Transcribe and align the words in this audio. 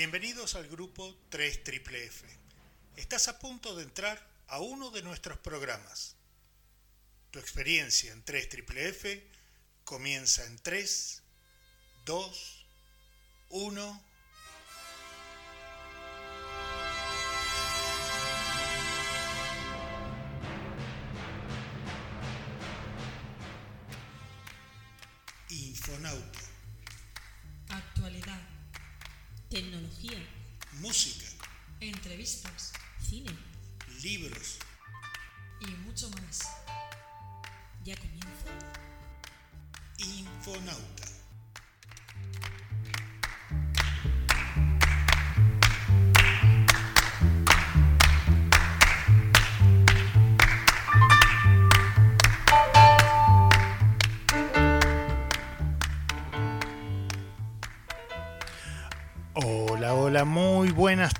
Bienvenidos 0.00 0.54
al 0.54 0.66
grupo 0.66 1.14
3 1.28 1.62
Triple 1.62 2.06
F. 2.06 2.26
Estás 2.96 3.28
a 3.28 3.38
punto 3.38 3.76
de 3.76 3.82
entrar 3.82 4.26
a 4.46 4.58
uno 4.58 4.90
de 4.90 5.02
nuestros 5.02 5.38
programas. 5.40 6.16
Tu 7.30 7.38
experiencia 7.38 8.10
en 8.10 8.22
3 8.22 8.48
Triple 8.48 8.88
F 8.88 9.22
comienza 9.84 10.42
en 10.46 10.58
3, 10.58 11.22
2, 12.06 12.66
1. 13.50 14.04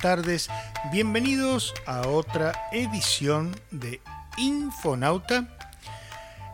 Tardes. 0.01 0.49
Bienvenidos 0.91 1.75
a 1.87 2.09
otra 2.09 2.69
edición 2.73 3.55
de 3.71 4.01
Infonauta. 4.39 5.47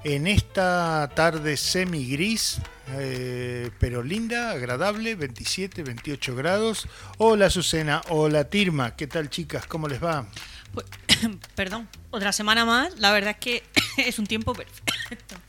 En 0.04 0.26
esta 0.26 1.08
tarde 1.14 1.56
semi 1.56 2.06
gris, 2.10 2.58
eh, 2.92 3.70
pero 3.78 4.02
linda, 4.02 4.50
agradable, 4.50 5.14
27, 5.14 5.82
28 5.82 6.34
grados. 6.34 6.88
Hola 7.18 7.48
Susana, 7.48 8.02
hola 8.08 8.44
Tirma, 8.44 8.96
¿qué 8.96 9.06
tal 9.06 9.30
chicas? 9.30 9.66
¿Cómo 9.66 9.88
les 9.88 10.02
va? 10.02 10.26
Pues, 10.74 10.86
perdón, 11.54 11.88
otra 12.10 12.32
semana 12.32 12.64
más. 12.64 12.98
La 12.98 13.12
verdad 13.12 13.30
es 13.30 13.38
que 13.38 13.62
es 13.98 14.18
un 14.18 14.26
tiempo 14.26 14.54
perfecto. 14.54 15.36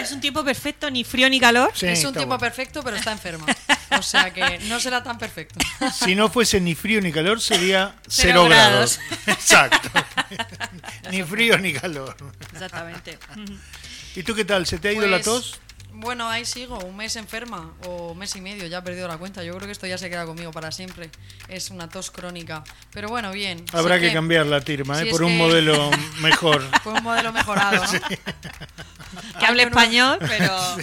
Es 0.00 0.12
un 0.12 0.20
tiempo 0.20 0.44
perfecto, 0.44 0.90
ni 0.90 1.04
frío 1.04 1.28
ni 1.30 1.38
calor. 1.38 1.70
Sí, 1.74 1.86
es 1.86 2.04
un 2.04 2.12
tiempo 2.12 2.36
bueno. 2.36 2.40
perfecto, 2.40 2.82
pero 2.82 2.96
está 2.96 3.12
enferma. 3.12 3.46
O 3.90 4.02
sea 4.02 4.32
que 4.32 4.58
no 4.68 4.80
será 4.80 5.02
tan 5.02 5.18
perfecto. 5.18 5.58
Si 6.04 6.14
no 6.14 6.28
fuese 6.28 6.60
ni 6.60 6.74
frío 6.74 7.00
ni 7.00 7.12
calor, 7.12 7.40
sería 7.40 7.94
Cero 8.08 8.42
0 8.42 8.44
grados. 8.48 8.98
grados. 8.98 9.38
Exacto. 9.38 9.90
ni 11.10 11.22
frío 11.22 11.58
ni 11.58 11.72
calor. 11.72 12.16
Exactamente. 12.52 13.18
¿Y 14.14 14.22
tú 14.22 14.34
qué 14.34 14.44
tal? 14.44 14.66
¿Se 14.66 14.78
te 14.78 14.88
ha 14.88 14.92
ido 14.92 15.06
la 15.06 15.16
Pues, 15.18 15.24
tos? 15.24 15.60
Bueno, 15.98 16.28
ahí 16.28 16.44
sigo, 16.44 16.78
un 16.80 16.94
mes 16.94 17.16
enferma 17.16 17.72
o 17.86 18.14
mes 18.14 18.36
y 18.36 18.42
medio, 18.42 18.66
ya 18.66 18.78
he 18.78 18.82
perdido 18.82 19.08
la 19.08 19.16
cuenta. 19.16 19.42
Yo 19.42 19.54
creo 19.54 19.64
que 19.66 19.72
esto 19.72 19.86
ya 19.86 19.96
se 19.96 20.10
queda 20.10 20.26
conmigo 20.26 20.50
para 20.52 20.70
siempre. 20.70 21.10
Es 21.48 21.70
una 21.70 21.88
tos 21.88 22.10
crónica. 22.10 22.64
Pero 22.92 23.08
bueno, 23.08 23.30
bien. 23.32 23.64
Habrá 23.72 23.96
Sí 23.96 24.02
que 24.02 24.12
cambiar 24.12 24.44
la 24.44 24.60
Tirma, 24.60 24.98
si 24.98 25.08
¿eh? 25.08 25.10
por 25.10 25.22
un 25.22 25.30
que- 25.32 25.38
modelo 25.38 25.90
mejor. 26.20 26.62
Fue 26.82 26.92
un 26.92 27.02
modelo 27.02 27.32
mejorado, 27.32 27.82
¿no? 27.82 27.92
Que 29.38 29.46
hable 29.46 29.64
pero- 29.64 29.68
español, 29.68 30.18
pero 30.20 30.76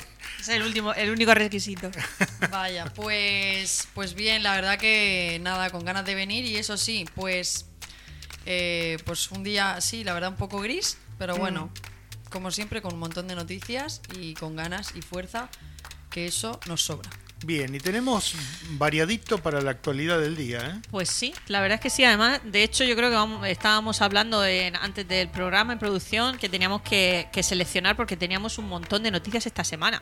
es 0.43 0.49
el 0.49 0.63
último, 0.63 0.93
el 0.93 1.09
único 1.09 1.33
requisito. 1.33 1.89
Vaya, 2.51 2.85
pues, 2.93 3.87
pues 3.93 4.13
bien, 4.13 4.43
la 4.43 4.55
verdad 4.55 4.77
que 4.77 5.39
nada, 5.41 5.69
con 5.69 5.85
ganas 5.85 6.05
de 6.05 6.15
venir 6.15 6.45
y 6.45 6.57
eso 6.57 6.77
sí, 6.77 7.05
pues, 7.15 7.65
eh, 8.45 8.97
pues 9.05 9.31
un 9.31 9.43
día, 9.43 9.79
sí, 9.81 10.03
la 10.03 10.13
verdad 10.13 10.29
un 10.29 10.37
poco 10.37 10.59
gris, 10.59 10.97
pero 11.17 11.37
bueno, 11.37 11.71
como 12.29 12.51
siempre 12.51 12.81
con 12.81 12.93
un 12.93 12.99
montón 12.99 13.27
de 13.27 13.35
noticias 13.35 14.01
y 14.17 14.33
con 14.33 14.55
ganas 14.55 14.93
y 14.95 15.01
fuerza, 15.01 15.49
que 16.09 16.27
eso 16.27 16.59
nos 16.67 16.81
sobra. 16.83 17.09
Bien, 17.45 17.75
y 17.75 17.79
tenemos 17.79 18.35
variadito 18.71 19.37
para 19.37 19.59
la 19.61 19.71
actualidad 19.71 20.17
del 20.19 20.35
día, 20.37 20.59
¿eh? 20.65 20.81
Pues 20.89 21.09
sí, 21.09 21.33
la 21.47 21.59
verdad 21.61 21.75
es 21.75 21.81
que 21.81 21.89
sí. 21.89 22.03
Además, 22.05 22.39
de 22.45 22.63
hecho, 22.63 22.85
yo 22.85 22.95
creo 22.95 23.09
que 23.09 23.15
vamos- 23.17 23.45
estábamos 23.47 24.01
hablando 24.01 24.45
en- 24.45 24.75
antes 24.77 25.05
del 25.07 25.27
programa 25.29 25.73
en 25.73 25.79
producción 25.79 26.37
que 26.37 26.47
teníamos 26.47 26.81
que, 26.83 27.27
que 27.33 27.43
seleccionar 27.43 27.97
porque 27.97 28.15
teníamos 28.15 28.57
un 28.57 28.69
montón 28.69 29.03
de 29.03 29.11
noticias 29.11 29.45
esta 29.45 29.63
semana. 29.65 30.01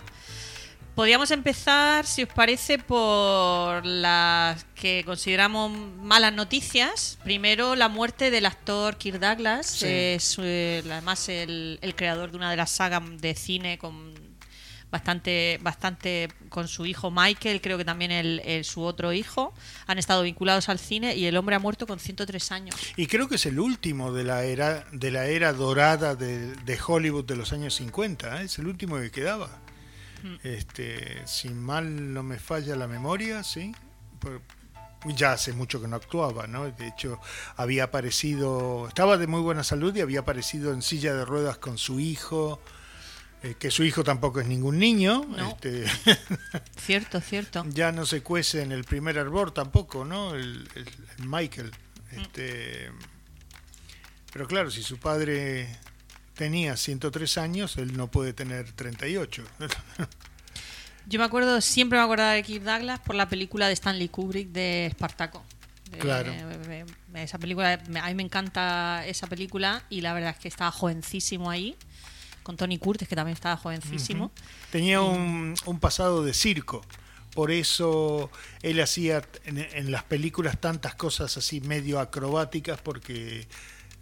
Podríamos 0.93 1.31
empezar, 1.31 2.05
si 2.05 2.23
os 2.23 2.29
parece, 2.29 2.77
por 2.77 3.85
las 3.85 4.65
que 4.75 5.03
consideramos 5.05 5.71
malas 5.97 6.33
noticias. 6.33 7.17
Primero, 7.23 7.75
la 7.75 7.87
muerte 7.87 8.29
del 8.29 8.45
actor 8.45 8.97
Kirk 8.97 9.17
Douglas, 9.19 9.65
Sí. 9.67 9.85
es 9.87 10.37
eh, 10.39 10.83
además 10.85 11.27
el, 11.29 11.79
el 11.81 11.95
creador 11.95 12.29
de 12.31 12.37
una 12.37 12.51
de 12.51 12.57
las 12.57 12.71
sagas 12.71 13.01
de 13.19 13.33
cine 13.35 13.77
con 13.77 14.13
bastante, 14.91 15.59
bastante 15.63 16.27
con 16.49 16.67
su 16.67 16.85
hijo 16.85 17.09
Michael, 17.11 17.61
creo 17.61 17.77
que 17.77 17.85
también 17.85 18.11
el, 18.11 18.41
el- 18.45 18.65
su 18.65 18.81
otro 18.83 19.13
hijo, 19.13 19.53
han 19.87 19.97
estado 19.97 20.23
vinculados 20.23 20.67
al 20.69 20.79
cine 20.79 21.15
y 21.15 21.25
el 21.25 21.37
hombre 21.37 21.55
ha 21.55 21.59
muerto 21.59 21.87
con 21.87 21.99
103 21.99 22.51
años. 22.51 22.75
Y 22.97 23.07
creo 23.07 23.27
que 23.29 23.35
es 23.35 23.45
el 23.45 23.59
último 23.59 24.11
de 24.11 24.23
la 24.25 24.43
era, 24.43 24.85
de 24.91 25.11
la 25.11 25.25
era 25.27 25.53
dorada 25.53 26.15
de, 26.15 26.53
de 26.55 26.79
Hollywood 26.85 27.25
de 27.25 27.35
los 27.37 27.53
años 27.53 27.73
50, 27.75 28.41
¿eh? 28.41 28.45
es 28.45 28.59
el 28.59 28.67
último 28.67 28.97
que 28.99 29.11
quedaba. 29.11 29.49
Este, 30.43 31.25
si 31.25 31.49
mal 31.49 32.13
no 32.13 32.21
me 32.23 32.37
falla 32.37 32.75
la 32.75 32.87
memoria, 32.87 33.43
sí. 33.43 33.73
Por- 34.19 34.41
ya 35.15 35.31
hace 35.31 35.51
mucho 35.51 35.81
que 35.81 35.87
no 35.87 35.95
actuaba, 35.95 36.45
¿no? 36.45 36.69
De 36.69 36.87
hecho, 36.87 37.19
había 37.55 37.85
aparecido, 37.85 38.87
estaba 38.87 39.17
de 39.17 39.25
muy 39.25 39.41
buena 39.41 39.63
salud 39.63 39.95
y 39.95 40.01
había 40.01 40.19
aparecido 40.19 40.73
en 40.73 40.83
silla 40.83 41.15
de 41.15 41.25
ruedas 41.25 41.57
con 41.57 41.79
su 41.79 41.99
hijo, 41.99 42.61
eh, 43.43 43.55
que 43.57 43.71
su 43.71 43.83
hijo 43.83 44.03
tampoco 44.03 44.39
es 44.39 44.47
ningún 44.47 44.77
niño. 44.79 45.25
No. 45.27 45.49
Este, 45.49 45.85
Cierto, 46.77 47.21
cierto. 47.21 47.65
ya 47.69 47.91
no 47.91 48.05
se 48.05 48.21
cuece 48.23 48.61
en 48.61 48.71
el 48.71 48.83
primer 48.83 49.17
hervor 49.17 49.51
tampoco, 49.51 50.05
¿no? 50.05 50.35
El, 50.35 50.67
el- 50.75 50.87
el 51.17 51.27
Michael. 51.27 51.71
Este, 52.11 52.91
pero 54.33 54.47
claro, 54.47 54.69
si 54.71 54.83
su 54.83 54.97
padre 54.97 55.67
tenía 56.35 56.75
103 56.77 57.37
años, 57.37 57.77
él 57.77 57.95
no 57.95 58.09
puede 58.11 58.33
tener 58.33 58.71
38. 58.73 59.43
Yo 61.07 61.19
me 61.19 61.25
acuerdo, 61.25 61.59
siempre 61.61 61.97
me 61.97 62.03
acuerdo 62.03 62.25
de 62.27 62.43
Kirk 62.43 62.63
Douglas 62.63 62.99
por 62.99 63.15
la 63.15 63.27
película 63.27 63.67
de 63.67 63.73
Stanley 63.73 64.07
Kubrick 64.09 64.49
de 64.49 64.85
Espartaco. 64.87 65.43
Claro. 65.99 66.31
eh, 66.31 66.85
Esa 67.15 67.37
película, 67.37 67.73
a 67.73 68.07
mí 68.07 68.15
me 68.15 68.23
encanta 68.23 69.05
esa 69.05 69.27
película 69.27 69.83
y 69.89 70.01
la 70.01 70.13
verdad 70.13 70.29
es 70.29 70.37
que 70.39 70.47
estaba 70.47 70.71
jovencísimo 70.71 71.49
ahí, 71.49 71.75
con 72.43 72.57
Tony 72.57 72.77
Curtis, 72.77 73.07
que 73.07 73.15
también 73.15 73.33
estaba 73.35 73.57
jovencísimo. 73.57 74.31
Tenía 74.71 75.01
un, 75.01 75.55
un 75.65 75.79
pasado 75.79 76.23
de 76.23 76.33
circo. 76.33 76.83
Por 77.33 77.51
eso 77.51 78.29
él 78.61 78.81
hacía 78.81 79.21
en, 79.45 79.57
en 79.59 79.91
las 79.91 80.03
películas 80.03 80.59
tantas 80.59 80.95
cosas 80.95 81.37
así 81.37 81.61
medio 81.61 81.99
acrobáticas 82.01 82.81
porque 82.81 83.47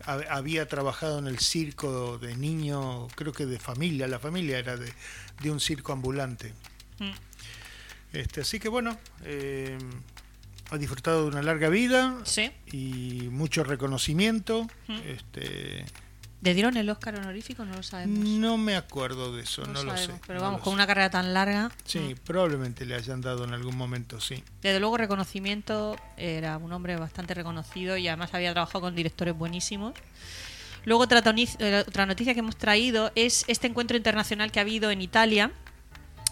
ha- 0.05 0.23
había 0.35 0.67
trabajado 0.67 1.19
en 1.19 1.27
el 1.27 1.38
circo 1.39 2.17
de 2.17 2.35
niño, 2.35 3.07
creo 3.16 3.31
que 3.31 3.45
de 3.45 3.59
familia, 3.59 4.07
la 4.07 4.17
familia 4.19 4.57
era 4.57 4.77
de, 4.77 4.91
de 5.44 5.51
un 5.51 5.59
circo 5.59 5.91
ambulante. 5.94 6.53
Mm. 7.00 7.11
Este, 8.13 8.41
así 8.41 8.59
que 8.59 8.69
bueno, 8.69 8.97
eh, 9.23 9.77
ha 10.71 10.77
disfrutado 10.77 11.21
de 11.23 11.27
una 11.27 11.44
larga 11.44 11.69
vida 11.69 12.17
Sí. 12.23 12.50
y 12.71 13.27
mucho 13.31 13.63
reconocimiento. 13.63 14.65
Este, 15.06 15.86
¿Le 16.41 16.53
dieron 16.53 16.77
el 16.77 16.89
Oscar 16.89 17.15
honorífico? 17.15 17.65
No 17.65 17.75
lo 17.75 17.83
sabemos. 17.83 18.18
no 18.25 18.57
me 18.57 18.77
acuerdo 18.77 19.36
de 19.36 19.44
eso, 19.44 19.63
No 19.65 19.74
no, 19.74 19.83
lo 19.83 19.91
sé. 19.91 19.97
sabemos, 20.03 20.21
Pero 20.25 20.39
no 20.39 20.45
vamos, 20.45 20.62
con 20.62 20.71
sé. 20.71 20.75
una 20.75 20.88
carrera 20.88 21.09
tan 21.09 21.33
larga. 21.33 21.69
Sí, 21.83 22.15
probablemente 22.25 22.86
le 22.86 22.95
hayan 22.95 23.19
dado 23.19 23.44
en 23.44 23.53
algún 23.53 23.75
momento, 23.75 24.21
sí. 24.21 24.41
Desde 24.62 24.80
luego, 24.80 24.95
reconocimiento. 24.97 25.97
Era 26.15 26.57
un 26.57 26.71
hombre 26.71 26.95
bastante 26.95 27.33
reconocido 27.33 27.97
y 27.97 28.07
además 28.07 28.33
había 28.33 28.53
trabajado 28.53 28.80
con 28.81 28.95
directores 28.95 29.38
buenísimos. 29.38 29.94
Luego, 30.86 31.03
otra, 31.03 31.21
eh, 31.36 31.83
otra 31.86 32.06
noticia 32.06 32.33
que 32.33 32.39
hemos 32.39 32.56
traído 32.56 33.12
es 33.15 33.44
este 33.47 33.68
encuentro 33.68 33.97
internacional 33.97 34.50
que 34.50 34.59
ha 34.59 34.62
habido 34.62 34.91
en 34.91 35.01
Italia 35.01 35.51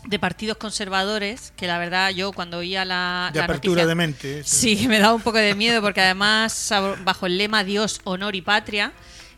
de 0.05 0.19
partidos 0.19 0.55
conservadores, 0.55 1.51
que 1.57 1.67
la 1.67 1.77
verdad 1.79 2.11
yo 2.11 2.31
cuando 2.31 2.59
oía 2.59 2.85
la, 2.85 3.29
De 3.33 3.39
la 3.39 3.43
apertura 3.45 3.83
noticia- 3.83 3.87
de 3.87 3.95
mente. 3.95 4.39
eso. 4.39 4.55
Sí, 4.55 4.87
me 4.87 4.99
daba 4.99 5.13
un 5.15 5.21
poco 5.21 5.37
de 5.37 5.53
miedo 5.53 5.81
porque 5.81 5.99
además 5.99 6.71
bajo 7.03 7.25
el 7.25 7.37
lema 7.37 7.65
Dios, 7.65 7.99
honor 8.05 8.33
y 8.37 8.41
patria, 8.41 8.93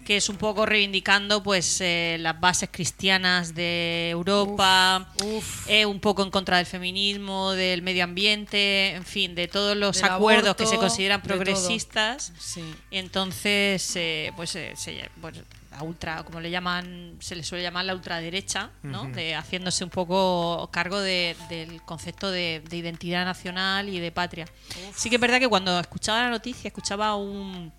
que 0.10 0.18
es 0.18 0.28
un 0.28 0.38
poco 0.38 0.66
reivindicando 0.66 1.44
pues 1.44 1.82
eh, 1.82 2.18
las 2.20 2.40
bases 2.40 2.70
cristianas 2.72 3.54
de 3.54 4.10
Europa, 4.10 5.08
Uf. 5.24 5.68
eh, 5.70 5.86
un 5.86 6.00
poco 6.00 6.24
en 6.24 6.32
contra 6.32 6.58
del 6.58 6.66
feminismo, 6.66 7.52
del 7.52 7.84
medio 7.84 8.06
ambiente, 8.06 8.96
en 8.96 9.06
fin, 9.06 9.36
de 9.36 9.48
todos 9.48 9.78
los 9.78 10.02
Del 10.02 10.10
acuerdos 10.10 10.56
que 10.56 10.66
se 10.66 10.78
consideran 10.78 11.22
progresistas. 11.22 12.34
Sí. 12.40 12.64
Entonces, 12.90 13.96
eh, 13.98 14.34
pues, 14.36 14.50
se- 14.50 14.74
pues, 15.22 15.36
la 15.70 15.84
ultra, 15.84 16.24
como 16.24 16.40
le 16.42 16.50
llaman, 16.50 17.18
se 17.20 17.36
le 17.36 17.44
suele 17.44 17.64
llamar 17.64 17.86
la 17.86 17.94
ultraderecha, 17.94 18.72
¿no? 18.82 19.04
de, 19.12 19.36
haciéndose 19.36 19.84
un 19.84 19.92
poco 19.92 20.70
cargo 20.72 21.00
de- 21.00 21.36
del 21.50 21.84
concepto 21.84 22.32
de, 22.32 22.64
de 22.68 22.78
identidad 22.78 23.26
nacional 23.26 23.88
y 23.90 24.00
de 24.00 24.12
patria. 24.12 24.48
Sí 24.96 25.12
que 25.12 25.18
es 25.18 25.22
verdad 25.22 25.38
que 25.38 25.48
cuando 25.48 25.80
escuchaba 25.80 26.24
la 26.24 26.30
noticia, 26.32 26.70
escuchaba 26.70 27.10
a 27.10 27.16
un 27.16 27.72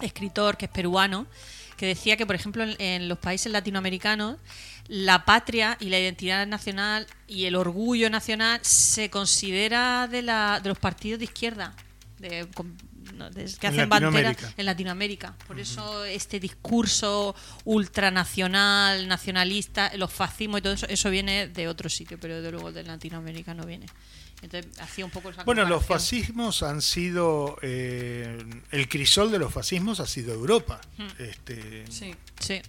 escritor 0.00 0.56
que 0.56 0.64
es 0.64 0.70
peruano, 0.72 1.26
que 1.80 1.86
decía 1.86 2.18
que, 2.18 2.26
por 2.26 2.34
ejemplo, 2.34 2.62
en, 2.62 2.76
en 2.78 3.08
los 3.08 3.16
países 3.16 3.50
latinoamericanos, 3.50 4.36
la 4.86 5.24
patria 5.24 5.78
y 5.80 5.88
la 5.88 5.98
identidad 5.98 6.46
nacional 6.46 7.06
y 7.26 7.46
el 7.46 7.56
orgullo 7.56 8.10
nacional 8.10 8.60
se 8.62 9.08
considera 9.08 10.06
de, 10.06 10.20
la, 10.20 10.60
de 10.62 10.68
los 10.68 10.78
partidos 10.78 11.20
de 11.20 11.24
izquierda, 11.24 11.74
de, 12.18 12.46
que 13.28 13.66
En 13.66 13.72
hacen 13.74 13.88
Latinoamérica. 13.88 14.54
en 14.56 14.66
Latinoamérica. 14.66 15.34
Por 15.46 15.60
eso 15.60 16.04
este 16.04 16.40
discurso 16.40 17.34
ultranacional, 17.64 19.06
nacionalista, 19.08 19.92
los 19.96 20.12
fascismos 20.12 20.60
y 20.60 20.62
todo 20.62 20.72
eso, 20.74 20.86
eso 20.88 21.10
viene 21.10 21.48
de 21.48 21.68
otro 21.68 21.88
sitio, 21.88 22.18
pero 22.20 22.40
de 22.40 22.50
luego 22.50 22.72
de 22.72 22.82
Latinoamérica 22.84 23.54
no 23.54 23.64
viene. 23.64 23.86
Entonces 24.42 24.70
hacía 24.80 25.04
un 25.04 25.10
poco 25.10 25.28
esa 25.30 25.44
Bueno, 25.44 25.64
los 25.66 25.84
fascismos 25.84 26.62
han 26.62 26.80
sido. 26.80 27.58
eh, 27.62 28.42
el 28.70 28.88
crisol 28.88 29.30
de 29.30 29.38
los 29.38 29.52
fascismos 29.52 30.00
ha 30.00 30.06
sido 30.06 30.32
Europa. 30.32 30.80
Hmm. 30.96 31.06
Este, 31.18 31.84
Sí. 31.90 32.14
Sí. 32.38 32.62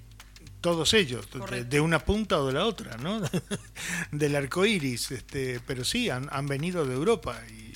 todos 0.59 0.93
ellos, 0.93 1.27
de, 1.49 1.63
de 1.63 1.79
una 1.79 1.99
punta 1.99 2.39
o 2.39 2.47
de 2.47 2.53
la 2.53 2.65
otra, 2.65 2.97
¿no? 2.97 3.21
Del 4.11 4.35
arco 4.35 4.65
iris. 4.65 5.11
Este, 5.11 5.59
pero 5.65 5.85
sí, 5.85 6.09
han, 6.09 6.27
han 6.31 6.45
venido 6.47 6.85
de 6.85 6.93
Europa 6.93 7.39
y, 7.49 7.70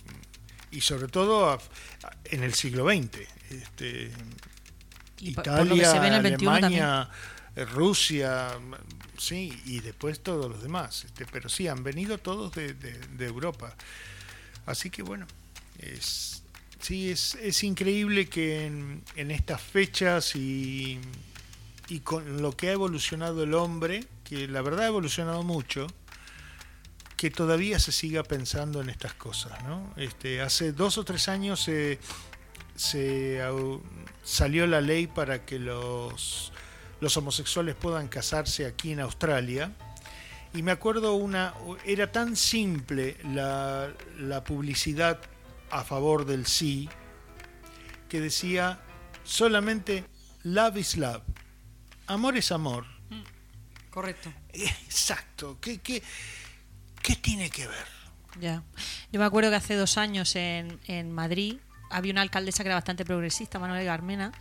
y 0.75 0.81
sobre 0.81 1.07
todo 1.07 1.50
a- 1.50 1.54
a- 1.56 1.60
en 2.25 2.44
el 2.44 2.54
siglo 2.54 2.86
XX. 2.86 3.27
Este, 3.50 4.12
Y 5.19 5.30
Italia, 5.30 5.92
se 5.92 6.00
ve 6.00 6.07
en 6.07 6.13
el 6.13 6.22
21 6.24 6.51
Alemania, 6.51 7.10
eh, 7.56 7.66
Rusia, 7.66 8.54
m- 8.57 8.77
sí, 9.18 9.60
y 9.66 9.80
después 9.80 10.22
todos 10.22 10.51
los 10.51 10.62
demás. 10.62 11.06
Este, 11.06 11.25
pero 11.25 11.48
sí, 11.50 11.68
han 11.68 11.83
venido 11.83 12.18
todos 12.18 12.54
de, 12.54 12.74
de- 12.74 13.00
de 13.00 13.25
Europa. 13.25 13.75
Así 14.66 14.89
que 14.89 15.04
bueno, 15.04 15.25
es, 15.80 16.44
sí, 16.80 17.10
es, 17.12 17.36
es 17.36 17.63
increíble 17.63 18.27
que 18.27 18.66
en, 18.66 19.04
en 19.16 19.31
estas 19.31 19.62
fechas 19.62 20.36
y, 20.36 21.00
y 21.88 22.00
con 22.00 22.42
lo 22.42 22.51
que 22.57 22.69
ha 22.69 22.74
evolucionado 22.74 23.44
el 23.44 23.54
hombre, 23.54 24.06
que 24.24 24.48
la 24.48 24.62
verdad 24.62 24.86
ha 24.86 24.88
evolucionado 24.88 25.44
mucho, 25.44 25.88
que 27.25 27.31
todavía 27.31 27.80
se 27.80 27.92
siga 27.92 28.22
pensando 28.22 28.81
en 28.81 28.89
estas 28.92 29.16
cosas. 29.16 29.63
¿no? 29.63 29.92
Este, 29.98 30.42
hace 30.42 30.74
dos 30.74 31.00
o 31.00 31.04
tres 31.04 31.27
años 31.27 31.60
se, 31.60 31.98
se 32.75 33.42
au- 33.42 33.81
salió 34.24 34.68
la 34.68 34.80
ley 34.80 35.07
para 35.07 35.44
que 35.44 35.57
los, 35.57 36.54
los 37.01 37.18
homosexuales 37.18 37.74
puedan 37.74 38.10
casarse 38.10 38.68
aquí 38.68 38.92
en 38.92 39.00
Australia. 39.00 39.72
Y 40.54 40.62
me 40.62 40.69
acuerdo 40.72 41.16
una, 41.16 41.56
era 41.83 42.12
tan 42.12 42.36
simple 42.36 43.18
la, 43.24 43.92
la 44.19 44.44
publicidad 44.44 45.19
a 45.72 45.83
favor 45.83 46.25
del 46.27 46.45
sí, 46.45 46.88
que 48.07 48.22
decía 48.22 48.80
solamente 49.24 50.04
love 50.44 50.77
is 50.77 50.95
love, 50.95 51.24
amor 52.06 52.38
es 52.38 52.51
amor. 52.51 52.86
Correcto. 53.89 54.31
Exacto, 54.54 55.57
¿qué, 55.60 55.80
qué, 55.80 56.04
qué 57.06 57.16
tiene 57.16 57.50
que 57.50 57.68
ver? 57.68 57.86
Ya. 58.40 58.63
Yo 59.12 59.19
me 59.19 59.25
acuerdo 59.25 59.52
que 59.52 59.57
hace 59.57 59.75
dos 59.75 59.98
años 59.98 60.36
en, 60.36 60.80
en 60.88 61.12
Madrid 61.12 61.57
había 61.92 62.12
una 62.12 62.22
alcaldesa 62.22 62.63
que 62.63 62.69
era 62.69 62.75
bastante 62.75 63.06
progresista, 63.06 63.60
Manuel 63.60 63.86
Garmena, 63.86 64.31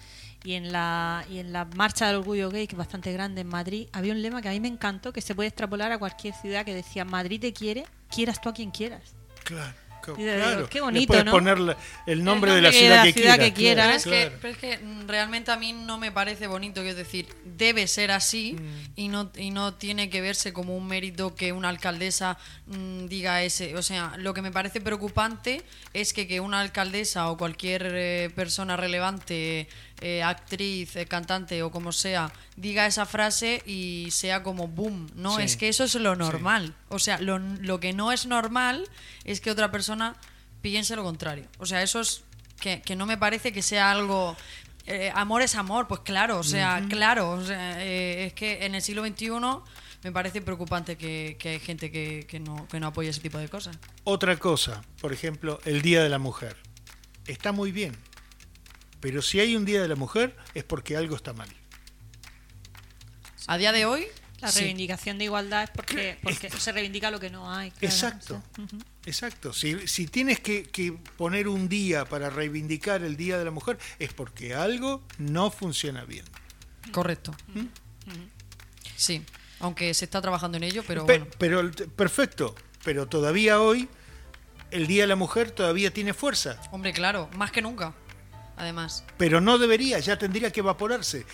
y 0.43 0.55
en 0.55 0.73
la 0.73 1.25
y 1.31 1.39
en 1.39 1.53
la 1.53 1.67
marcha 1.67 2.07
del 2.07 2.17
orgullo 2.17 2.51
gay, 2.51 2.67
que 2.67 2.75
es 2.75 2.79
bastante 2.79 3.13
grande 3.13 3.43
en 3.43 3.49
Madrid, 3.49 3.89
había 3.93 4.13
un 4.13 4.23
lema 4.23 4.41
que 4.41 4.49
a 4.49 4.53
mí 4.53 4.61
me 4.61 4.69
encantó, 4.69 5.13
que 5.13 5.21
se 5.21 5.35
puede 5.35 5.49
extrapolar 5.49 5.93
a 5.93 5.99
cualquier 5.99 6.35
ciudad, 6.35 6.65
que 6.65 6.75
decía 6.75 7.05
Madrid 7.05 7.41
te 7.41 7.53
quiere, 7.53 7.85
quieras 8.11 8.41
tú 8.41 8.49
a 8.49 8.55
quien 8.55 8.71
quieras. 8.71 9.15
Claro, 9.45 9.75
claro. 10.13 10.69
qué 10.69 10.81
bonito, 10.81 11.07
puedes 11.09 11.25
¿no? 11.25 11.31
poner 11.31 11.59
el 12.07 12.23
nombre 12.25 12.51
El 12.51 12.57
de 12.57 12.63
la 12.63 12.69
nombre 12.71 12.73
ciudad, 12.73 12.91
de 12.91 12.97
la 12.97 13.03
que, 13.05 13.13
ciudad 13.13 13.35
quieras, 13.37 13.39
que 13.39 13.53
quieras. 13.55 14.03
claro, 14.03 14.03
Pero 14.05 14.25
es, 14.25 14.31
que, 14.31 14.37
pero 14.41 14.53
es 14.53 14.59
que 14.59 14.85
mm, 14.85 15.09
realmente 15.09 15.51
a 15.51 15.57
mí 15.57 15.73
no 15.73 15.99
me 15.99 16.13
parece 16.13 16.47
bonito, 16.47 16.83
es 16.83 16.97
decir, 16.97 17.27
debe 17.45 17.87
ser 17.87 18.11
así 18.11 18.53
Mm. 18.55 18.91
y, 18.97 19.09
no, 19.09 19.31
y 19.37 19.51
no 19.51 19.75
tiene 19.75 20.11
que 20.11 20.21
verse 20.21 20.53
como 20.53 20.77
un 20.77 20.87
mérito 20.87 21.35
que 21.35 21.53
una 21.53 21.69
alcaldesa 21.69 22.37
mm, 22.67 23.07
diga 23.07 23.43
ese. 23.43 23.77
O 23.77 23.83
sea, 23.83 24.13
lo 24.19 24.35
que 24.35 24.43
me 24.43 24.51
parece 24.53 24.81
preocupante 24.81 25.63
es 25.93 26.13
que, 26.13 26.27
que 26.27 26.41
una 26.41 26.61
alcaldesa 26.61 27.29
o 27.31 27.37
cualquier 27.37 27.87
eh, 27.95 28.31
persona 28.35 28.77
relevante, 28.77 29.69
eh, 30.05 30.23
actriz, 30.23 30.95
eh, 30.97 31.07
cantante 31.07 31.63
o 31.63 31.71
como 31.71 31.91
sea, 31.93 32.31
diga 32.57 32.87
esa 32.87 33.07
frase 33.07 33.63
y 33.67 34.09
sea 34.11 34.43
como 34.43 34.69
boom. 34.69 35.11
No, 35.17 35.37
Sí. 35.37 35.43
es 35.43 35.57
que 35.57 35.69
eso 35.69 35.85
es 35.85 35.95
lo 35.95 36.15
normal. 36.15 36.75
O 36.91 36.99
sea, 36.99 37.19
lo, 37.19 37.39
lo 37.39 37.81
que 37.81 37.93
no 37.93 38.13
es 38.13 38.27
normal 38.27 38.87
es 39.25 39.41
que 39.41 39.51
otra 39.51 39.71
persona 39.71 40.15
piense 40.61 40.95
lo 40.97 41.03
contrario. 41.03 41.47
O 41.59 41.67
sea, 41.67 41.83
eso 41.83 42.01
es 42.01 42.23
que, 42.61 42.83
que 42.83 42.97
no 42.97 43.07
me 43.07 43.17
parece 43.19 43.53
que 43.53 43.63
sea 43.63 43.91
algo... 43.91 44.37
eh, 44.87 45.11
amor 45.15 45.41
es 45.43 45.55
amor, 45.55 45.89
pues 45.89 46.01
claro, 46.01 46.39
o 46.39 46.43
sea, 46.45 46.83
claro. 46.89 47.31
o 47.31 47.45
sea, 47.45 47.83
es 47.83 48.33
que 48.35 48.65
en 48.67 48.75
el 48.75 48.83
siglo 48.83 49.05
XXI 49.07 49.31
me 50.03 50.13
parece 50.13 50.43
preocupante 50.43 50.97
que, 50.99 51.37
que 51.39 51.49
hay 51.49 51.59
gente 51.61 51.91
que, 51.91 52.27
que 52.29 52.39
no, 52.39 52.69
que 52.69 52.79
no 52.79 52.89
apoya 52.89 53.09
ese 53.09 53.21
tipo 53.23 53.39
de 53.39 53.49
cosas. 53.49 53.79
Otra 54.05 54.37
cosa, 54.37 54.83
por 55.01 55.15
ejemplo, 55.15 55.59
el 55.65 55.81
Día 55.81 56.03
de 56.03 56.11
la 56.11 56.19
Mujer. 56.19 56.57
Está 57.27 57.53
muy 57.53 57.73
bien, 57.73 57.97
pero 59.05 59.21
si 59.21 59.39
hay 59.39 59.55
un 59.55 59.67
Día 59.67 59.83
de 59.83 59.89
la 59.89 59.97
Mujer 59.97 60.35
es 60.55 60.65
porque 60.65 60.97
algo 60.97 61.15
está 61.15 61.35
mal. 61.35 61.49
A 63.47 63.59
día 63.59 63.71
de 63.73 63.85
hoy, 63.85 64.07
La 64.41 64.51
Sí. 64.51 64.61
reivindicación 64.61 65.17
de 65.19 65.25
igualdad 65.25 65.63
es 65.65 65.71
porque, 65.71 66.19
porque 66.23 66.51
se 66.51 66.73
reivindica 66.73 67.11
lo 67.11 67.19
que 67.21 67.31
no 67.31 67.51
hay. 67.51 67.71
claro. 67.71 67.87
Exacto, 67.87 68.43
exacto. 69.07 69.53
Si, 69.55 69.87
si 69.89 70.07
tienes 70.07 70.41
que, 70.41 70.65
que 70.65 70.93
poner 71.17 71.49
un 71.49 71.67
día 71.69 72.05
para 72.05 72.29
reivindicar 72.31 73.03
el 73.03 73.17
Día 73.17 73.39
de 73.39 73.45
la 73.47 73.51
Mujer 73.51 73.79
es 73.99 74.13
porque 74.13 74.55
algo 74.55 75.03
no 75.19 75.51
funciona 75.51 76.05
bien. 76.05 76.25
correcto. 76.93 77.35
Sí, 78.97 79.23
aunque 79.61 79.93
se 79.95 80.05
está 80.05 80.21
trabajando 80.21 80.57
en 80.59 80.65
ello, 80.65 80.83
pero 80.87 81.07
Pe- 81.07 81.19
bueno. 81.21 81.35
pero 81.39 81.71
perfecto, 81.97 82.55
pero 82.85 83.07
todavía 83.07 83.61
hoy 83.61 83.89
el 84.71 84.87
Día 84.87 85.03
de 85.05 85.09
la 85.09 85.17
Mujer 85.17 85.51
todavía 85.53 85.91
tiene 85.93 86.13
fuerza. 86.13 86.61
Hombre, 86.71 86.93
claro, 86.93 87.31
más 87.37 87.51
que 87.51 87.63
nunca. 87.63 87.95
Además. 88.57 89.05
pero 89.17 89.41
no 89.41 89.59
debería, 89.59 89.99
ya 89.99 90.19
tendría 90.19 90.51
que 90.51 90.61
evaporarse. 90.61 91.27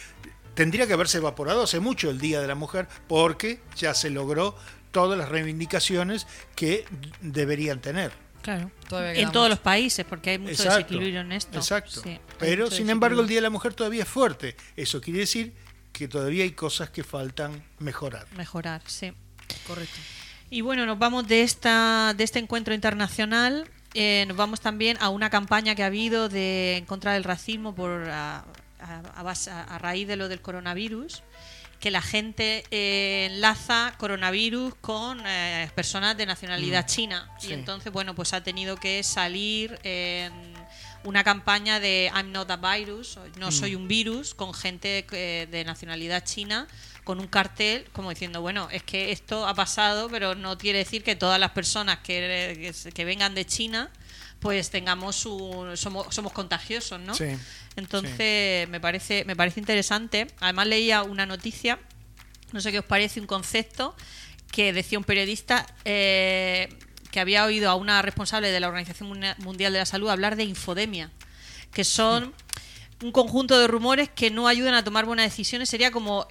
Tendría 0.55 0.87
que 0.87 0.93
haberse 0.93 1.19
evaporado 1.19 1.63
hace 1.63 1.81
mucho 1.81 2.11
el 2.11 2.19
Día 2.19 2.41
de 2.41 2.47
la 2.49 2.55
Mujer 2.55 2.89
porque 3.09 3.61
ya 3.77 3.95
se 3.95 4.11
logró 4.11 4.57
todas 4.91 5.17
las 5.19 5.29
reivindicaciones 5.29 6.27
que 6.57 6.85
deberían 7.21 7.81
tener. 7.81 8.13
Claro. 8.43 8.71
Todavía 8.89 9.23
En 9.23 9.33
todos 9.33 9.49
los 9.49 9.59
países, 9.59 10.05
porque 10.05 10.31
hay 10.31 10.39
mucho 10.39 10.53
Exacto. 10.53 10.77
desequilibrio 10.77 11.21
en 11.21 11.33
esto. 11.33 11.59
Exacto. 11.59 12.03
Sí, 12.03 12.19
pero 12.39 12.71
sin 12.71 12.91
embargo 12.91 13.21
el. 13.21 13.29
Día 13.29 13.37
de 13.37 13.43
la 13.43 13.51
Mujer 13.51 13.75
todavía 13.75 14.03
es 14.03 14.09
fuerte. 14.09 14.57
Eso 14.77 15.01
quiere 15.01 15.21
decir 15.21 15.55
que 15.93 16.09
todavía 16.09 16.45
hay 16.45 16.53
cosas 16.53 16.91
que 16.91 17.05
faltan 17.05 17.63
mejorar. 17.79 18.27
Mejorar, 18.37 18.83
sí. 18.87 19.13
Correcto. 19.67 19.99
Y 20.49 20.63
bueno, 20.63 20.87
nos 20.87 20.99
vamos 20.99 21.29
de 21.29 21.43
esta 21.43 22.15
de 22.17 22.25
este 22.25 22.39
encuentro 22.39 22.75
internacional. 22.75 23.69
Eh, 23.95 24.25
nos 24.29 24.37
vamos 24.37 24.61
también 24.61 24.97
a 25.01 25.09
una 25.09 25.31
campaña 25.31 25.75
que 25.75 25.83
ha 25.83 25.87
habido 25.87 26.29
de 26.29 26.77
en 26.77 26.85
contra 26.87 27.13
del 27.15 27.25
racismo 27.25 27.75
por 27.75 28.09
a, 28.11 28.45
a- 28.81 29.03
a 29.17 29.23
base- 29.23 29.51
a 29.51 29.79
raíz 29.79 30.07
de 30.09 30.17
lo 30.17 30.29
del 30.29 30.41
coronavirus 30.41 31.23
que 31.81 31.91
la 31.91 32.03
gente 32.03 32.63
eh, 32.71 33.29
enlaza 33.31 33.95
coronavirus 33.97 34.75
con 34.83 35.23
eh, 35.27 35.71
personas 35.75 36.15
de 36.17 36.27
nacionalidad 36.27 36.87
china. 36.87 37.31
Sí. 37.39 37.49
y 37.49 37.53
entonces 37.55 37.91
bueno 37.93 38.15
pues 38.15 38.33
ha 38.35 38.43
tenido 38.43 38.77
que 38.77 39.03
salir 39.03 39.79
en 39.83 40.31
una 41.05 41.25
campaña 41.25 41.81
de 41.81 42.11
I'm 42.15 42.33
not 42.33 42.51
a 42.51 42.57
virus 42.57 43.19
no 43.39 43.51
soy 43.51 43.75
un 43.75 43.89
virus 43.89 44.35
con 44.35 44.53
gente 44.53 45.07
eh, 45.13 45.49
de 45.51 45.65
nacionalidad 45.65 46.23
china 46.25 46.69
con 47.05 47.21
un 47.21 47.27
cartel 47.27 47.87
como 47.93 48.11
diciendo 48.11 48.41
bueno 48.41 48.69
es 48.71 48.83
que 48.83 49.13
esto 49.13 49.47
ha 49.47 49.55
pasado 49.55 50.09
pero 50.09 50.35
no 50.35 50.59
quiere 50.59 50.79
decir 50.79 51.03
que 51.03 51.17
todas 51.17 51.41
las 51.41 51.51
personas 51.51 51.99
que, 51.99 52.73
que 52.95 53.05
vengan 53.05 53.35
de 53.35 53.47
China 53.47 53.91
pues 54.39 54.71
tengamos 54.71 55.27
un, 55.27 55.77
somos, 55.77 56.15
somos 56.15 56.33
contagiosos 56.33 57.01
no 57.01 57.15
Sí, 57.15 57.27
entonces 57.77 58.69
me 58.69 58.81
parece 58.81 59.25
me 59.25 59.37
parece 59.37 59.61
interesante. 59.61 60.27
Además 60.41 60.67
leía 60.67 61.03
una 61.03 61.27
noticia 61.27 61.79
no 62.53 62.61
sé 62.61 62.73
qué 62.73 62.81
os 62.81 62.85
parece 62.85 63.21
un 63.21 63.27
concepto 63.27 63.95
que 64.51 64.73
decía 64.73 64.99
un 64.99 65.05
periodista 65.05 65.67
eh, 65.85 66.69
que 67.11 67.21
había 67.21 67.45
oído 67.45 67.71
a 67.71 67.75
una 67.75 68.03
responsable 68.03 68.51
de 68.51 68.61
la 68.61 68.69
Organización 68.69 69.21
Mundial 69.39 69.73
de 69.73 69.79
la 69.79 69.87
Salud 69.87 70.09
hablar 70.09 70.37
de 70.37 70.45
infodemia, 70.45 71.11
que 71.73 71.85
son 71.85 72.35
un 73.03 73.13
conjunto 73.13 73.59
de 73.59 73.67
rumores 73.67 74.09
que 74.09 74.31
no 74.31 74.49
ayudan 74.49 74.75
a 74.75 74.85
tomar 74.85 75.07
buenas 75.07 75.27
decisiones. 75.27 75.69
Sería 75.69 75.91
como 75.91 76.27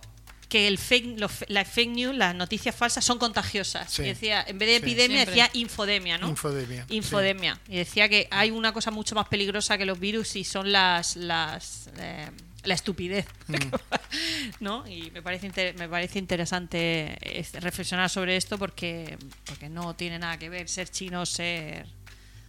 que 0.49 0.67
el 0.67 0.77
fake, 0.79 1.19
los, 1.19 1.31
las 1.47 1.67
fake 1.67 1.89
news, 1.91 2.15
las 2.15 2.33
noticias 2.35 2.75
falsas, 2.75 3.05
son 3.05 3.19
contagiosas. 3.19 3.91
Sí. 3.93 4.01
Y 4.01 4.05
decía, 4.07 4.43
en 4.47 4.57
vez 4.57 4.67
de 4.67 4.75
Sí. 4.77 4.81
epidemia, 4.81 5.17
Siempre. 5.23 5.35
decía 5.43 5.49
infodemia, 5.53 6.17
¿no? 6.17 6.27
Infodemia, 6.27 6.85
sí. 6.89 6.95
Infodemia. 6.95 7.59
Y 7.67 7.77
decía 7.77 8.09
que 8.09 8.27
hay 8.31 8.49
una 8.49 8.73
cosa 8.73 8.89
mucho 8.89 9.13
más 9.15 9.27
peligrosa 9.27 9.77
que 9.77 9.85
los 9.85 9.99
virus 9.99 10.35
y 10.35 10.43
son 10.43 10.71
las, 10.71 11.15
las, 11.17 11.89
eh, 11.97 12.29
la 12.63 12.73
estupidez. 12.73 13.27
Mm. 13.47 13.53
¿No? 14.59 14.87
Y 14.87 15.11
me 15.11 15.21
parece, 15.21 15.45
inter- 15.45 15.75
me 15.77 15.87
parece 15.87 16.17
interesante 16.17 17.15
es- 17.39 17.53
reflexionar 17.53 18.09
sobre 18.09 18.35
esto 18.35 18.57
porque, 18.57 19.17
porque 19.45 19.69
no 19.69 19.95
tiene 19.95 20.17
nada 20.19 20.37
que 20.39 20.49
ver 20.49 20.67
ser 20.67 20.89
chino, 20.89 21.25
ser 21.27 21.85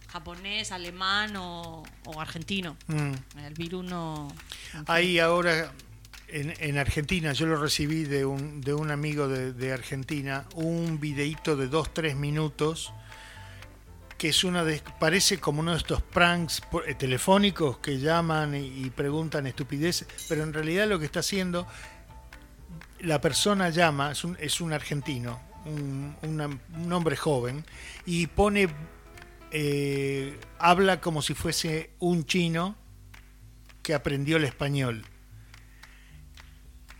japonés, 0.07 0.71
alemán 0.71 1.35
o, 1.37 1.83
o 2.05 2.19
argentino. 2.19 2.75
Mm. 2.87 3.13
El 3.45 3.53
virus 3.53 3.85
no. 3.85 4.27
Hay 4.87 5.19
ahora 5.19 5.71
en, 6.31 6.53
en 6.59 6.77
Argentina, 6.77 7.33
yo 7.33 7.45
lo 7.45 7.57
recibí 7.57 8.05
de 8.05 8.25
un, 8.25 8.61
de 8.61 8.73
un 8.73 8.89
amigo 8.89 9.27
de, 9.27 9.73
Argentina, 9.73 10.45
un 10.55 10.99
videíto 10.99 11.55
de 11.55 11.69
2-3 11.69 12.15
minutos 12.15 12.93
que 14.17 14.29
es 14.29 14.43
una 14.43 14.63
de, 14.63 14.81
parece 14.99 15.39
como 15.39 15.61
uno 15.61 15.71
de 15.71 15.77
estos 15.77 16.01
pranks 16.03 16.61
eh, 16.85 16.93
telefónicos 16.93 17.79
que 17.79 17.99
llaman 17.99 18.53
y, 18.53 18.89
preguntan 18.91 19.47
estupideces, 19.47 20.07
pero 20.29 20.43
en 20.43 20.53
realidad 20.53 20.87
lo 20.87 20.99
que 20.99 21.05
está 21.05 21.21
haciendo, 21.21 21.67
la 22.99 23.19
persona 23.19 23.69
llama, 23.69 24.11
es 24.11 24.23
un, 24.23 24.37
es 24.39 24.61
un 24.61 24.73
argentino, 24.73 25.41
un, 25.65 26.15
un 26.21 26.93
hombre 26.93 27.17
joven, 27.17 27.65
y 28.05 28.27
pone, 28.27 28.69
eh, 29.51 30.39
habla 30.59 31.01
como 31.01 31.23
si 31.23 31.33
fuese 31.33 31.89
un 31.97 32.25
chino 32.25 32.75
que 33.81 33.95
aprendió 33.95 34.37
el 34.37 34.43
español 34.43 35.03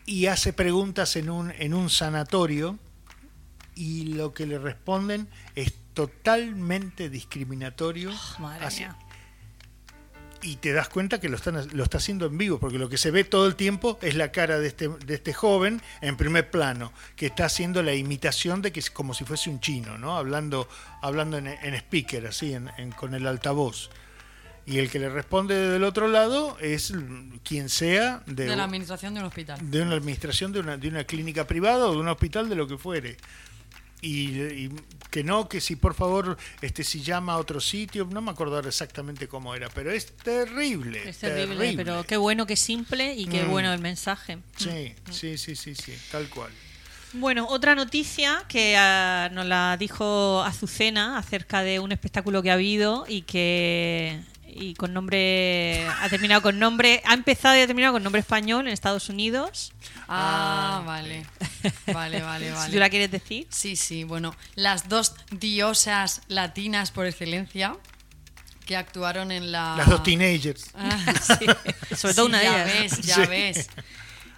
y 0.05 0.25
hace 0.27 0.53
preguntas 0.53 1.15
en 1.15 1.29
un, 1.29 1.51
en 1.51 1.73
un 1.73 1.89
sanatorio 1.89 2.77
y 3.75 4.03
lo 4.13 4.33
que 4.33 4.45
le 4.45 4.57
responden 4.59 5.27
es 5.55 5.73
totalmente 5.93 7.09
discriminatorio 7.09 8.11
Madre 8.39 8.65
hacia- 8.65 8.87
mía. 8.89 8.97
y 10.41 10.55
te 10.55 10.73
das 10.73 10.89
cuenta 10.89 11.19
que 11.19 11.29
lo, 11.29 11.35
están, 11.35 11.67
lo 11.77 11.83
está 11.83 11.97
haciendo 11.97 12.25
en 12.25 12.37
vivo, 12.37 12.59
porque 12.59 12.79
lo 12.79 12.89
que 12.89 12.97
se 12.97 13.11
ve 13.11 13.23
todo 13.23 13.45
el 13.45 13.55
tiempo 13.55 13.99
es 14.01 14.15
la 14.15 14.31
cara 14.31 14.57
de 14.59 14.67
este, 14.67 14.87
de 14.89 15.13
este 15.15 15.33
joven 15.33 15.81
en 16.01 16.17
primer 16.17 16.49
plano, 16.49 16.91
que 17.15 17.27
está 17.27 17.45
haciendo 17.45 17.83
la 17.83 17.93
imitación 17.93 18.61
de 18.63 18.71
que 18.71 18.79
es 18.79 18.89
como 18.89 19.13
si 19.13 19.23
fuese 19.23 19.49
un 19.51 19.59
chino, 19.59 19.97
¿no? 19.99 20.17
Hablando, 20.17 20.67
hablando 21.01 21.37
en, 21.37 21.47
en 21.47 21.73
speaker, 21.75 22.25
así, 22.27 22.53
en- 22.53 22.71
en- 22.77 22.91
con 22.91 23.13
el 23.13 23.27
altavoz. 23.27 23.89
Y 24.65 24.77
el 24.77 24.89
que 24.89 24.99
le 24.99 25.09
responde 25.09 25.55
del 25.55 25.83
otro 25.83 26.07
lado 26.07 26.57
es 26.61 26.93
quien 27.43 27.67
sea 27.69 28.21
de, 28.27 28.45
De 28.45 28.55
la 28.55 28.63
administración 28.65 29.13
de 29.15 29.19
un 29.21 29.25
hospital. 29.25 29.59
de 29.71 29.81
una 29.81 29.95
administración 29.95 30.51
de 30.51 30.59
una, 30.59 30.77
de 30.77 30.87
una 30.87 31.03
clínica 31.03 31.47
privada 31.47 31.87
o 31.87 31.91
de 31.93 31.97
un 31.97 32.07
hospital 32.07 32.47
de 32.47 32.55
lo 32.55 32.67
que 32.67 32.77
fuere. 32.77 33.17
Y, 34.03 34.29
y 34.41 34.71
que 35.11 35.23
no, 35.23 35.47
que 35.47 35.61
si 35.61 35.75
por 35.75 35.93
favor, 35.93 36.35
este 36.61 36.83
si 36.83 37.01
llama 37.01 37.33
a 37.33 37.37
otro 37.37 37.59
sitio, 37.61 38.07
no 38.11 38.21
me 38.21 38.31
acuerdo 38.31 38.57
exactamente 38.59 39.27
cómo 39.27 39.53
era, 39.53 39.69
pero 39.69 39.91
es 39.91 40.07
terrible. 40.17 41.07
Es 41.07 41.19
terrible, 41.19 41.73
pero 41.75 42.03
qué 42.03 42.17
bueno 42.17 42.47
que 42.47 42.55
simple 42.55 43.13
y 43.13 43.27
qué 43.27 43.43
Mm. 43.43 43.49
bueno 43.51 43.73
el 43.73 43.79
mensaje. 43.79 44.39
Sí, 44.57 44.93
sí, 45.11 45.37
sí, 45.37 45.55
sí, 45.55 45.75
sí, 45.75 45.93
tal 46.11 46.27
cual. 46.29 46.51
Bueno, 47.13 47.45
otra 47.49 47.75
noticia 47.75 48.43
que 48.47 48.75
ah, 48.77 49.29
nos 49.33 49.45
la 49.45 49.75
dijo 49.77 50.41
Azucena 50.43 51.17
acerca 51.19 51.61
de 51.61 51.79
un 51.79 51.91
espectáculo 51.91 52.41
que 52.41 52.49
ha 52.49 52.53
habido 52.53 53.05
y 53.07 53.23
que 53.23 54.19
y 54.53 54.73
con 54.75 54.93
nombre 54.93 55.87
ha 55.87 56.09
terminado 56.09 56.41
con 56.41 56.59
nombre 56.59 57.01
ha 57.05 57.13
empezado 57.13 57.57
y 57.57 57.61
ha 57.61 57.67
terminado 57.67 57.93
con 57.93 58.03
nombre 58.03 58.19
español 58.21 58.67
en 58.67 58.73
Estados 58.73 59.09
Unidos. 59.09 59.71
Ah, 60.07 60.83
vale. 60.85 61.25
Vale, 61.93 62.21
vale, 62.21 62.45
Si 62.49 62.53
vale. 62.53 62.73
tú 62.73 62.79
la 62.79 62.89
quieres 62.89 63.11
decir. 63.11 63.47
Sí, 63.49 63.75
sí, 63.75 64.03
bueno, 64.03 64.35
las 64.55 64.89
dos 64.89 65.13
diosas 65.31 66.21
latinas 66.27 66.91
por 66.91 67.05
excelencia 67.05 67.75
que 68.65 68.75
actuaron 68.75 69.31
en 69.31 69.51
la... 69.51 69.75
Las 69.77 69.89
dos 69.89 70.03
teenagers. 70.03 70.69
Ah, 70.75 70.97
Sí, 71.21 71.45
sobre 71.95 72.13
todo 72.13 72.25
sí, 72.27 72.29
una 72.31 72.39
de 72.39 72.43
ya 72.45 72.63
ellas. 72.63 72.97
ves, 72.97 73.01
ya 73.07 73.15
Sí. 73.15 73.21
ves. 73.27 73.69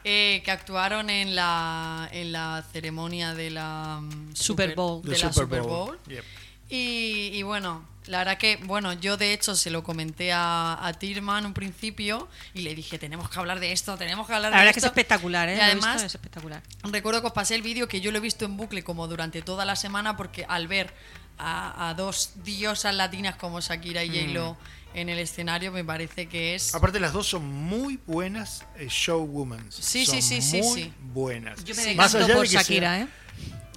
Eh, 0.05 0.41
que 0.43 0.51
actuaron 0.51 1.09
en 1.09 1.33
la, 1.35 2.09
en 2.11 2.31
la 2.33 2.63
ceremonia 2.73 3.33
de 3.33 3.49
la 3.51 3.99
mm, 4.01 4.35
Super 4.35 4.75
Bowl. 4.75 5.01
De 5.01 5.13
The 5.15 5.23
la 5.23 5.33
Super 5.33 5.43
Super 5.45 5.61
Bowl. 5.61 5.87
Bowl. 5.87 5.99
Yep. 6.07 6.23
Y, 6.69 7.29
y 7.33 7.43
bueno, 7.43 7.85
la 8.07 8.19
verdad 8.19 8.37
que, 8.37 8.57
bueno, 8.65 8.93
yo 8.93 9.17
de 9.17 9.33
hecho 9.33 9.55
se 9.55 9.69
lo 9.69 9.83
comenté 9.83 10.31
a, 10.33 10.77
a 10.85 10.93
Tirman 10.93 11.45
un 11.45 11.53
principio 11.53 12.27
y 12.53 12.61
le 12.61 12.75
dije, 12.75 12.99
tenemos 12.99 13.29
que 13.29 13.39
hablar 13.39 13.59
de 13.59 13.71
esto, 13.71 13.97
tenemos 13.97 14.27
que 14.27 14.33
hablar 14.33 14.51
La 14.51 14.57
de 14.57 14.61
verdad 14.65 14.69
es 14.71 14.73
que 14.75 14.79
es 14.79 14.83
esto. 14.85 14.87
espectacular, 14.99 15.49
¿eh? 15.49 15.53
Y 15.53 15.55
visto, 15.55 15.65
además, 15.65 16.03
es 16.03 16.13
espectacular. 16.15 16.61
Recuerdo 16.83 17.21
que 17.21 17.27
os 17.27 17.33
pasé 17.33 17.55
el 17.55 17.61
vídeo 17.61 17.87
que 17.87 18.01
yo 18.01 18.11
lo 18.11 18.17
he 18.17 18.21
visto 18.21 18.45
en 18.45 18.57
bucle 18.57 18.83
como 18.83 19.07
durante 19.07 19.41
toda 19.41 19.65
la 19.65 19.75
semana 19.75 20.17
porque 20.17 20.45
al 20.47 20.67
ver 20.67 20.93
a, 21.37 21.89
a 21.89 21.93
dos 21.93 22.31
diosas 22.43 22.93
latinas 22.95 23.35
como 23.35 23.59
Shakira 23.59 24.03
y 24.03 24.09
J-Lo 24.09 24.53
Mm. 24.93 24.97
en 24.97 25.09
el 25.09 25.17
escenario 25.17 25.71
me 25.71 25.83
parece 25.83 26.27
que 26.27 26.53
es... 26.53 26.75
Aparte 26.75 26.99
las 26.99 27.13
dos 27.13 27.25
son 27.27 27.43
muy 27.47 27.99
buenas 28.05 28.63
eh, 28.77 28.85
showwomen. 28.89 29.71
Sí, 29.71 30.05
Son 30.05 30.15
sí, 30.15 30.21
sí, 30.21 30.41
sí, 30.43 30.61
muy 30.61 30.83
sí. 30.83 30.93
buenas. 31.01 31.63
Yo 31.63 31.73
me 31.73 31.81
Sí. 31.83 31.95
Más 31.95 32.13
allá 32.13 32.27
por 32.35 32.43
de 32.43 32.49
que 32.49 32.53
Shakira, 32.57 32.95
sea- 32.97 33.01
¿eh? 33.01 33.07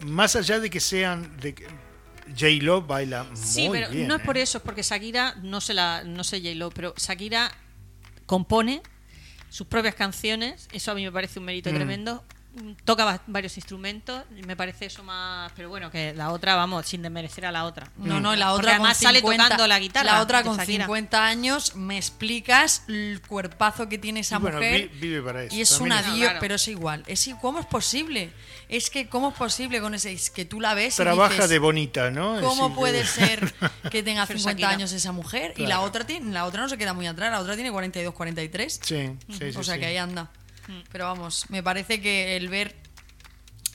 Más 0.04 0.36
allá 0.36 0.60
de 0.60 0.68
que 0.68 0.78
sean 0.78 1.34
de 1.38 1.54
que 1.54 1.66
J-Lo 2.34 2.82
baila 2.82 3.26
Sí, 3.34 3.68
muy 3.68 3.78
pero 3.78 3.90
bien. 3.90 4.08
no 4.08 4.16
es 4.16 4.22
por 4.22 4.36
¿eh? 4.38 4.42
eso, 4.42 4.58
es 4.58 4.64
porque 4.64 4.82
Shakira, 4.82 5.34
no 5.42 5.60
sé, 5.60 5.74
la, 5.74 6.02
no 6.04 6.24
sé 6.24 6.40
J-Lo, 6.40 6.70
pero 6.70 6.94
Shakira 6.96 7.52
compone 8.26 8.82
sus 9.48 9.66
propias 9.66 9.94
canciones, 9.94 10.68
eso 10.72 10.90
a 10.90 10.94
mí 10.94 11.04
me 11.04 11.12
parece 11.12 11.38
un 11.38 11.44
mérito 11.44 11.70
Mm. 11.70 11.74
tremendo. 11.74 12.24
Toca 12.84 13.04
va- 13.04 13.20
varios 13.26 13.56
instrumentos, 13.56 14.22
y 14.36 14.42
me 14.42 14.56
parece 14.56 14.86
eso 14.86 15.02
más. 15.02 15.52
Pero 15.56 15.68
bueno, 15.68 15.90
que 15.90 16.14
la 16.14 16.30
otra, 16.30 16.54
vamos, 16.56 16.86
sin 16.86 17.02
desmerecer 17.02 17.46
a 17.46 17.52
la 17.52 17.64
otra. 17.64 17.90
No, 17.96 18.20
no, 18.20 18.34
la 18.34 18.46
Porque 18.48 18.60
otra 18.60 18.70
además 18.76 18.96
con 18.98 19.02
sale 19.04 19.18
50 19.20 19.44
tocando 19.44 19.66
la 19.66 19.78
guitarra. 19.78 20.12
La 20.12 20.20
otra 20.22 20.42
con 20.42 20.56
Shakira. 20.56 20.84
50 20.86 21.26
años, 21.26 21.76
me 21.76 21.96
explicas 21.96 22.82
el 22.88 23.20
cuerpazo 23.26 23.88
que 23.88 23.98
tiene 23.98 24.20
esa 24.20 24.36
Y 24.36 24.40
bueno, 24.40 24.56
mujer. 24.58 24.88
vi- 24.88 24.98
vive 25.00 25.22
para 25.22 25.42
eso. 25.44 25.54
Y 25.54 25.60
es 25.60 25.78
una 25.80 26.00
es- 26.00 26.06
No, 26.06 26.14
dio, 26.14 26.24
claro. 26.24 26.38
pero 26.40 26.54
es 26.54 26.68
igual. 26.68 27.02
Es, 27.06 27.28
¿Cómo 27.40 27.58
es 27.60 27.66
posible? 27.66 28.32
Es 28.68 28.90
que, 28.90 29.08
¿cómo 29.08 29.28
es 29.28 29.34
posible 29.34 29.80
con 29.80 29.94
ese? 29.94 30.12
Es 30.12 30.30
que 30.30 30.44
tú 30.44 30.60
la 30.60 30.74
ves 30.74 30.94
y 30.94 30.96
Trabaja 31.02 31.34
dices, 31.34 31.50
de 31.50 31.58
bonita, 31.58 32.10
¿no? 32.10 32.40
¿Cómo 32.40 32.74
puede 32.74 33.02
que- 33.02 33.06
ser 33.06 33.52
que 33.90 34.02
tenga 34.02 34.26
Pero 34.26 34.38
50 34.38 34.60
Shakira. 34.62 34.70
años 34.70 34.92
esa 34.92 35.12
mujer? 35.12 35.52
Y 35.56 35.66
la 35.66 35.80
otra, 35.82 36.04
tiene, 36.06 36.32
la 36.32 36.44
otra 36.46 36.62
no 36.62 36.68
se 36.68 36.76
queda 36.78 36.92
muy 36.94 37.06
atrás, 37.06 37.30
la 37.30 37.40
otra 37.40 37.54
tiene 37.54 37.70
42, 37.70 38.14
43. 38.14 38.80
Sí, 38.82 39.10
sí, 39.30 39.52
sí. 39.52 39.56
o 39.58 39.62
sea 39.62 39.74
sí. 39.74 39.80
que 39.80 39.86
ahí 39.86 39.96
anda. 39.98 40.30
Pero 40.90 41.04
vamos, 41.06 41.46
me 41.50 41.62
parece 41.62 42.00
que 42.00 42.36
el 42.36 42.48
ver 42.48 42.74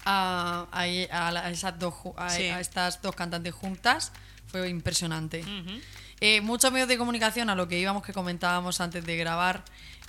a, 0.06 0.68
a- 0.72 1.28
a 1.28 1.32
la- 1.32 1.46
a 1.46 1.50
esas 1.52 1.78
dos, 1.80 1.94
ju- 1.94 2.14
a, 2.18 2.30
Sí. 2.30 2.44
a 2.48 2.60
estas 2.60 3.02
dos 3.02 3.16
cantantes 3.16 3.54
juntas 3.54 4.12
fue 4.48 4.68
impresionante. 4.70 5.44
Eh, 6.20 6.42
muchos 6.42 6.72
medios 6.72 6.88
de 6.88 6.98
comunicación, 6.98 7.50
a 7.50 7.56
lo 7.56 7.68
que 7.68 7.80
íbamos 7.80 8.04
que 8.04 8.14
comentábamos 8.14 8.82
antes 8.82 9.06
de 9.06 9.18
grabar, 9.18 9.64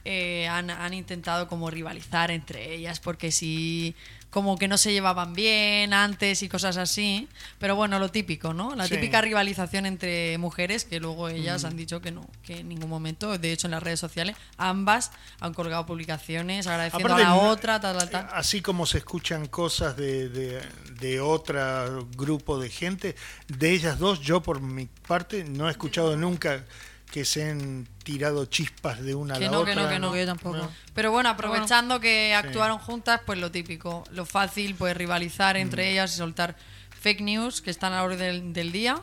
eh, 0.04 0.48
han, 0.48 0.70
han 0.70 0.94
intentado 0.94 1.46
como 1.46 1.70
rivalizar 1.70 2.30
entre 2.30 2.74
ellas, 2.74 3.00
porque 3.00 3.30
si 3.30 3.94
como 4.32 4.56
que 4.56 4.66
no 4.66 4.78
se 4.78 4.92
llevaban 4.92 5.34
bien 5.34 5.92
antes 5.92 6.42
y 6.42 6.48
cosas 6.48 6.78
así. 6.78 7.28
Pero 7.58 7.76
bueno, 7.76 7.98
lo 7.98 8.08
típico, 8.10 8.54
¿no? 8.54 8.74
La 8.74 8.88
Sí. 8.88 8.94
típica 8.94 9.20
rivalización 9.20 9.84
entre 9.84 10.38
mujeres, 10.38 10.84
que 10.86 10.98
luego 11.00 11.28
ellas 11.28 11.64
han 11.66 11.76
dicho 11.76 12.00
que 12.00 12.10
no, 12.12 12.26
que 12.42 12.60
en 12.60 12.68
ningún 12.70 12.88
momento, 12.88 13.36
de 13.36 13.52
hecho 13.52 13.66
en 13.66 13.72
las 13.72 13.82
redes 13.82 14.00
sociales, 14.00 14.34
ambas 14.56 15.12
han 15.38 15.52
colgado 15.52 15.84
publicaciones 15.84 16.66
agradeciendo 16.66 17.12
Aparte, 17.12 17.24
a 17.30 17.34
la 17.36 17.42
otra, 17.42 17.78
tal, 17.78 17.98
tal, 17.98 18.08
tal. 18.08 18.28
Así 18.32 18.62
como 18.62 18.86
se 18.86 18.98
escuchan 18.98 19.46
cosas 19.48 19.96
de, 19.98 20.30
de, 20.30 20.62
de 20.98 21.20
otro 21.20 22.08
grupo 22.16 22.58
de 22.58 22.70
gente, 22.70 23.14
de 23.48 23.70
ellas 23.70 23.98
dos, 23.98 24.20
yo 24.20 24.42
por 24.42 24.62
mi 24.62 24.86
parte 25.06 25.44
no 25.44 25.68
he 25.68 25.70
escuchado 25.70 26.16
nunca 26.16 26.64
que 27.12 27.24
se 27.26 27.48
han 27.48 27.86
tirado 28.04 28.46
chispas 28.46 29.00
de 29.02 29.14
una 29.14 29.38
Que 29.38 29.46
a 29.46 29.50
la 29.50 29.56
no, 29.58 29.64
que 29.66 29.74
no, 29.76 29.88
que 29.88 29.98
no. 29.98 30.16
Yo 30.16 30.24
tampoco. 30.26 30.56
No. 30.56 30.70
Pero 30.94 31.12
bueno, 31.12 31.28
aprovechando 31.28 32.00
que 32.00 32.34
actuaron 32.34 32.78
juntas, 32.78 33.20
pues 33.26 33.38
lo 33.38 33.50
típico, 33.52 34.02
lo 34.12 34.24
fácil, 34.24 34.74
pues 34.74 34.96
rivalizar 34.96 35.56
Mm. 35.56 35.60
entre 35.60 35.90
ellas 35.92 36.14
y 36.14 36.16
soltar 36.16 36.56
fake 37.02 37.20
news 37.20 37.60
que 37.60 37.70
están 37.70 37.92
a 37.92 37.96
la 37.96 38.02
orden 38.04 38.18
del, 38.18 38.52
del 38.54 38.72
día. 38.72 38.98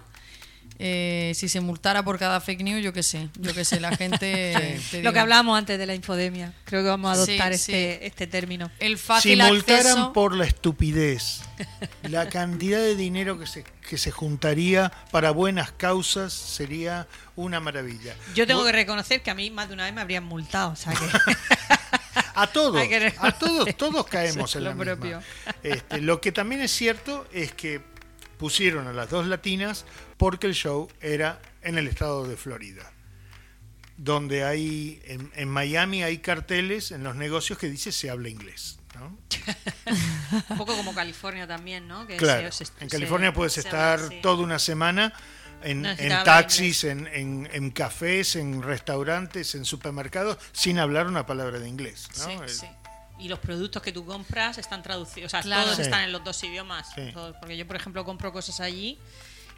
Eh, 0.81 1.33
si 1.35 1.49
se 1.49 1.59
multara 1.59 2.03
por 2.03 2.17
cada 2.17 2.39
fake 2.39 2.61
news, 2.63 2.81
yo 2.81 2.93
qué 2.93 3.03
sé, 3.03 3.27
yo 3.37 3.53
qué 3.53 3.65
sé, 3.65 3.81
la 3.81 3.95
gente... 3.97 4.79
te 4.91 5.03
Lo 5.03 5.11
que 5.11 5.19
hablábamos 5.19 5.57
antes 5.57 5.77
de 5.77 5.85
la 5.85 5.93
infodemia. 5.93 6.53
Creo 6.63 6.83
que 6.83 6.87
vamos 6.87 7.09
a 7.11 7.13
adoptar 7.15 7.53
sí. 7.57 7.73
este, 7.73 8.07
este 8.07 8.27
término. 8.27 8.71
El 8.79 8.97
Si 8.97 9.03
fácil 9.03 9.43
multaran 9.43 9.87
acceso... 9.87 10.13
por 10.13 10.33
la 10.33 10.45
estupidez, 10.45 11.41
la 12.03 12.29
cantidad 12.29 12.79
de 12.79 12.95
dinero 12.95 13.37
que 13.37 13.45
se, 13.45 13.65
que 13.89 13.97
se 13.97 14.11
juntaría 14.11 14.89
para 15.11 15.31
buenas 15.31 15.73
causas 15.73 16.31
sería 16.31 17.07
una 17.35 17.59
maravilla. 17.59 18.15
Yo 18.33 18.47
tengo 18.47 18.63
que 18.63 18.71
reconocer 18.71 19.21
que 19.21 19.31
a 19.31 19.35
mí 19.35 19.51
más 19.51 19.67
de 19.67 19.73
una 19.73 19.83
vez 19.83 19.93
me 19.93 19.99
habrían 19.99 20.23
multado. 20.23 20.71
O 20.71 20.75
sea 20.77 20.93
que. 20.93 21.05
A 22.35 22.47
todos, 22.47 22.81
a 23.17 23.31
todos, 23.33 23.75
todos 23.75 24.07
caemos 24.07 24.55
en 24.55 24.63
lo 24.63 24.69
la 24.69 24.75
misma. 24.75 24.95
propio. 24.95 25.21
Este, 25.61 25.99
lo 25.99 26.21
que 26.21 26.31
también 26.31 26.61
es 26.61 26.71
cierto 26.71 27.27
es 27.33 27.51
que 27.51 27.81
pusieron 28.39 28.87
a 28.87 28.93
las 28.93 29.11
dos 29.11 29.27
latinas 29.27 29.85
porque 30.17 30.47
el 30.47 30.55
show 30.55 30.87
era 31.01 31.39
en 31.61 31.77
el 31.77 31.87
estado 31.87 32.25
de 32.27 32.35
Florida, 32.37 32.91
donde 33.97 34.43
hay 34.45 34.99
en, 35.05 35.31
en 35.35 35.49
Miami 35.49 36.01
hay 36.03 36.17
carteles 36.19 36.91
en 36.91 37.03
los 37.03 37.15
negocios 37.15 37.59
que 37.59 37.69
dice 37.69 37.91
se 37.91 38.09
habla 38.09 38.29
inglés. 38.29 38.79
¿no? 38.95 39.17
Un 40.49 40.57
poco 40.57 40.75
como 40.75 40.95
California 40.95 41.45
también, 41.45 41.87
¿no? 41.87 42.07
Que 42.07 42.17
Claro, 42.17 42.51
se- 42.51 42.65
se- 42.65 42.71
en 42.79 42.89
se- 42.89 42.95
California 42.95 43.33
puedes 43.33 43.53
se 43.53 43.59
estar 43.59 43.99
habla 43.99 44.21
toda 44.21 44.43
una 44.43 44.57
semana 44.57 45.13
en, 45.61 45.83
taxis, 46.23 46.85
en, 46.85 47.07
en- 47.07 47.49
en 47.51 47.71
cafés, 47.71 48.37
en 48.37 48.61
restaurantes, 48.63 49.53
en 49.55 49.65
supermercados, 49.65 50.37
sin 50.53 50.79
hablar 50.79 51.07
una 51.07 51.25
palabra 51.25 51.59
de 51.59 51.67
inglés. 51.67 52.07
¿no? 52.17 52.25
Sí, 52.25 52.37
sí. 52.47 52.67
Y 53.19 53.27
los 53.27 53.39
productos 53.39 53.81
que 53.81 53.91
tú 53.91 54.05
compras 54.05 54.57
están 54.57 54.81
traducidos, 54.81 55.27
o 55.27 55.29
sea, 55.29 55.41
Claro. 55.41 55.63
todos 55.63 55.75
Sí. 55.77 55.81
están 55.83 56.03
en 56.03 56.11
los 56.11 56.23
dos 56.23 56.41
idiomas. 56.43 56.87
Sí. 56.95 57.11
Todos, 57.13 57.35
porque 57.39 57.57
yo, 57.57 57.67
por 57.67 57.75
ejemplo, 57.75 58.03
compro 58.05 58.31
cosas 58.31 58.59
allí. 58.59 58.97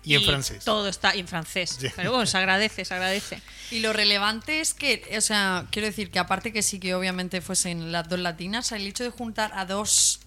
Y 0.04 0.16
en 0.16 0.24
francés. 0.24 0.66
Todo 0.66 0.88
está 0.88 1.16
y 1.16 1.20
en 1.20 1.28
francés. 1.28 1.78
Pero 1.96 2.10
bueno, 2.12 2.26
se 2.26 2.36
agradece, 2.36 2.84
se 2.86 2.94
agradece. 2.96 3.40
Y 3.70 3.82
lo 3.82 3.94
relevante 3.94 4.60
es 4.60 4.74
que, 4.74 5.08
o 5.16 5.22
sea, 5.22 5.68
quiero 5.70 5.86
decir 5.88 6.10
que 6.10 6.18
aparte 6.18 6.52
que 6.52 6.64
sí 6.64 6.80
que 6.80 6.96
obviamente 6.96 7.40
fuesen 7.40 7.92
las 7.92 8.10
dos 8.10 8.18
latinas, 8.20 8.72
el 8.72 8.88
hecho 8.88 9.04
de 9.04 9.12
juntar 9.12 9.52
a 9.54 9.66
dos, 9.66 10.22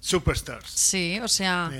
Superstars. 0.00 0.70
sí, 0.70 1.18
o 1.20 1.26
sea, 1.26 1.70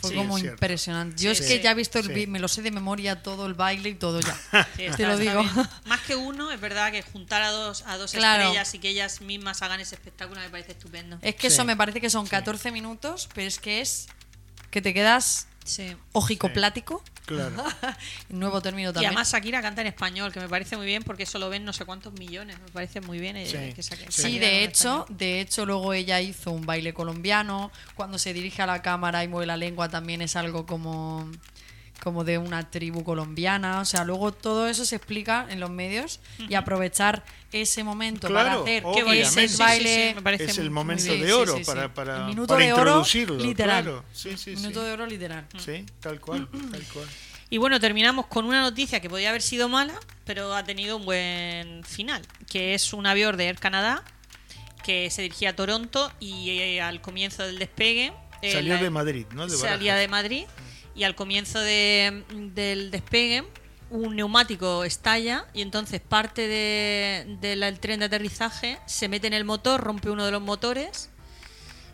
fue 0.00 0.10
sí, 0.10 0.16
como 0.16 0.38
impresionante. 0.38 1.22
Yo 1.22 1.34
Sí, 1.34 1.42
es 1.42 1.48
que 1.48 1.60
ya 1.60 1.72
he 1.72 1.74
visto 1.74 1.98
el 1.98 2.28
me 2.28 2.38
lo 2.38 2.48
sé 2.48 2.62
de 2.62 2.70
memoria 2.70 3.22
todo 3.22 3.46
el 3.46 3.54
baile 3.54 3.90
y 3.90 3.94
todo 3.94 4.20
ya. 4.20 4.36
Te 4.76 4.86
está- 4.86 5.08
lo 5.08 5.16
digo. 5.18 5.42
Más 5.86 6.00
que 6.00 6.16
uno, 6.16 6.50
es 6.52 6.60
verdad 6.60 6.90
que 6.92 7.02
juntar 7.02 7.42
a 7.42 7.50
dos, 7.50 7.82
a 7.86 7.96
dos 7.96 8.12
Claro. 8.12 8.42
estrellas 8.44 8.74
y 8.74 8.78
que 8.78 8.88
ellas 8.88 9.20
mismas 9.20 9.62
hagan 9.62 9.80
ese 9.80 9.94
espectáculo 9.94 10.40
me 10.40 10.48
parece 10.50 10.72
estupendo. 10.72 11.18
Es 11.22 11.34
que 11.34 11.48
eso 11.48 11.64
me 11.64 11.76
parece 11.76 12.00
que 12.00 12.10
son 12.10 12.26
14 12.26 12.70
minutos, 12.72 13.28
pero 13.34 13.46
es 13.46 13.58
que 13.58 13.80
es 13.80 14.08
que 14.70 14.80
te 14.82 14.94
quedas 14.94 15.46
Sí. 15.64 15.96
ojicoplático. 16.12 17.02
Claro. 17.26 17.52
Nuevo 18.28 18.60
término 18.60 18.90
Y 18.90 18.92
también. 18.92 19.10
además 19.10 19.30
Shakira 19.32 19.62
canta 19.62 19.82
en 19.82 19.86
español, 19.86 20.32
que 20.32 20.40
me 20.40 20.48
parece 20.48 20.76
muy 20.76 20.86
bien 20.86 21.02
porque 21.04 21.22
eso 21.24 21.38
lo 21.38 21.48
ven 21.48 21.64
no 21.64 21.72
sé 21.72 21.84
cuántos 21.84 22.12
millones. 22.14 22.58
Me 22.58 22.68
parece 22.70 23.00
muy 23.00 23.18
bien. 23.20 23.36
eh, 23.36 23.46
Sí. 23.46 23.72
que 23.74 23.82
saque- 23.82 24.10
Sí, 24.10 24.38
de 24.38 24.64
hecho, 24.64 25.00
español. 25.00 25.18
de 25.18 25.40
hecho 25.40 25.66
luego 25.66 25.92
ella 25.92 26.20
hizo 26.20 26.50
un 26.50 26.66
baile 26.66 26.92
colombiano. 26.92 27.70
Cuando 27.94 28.18
se 28.18 28.32
dirige 28.32 28.62
a 28.62 28.66
la 28.66 28.82
cámara 28.82 29.22
y 29.22 29.28
mueve 29.28 29.46
la 29.46 29.56
lengua 29.56 29.88
también 29.88 30.22
es 30.22 30.34
algo 30.34 30.66
como 30.66 31.30
como 32.02 32.24
de 32.24 32.38
una 32.38 32.70
tribu 32.70 33.04
colombiana, 33.04 33.80
o 33.80 33.84
sea, 33.84 34.04
luego 34.04 34.32
todo 34.32 34.66
eso 34.68 34.84
se 34.84 34.96
explica 34.96 35.46
en 35.50 35.60
los 35.60 35.70
medios 35.70 36.20
y 36.48 36.54
aprovechar 36.54 37.22
ese 37.52 37.84
momento 37.84 38.28
para 38.28 38.44
Claro, 38.44 38.62
hacer 38.62 38.82
Qué 38.82 39.02
bonito. 39.04 39.12
ese 39.28 39.48
Sí, 39.48 39.54
sí, 39.56 39.58
baile 39.62 40.08
sí, 40.10 40.14
me 40.14 40.22
parece 40.22 40.44
es 40.44 40.58
el 40.58 40.70
momento 40.70 41.04
de 41.12 41.26
Sí, 41.26 41.32
oro 41.32 41.52
sí, 41.56 41.58
sí. 41.58 41.64
para, 41.66 41.92
para, 41.92 42.16
El 42.18 42.24
minuto 42.26 42.54
para 42.54 42.64
de 42.64 42.72
oro 42.72 42.80
introducirlo. 42.82 43.36
literal. 43.38 43.82
Claro. 43.84 44.04
Sí, 44.12 44.30
sí, 44.36 44.56
sí. 44.56 44.56
minuto 44.56 44.82
de 44.82 44.92
oro 44.92 45.06
literal. 45.06 45.46
Sí, 45.58 45.84
tal 46.00 46.20
cual, 46.20 46.48
tal 46.72 46.82
cual. 46.92 47.06
Y 47.50 47.58
bueno, 47.58 47.80
terminamos 47.80 48.26
con 48.26 48.44
una 48.44 48.60
noticia 48.62 49.00
que 49.00 49.10
podía 49.10 49.30
haber 49.30 49.42
sido 49.42 49.68
mala, 49.68 49.94
pero 50.24 50.54
ha 50.54 50.62
tenido 50.64 50.96
un 50.96 51.04
buen 51.04 51.82
final, 51.84 52.22
que 52.48 52.74
es 52.74 52.92
un 52.92 53.06
avión 53.06 53.36
de 53.36 53.46
Air 53.48 53.58
Canada 53.58 54.04
que 54.84 55.10
se 55.10 55.22
dirigía 55.22 55.50
a 55.50 55.56
Toronto 55.56 56.10
y 56.20 56.50
eh, 56.50 56.80
al 56.80 57.00
comienzo 57.02 57.42
del 57.42 57.58
despegue... 57.58 58.12
eh, 58.40 58.52
Salió 58.52 58.74
la- 58.76 58.82
de 58.82 58.90
Madrid, 58.90 59.26
¿no? 59.34 59.46
De 59.46 59.56
salía 59.56 59.94
de 59.96 60.08
Madrid 60.08 60.44
y 60.94 61.04
al 61.04 61.14
comienzo 61.14 61.60
de- 61.60 62.24
del 62.54 62.90
despegue 62.90 63.44
un 63.90 64.14
neumático 64.14 64.84
estalla 64.84 65.46
y 65.52 65.62
entonces 65.62 66.00
parte 66.00 66.46
de- 66.46 67.36
del 67.40 67.80
tren 67.80 67.98
de 68.00 68.06
aterrizaje 68.06 68.78
se 68.86 69.08
mete 69.08 69.26
en 69.26 69.34
el 69.34 69.44
motor, 69.44 69.80
rompe 69.80 70.10
uno 70.10 70.24
de 70.24 70.30
los 70.32 70.40
motores 70.42 71.10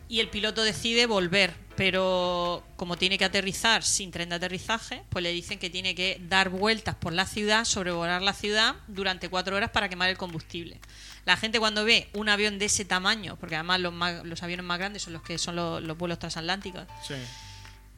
y 0.09 0.19
el 0.19 0.29
piloto 0.29 0.63
decide 0.63 1.05
volver, 1.07 1.53
pero 1.75 2.63
como 2.77 2.97
tiene 2.97 3.17
que 3.17 3.25
aterrizar 3.25 3.83
sin 3.83 4.11
tren 4.11 4.29
de 4.29 4.35
aterrizaje, 4.35 5.03
pues 5.09 5.23
le 5.23 5.31
dicen 5.31 5.57
que 5.59 5.69
tiene 5.69 5.95
que 5.95 6.21
dar 6.29 6.49
vueltas 6.49 6.95
por 6.95 7.13
la 7.13 7.25
ciudad, 7.25 7.65
sobrevolar 7.65 8.21
la 8.21 8.33
ciudad 8.33 8.75
durante 8.87 9.27
cuatro 9.29 9.55
horas 9.55 9.71
para 9.71 9.89
quemar 9.89 10.09
el 10.09 10.17
combustible. 10.17 10.79
La 11.25 11.35
gente 11.35 11.59
cuando 11.59 11.83
ve 11.83 12.07
un 12.13 12.29
avión 12.29 12.57
de 12.57 12.65
ese 12.65 12.85
tamaño, 12.85 13.35
porque 13.39 13.55
además 13.55 13.79
los, 13.81 13.91
más- 13.91 14.23
los 14.23 14.41
aviones 14.43 14.65
más 14.65 14.77
grandes 14.79 15.01
son 15.01 15.13
los 15.13 15.23
que 15.23 15.37
son 15.37 15.55
los, 15.57 15.81
los 15.83 15.97
vuelos 15.97 16.19
transatlánticos, 16.19 16.83
Sí. 17.05 17.15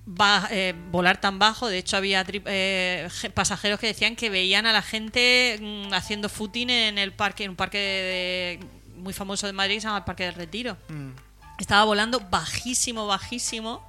Va, 0.07 0.47
eh, 0.51 0.73
volar 0.91 1.19
tan 1.21 1.39
bajo. 1.39 1.67
De 1.67 1.77
hecho, 1.77 1.97
había 1.97 2.25
tri- 2.25 2.41
eh, 2.45 3.07
pasajeros 3.33 3.79
que 3.79 3.87
decían 3.87 4.15
que 4.15 4.29
veían 4.29 4.65
a 4.65 4.73
la 4.73 4.81
gente 4.81 5.57
mm, 5.61 5.93
haciendo 5.93 6.29
footing 6.29 6.69
en 6.69 6.97
el 6.97 7.13
parque, 7.13 7.43
en 7.43 7.51
un 7.51 7.55
parque 7.55 7.77
de- 7.77 8.59
de- 8.65 8.79
muy 9.01 9.13
famoso 9.13 9.47
de 9.47 9.53
Madrid 9.53 9.75
que 9.75 9.81
se 9.81 9.87
llama 9.87 9.99
el 9.99 10.03
Parque 10.03 10.25
del 10.25 10.33
Retiro. 10.35 10.77
Mm. 10.89 11.11
Estaba 11.59 11.83
volando 11.85 12.19
bajísimo, 12.19 13.07
bajísimo. 13.07 13.87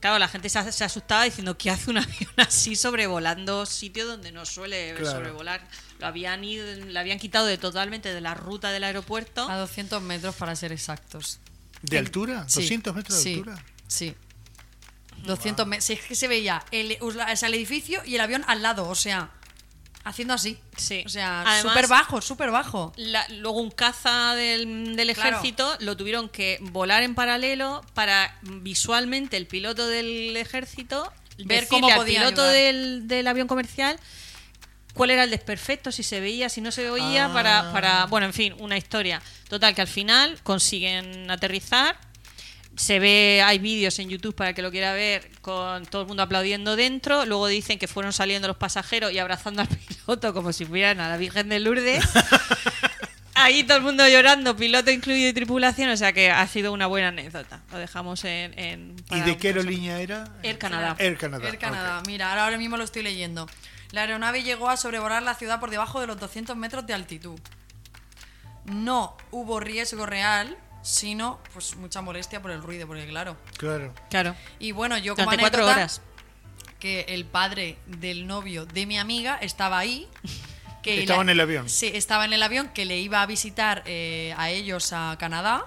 Claro, 0.00 0.18
la 0.18 0.26
gente 0.28 0.48
se, 0.48 0.58
as- 0.58 0.74
se 0.74 0.82
asustaba 0.84 1.22
diciendo 1.24 1.56
¿qué 1.56 1.70
hace 1.70 1.90
un 1.90 1.98
avión 1.98 2.30
así 2.36 2.74
sobrevolando 2.76 3.66
sitios 3.66 4.08
donde 4.08 4.32
no 4.32 4.44
suele 4.46 4.94
Claro. 4.94 5.16
sobrevolar? 5.18 5.66
Lo 6.00 6.06
habían 6.08 6.42
ido, 6.44 6.64
le 6.66 6.98
habían 6.98 7.18
quitado 7.20 7.46
de 7.46 7.56
totalmente 7.58 8.12
de 8.12 8.20
la 8.20 8.34
ruta 8.34 8.70
del 8.72 8.82
aeropuerto. 8.84 9.48
A 9.48 9.56
200 9.56 10.02
metros 10.02 10.34
para 10.34 10.54
ser 10.56 10.72
exactos. 10.72 11.38
¿De 11.82 11.98
altura? 11.98 12.44
Sí, 12.48 12.60
¿200 12.68 12.92
metros 12.94 13.16
de 13.18 13.22
sí, 13.22 13.34
altura? 13.34 13.64
Sí. 13.86 14.14
200 15.22 15.66
metros. 15.66 15.84
Si 15.84 15.92
es 15.94 16.00
que 16.02 16.14
se 16.14 16.28
veía 16.28 16.64
el, 16.70 16.96
o 17.00 17.10
sea, 17.12 17.48
el 17.48 17.54
edificio 17.54 18.02
y 18.04 18.14
el 18.16 18.20
avión 18.20 18.44
al 18.46 18.62
lado, 18.62 18.88
o 18.88 18.94
sea, 18.94 19.30
haciendo 20.04 20.34
así. 20.34 20.58
Sí. 20.76 21.02
O 21.06 21.08
sea, 21.08 21.60
súper 21.62 21.86
bajo, 21.86 22.20
súper 22.20 22.50
bajo. 22.50 22.92
La- 22.96 23.26
luego 23.28 23.60
un 23.60 23.70
caza 23.70 24.34
del, 24.34 24.96
del 24.96 25.14
Claro. 25.14 25.30
ejército 25.36 25.76
lo 25.80 25.96
tuvieron 25.96 26.28
que 26.28 26.58
volar 26.60 27.02
en 27.02 27.14
paralelo 27.14 27.82
para 27.94 28.36
visualmente 28.42 29.36
el 29.36 29.46
piloto 29.46 29.86
del 29.86 30.36
ejército 30.36 31.12
Ver 31.38 31.66
cómo 31.68 31.88
al 31.88 31.96
podía 31.96 32.20
piloto 32.20 32.42
ayudar. 32.42 32.54
del, 32.56 33.08
del 33.08 33.26
avión 33.26 33.48
comercial 33.48 33.98
cuál 34.94 35.10
era 35.10 35.24
el 35.24 35.30
desperfecto, 35.30 35.90
si 35.90 36.02
se 36.02 36.20
veía, 36.20 36.48
si 36.50 36.60
no 36.60 36.70
se 36.70 36.90
veía, 36.90 37.26
Ah. 37.26 37.32
para, 37.32 37.72
para, 37.72 38.04
bueno, 38.06 38.26
en 38.26 38.34
fin, 38.34 38.54
una 38.58 38.76
historia. 38.76 39.22
Total, 39.48 39.74
que 39.74 39.80
al 39.80 39.88
final 39.88 40.38
consiguen 40.42 41.30
aterrizar. 41.30 41.96
Se 42.76 42.98
ve, 42.98 43.42
hay 43.44 43.58
vídeos 43.58 43.98
en 43.98 44.08
YouTube 44.08 44.34
para 44.34 44.50
el 44.50 44.56
que 44.56 44.62
lo 44.62 44.70
quiera 44.70 44.94
ver, 44.94 45.30
con 45.42 45.84
todo 45.86 46.02
el 46.02 46.08
mundo 46.08 46.22
aplaudiendo 46.22 46.74
dentro. 46.74 47.26
Luego 47.26 47.46
dicen 47.46 47.78
que 47.78 47.86
fueron 47.86 48.12
saliendo 48.12 48.48
los 48.48 48.56
pasajeros 48.56 49.12
y 49.12 49.18
abrazando 49.18 49.62
al 49.62 49.68
piloto 49.88 50.32
como 50.32 50.52
si 50.52 50.64
fueran 50.64 50.98
a 51.00 51.08
la 51.08 51.16
Virgen 51.18 51.48
de 51.50 51.60
Lourdes. 51.60 52.02
Ahí 53.34 53.64
todo 53.64 53.78
el 53.78 53.82
mundo 53.82 54.06
llorando, 54.08 54.54
piloto 54.56 54.90
incluido 54.90 55.28
y 55.28 55.32
tripulación, 55.32 55.88
o 55.90 55.96
sea 55.96 56.12
que 56.12 56.30
ha 56.30 56.46
sido 56.46 56.72
una 56.72 56.86
buena 56.86 57.08
anécdota. 57.08 57.60
Lo 57.72 57.78
dejamos 57.78 58.24
en. 58.24 58.56
en- 58.58 58.96
¿Y 59.10 59.20
de 59.20 59.36
qué 59.36 59.48
aerolínea 59.48 60.00
era? 60.00 60.24
Air 60.42 60.58
Canada. 60.58 60.94
Air 60.98 61.16
Canada. 61.18 61.46
Air 61.48 61.58
Canada. 61.58 61.98
ok. 62.00 62.06
Mira, 62.06 62.30
ahora, 62.30 62.44
ahora 62.44 62.58
mismo 62.58 62.76
lo 62.76 62.84
estoy 62.84 63.02
leyendo. 63.02 63.48
La 63.90 64.02
aeronave 64.02 64.42
llegó 64.42 64.68
a 64.70 64.76
sobrevolar 64.76 65.22
la 65.22 65.34
ciudad 65.34 65.60
por 65.60 65.70
debajo 65.70 66.00
de 66.00 66.06
los 66.06 66.20
200 66.20 66.56
metros 66.56 66.86
de 66.86 66.94
altitud. 66.94 67.38
No 68.64 69.16
hubo 69.30 69.60
riesgo 69.60 70.06
real, 70.06 70.56
sino 70.82 71.38
pues 71.52 71.76
mucha 71.76 72.00
molestia 72.02 72.42
por 72.42 72.50
el 72.50 72.62
ruido, 72.62 72.86
porque 72.86 73.06
claro. 73.06 73.36
Claro. 73.56 73.94
Claro. 74.10 74.34
Y 74.58 74.72
bueno, 74.72 74.98
yo 74.98 75.14
como 75.14 75.24
Durante 75.26 75.40
cuatro 75.42 75.62
anécdota, 75.62 75.80
horas. 75.80 76.02
que 76.78 77.06
el 77.08 77.24
padre 77.24 77.78
del 77.86 78.26
novio 78.26 78.66
de 78.66 78.86
mi 78.86 78.98
amiga 78.98 79.38
estaba 79.40 79.78
ahí. 79.78 80.08
Que 80.82 81.02
Estaba 81.02 81.22
en 81.22 81.28
el 81.28 81.38
avión. 81.38 81.68
Sí, 81.68 81.92
estaba 81.94 82.24
en 82.24 82.32
el 82.32 82.42
avión 82.42 82.68
que 82.70 82.84
le 82.84 82.98
iba 82.98 83.22
a 83.22 83.26
visitar 83.26 83.84
eh, 83.86 84.34
a 84.36 84.50
ellos 84.50 84.92
a 84.92 85.16
Canadá. 85.16 85.64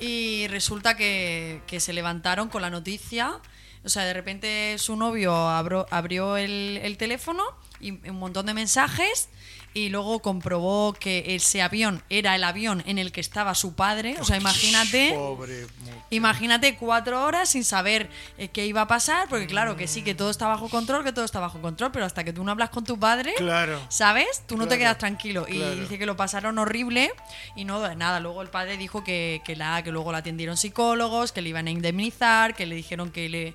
Y 0.00 0.46
resulta 0.48 0.96
que, 0.96 1.60
que 1.66 1.80
se 1.80 1.92
levantaron 1.92 2.48
con 2.48 2.62
la 2.62 2.70
noticia. 2.70 3.38
O 3.84 3.90
sea, 3.90 4.04
de 4.04 4.14
repente 4.14 4.76
su 4.78 4.96
novio 4.96 5.34
abro- 5.34 5.86
abrió 5.90 6.38
el, 6.38 6.80
el 6.82 6.96
teléfono 6.96 7.44
y 7.78 7.90
un 8.08 8.18
montón 8.18 8.46
de 8.46 8.54
mensajes. 8.54 9.28
Y 9.74 9.88
luego 9.88 10.20
comprobó 10.20 10.92
que 10.92 11.34
ese 11.34 11.62
avión 11.62 12.02
era 12.10 12.34
el 12.36 12.44
avión 12.44 12.82
en 12.86 12.98
el 12.98 13.10
que 13.10 13.20
estaba 13.20 13.54
su 13.54 13.74
padre. 13.74 14.16
O 14.20 14.24
sea, 14.24 14.36
imagínate. 14.36 15.12
Pobre. 15.14 15.66
Imagínate 16.10 16.76
cuatro 16.76 17.24
horas 17.24 17.48
sin 17.48 17.64
saber 17.64 18.10
eh, 18.36 18.48
qué 18.48 18.66
iba 18.66 18.82
a 18.82 18.86
pasar, 18.86 19.28
porque 19.28 19.46
claro 19.46 19.76
que 19.76 19.88
sí, 19.88 20.02
que 20.02 20.14
todo 20.14 20.28
está 20.30 20.46
bajo 20.46 20.68
control, 20.68 21.04
que 21.04 21.12
todo 21.12 21.24
está 21.24 21.40
bajo 21.40 21.60
control, 21.62 21.90
pero 21.90 22.04
hasta 22.04 22.22
que 22.22 22.34
tú 22.34 22.44
no 22.44 22.50
hablas 22.52 22.68
con 22.68 22.84
tu 22.84 22.98
padre, 22.98 23.32
Claro. 23.38 23.80
¿sabes? 23.88 24.42
Tú 24.46 24.58
no 24.58 24.68
te 24.68 24.76
quedas 24.76 24.98
tranquilo. 24.98 25.46
Y 25.48 25.58
dice 25.80 25.98
que 25.98 26.04
lo 26.04 26.16
pasaron 26.16 26.58
horrible 26.58 27.10
y 27.56 27.64
no, 27.64 27.94
nada. 27.94 28.20
Luego 28.20 28.42
el 28.42 28.48
padre 28.48 28.76
dijo 28.76 29.02
que, 29.02 29.40
que, 29.44 29.56
la, 29.56 29.82
que 29.82 29.90
luego 29.90 30.12
la 30.12 30.18
atendieron 30.18 30.56
psicólogos, 30.58 31.32
que 31.32 31.40
le 31.40 31.48
iban 31.48 31.66
a 31.66 31.70
indemnizar, 31.70 32.54
que 32.54 32.66
le 32.66 32.74
dijeron 32.74 33.10
que 33.10 33.28
le 33.30 33.54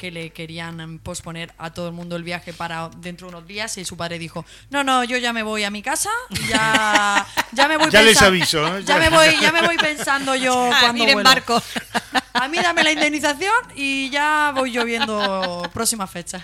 que 0.00 0.10
le 0.10 0.30
querían 0.30 0.76
mm, 0.94 0.98
posponer 1.00 1.52
a 1.58 1.74
todo 1.74 1.88
el 1.88 1.92
mundo 1.92 2.16
el 2.16 2.24
viaje 2.24 2.54
para 2.54 2.88
dentro 2.96 3.26
de 3.28 3.34
unos 3.36 3.46
días 3.46 3.76
y 3.76 3.84
su 3.84 3.98
padre 3.98 4.18
dijo 4.18 4.46
no 4.70 4.82
no 4.82 5.04
yo 5.04 5.18
ya 5.18 5.34
me 5.34 5.42
voy 5.42 5.62
a 5.64 5.70
mi 5.70 5.82
casa 5.82 6.08
y 6.30 6.48
ya 6.48 7.26
ya 7.52 7.68
me 7.68 7.76
voy 7.76 7.90
Ya 7.90 8.00
les 8.02 8.22
aviso, 8.22 8.62
¿no? 8.62 8.78
ya 8.80 8.96
me 8.96 9.10
voy 9.10 9.36
ya 9.42 9.52
me 9.52 9.60
voy 9.60 9.76
pensando 9.76 10.34
yo 10.34 10.54
Ah, 10.72 10.78
cuando 10.80 10.94
miren, 10.94 11.14
vuelo. 11.16 11.28
Marco. 11.28 11.62
A 12.32 12.48
mí 12.48 12.56
dame 12.58 12.82
la 12.82 12.92
indemnización 12.92 13.52
y 13.76 14.08
ya 14.08 14.52
voy 14.56 14.72
yo 14.72 14.84
viendo 14.86 15.68
próxima 15.74 16.06
fecha. 16.06 16.42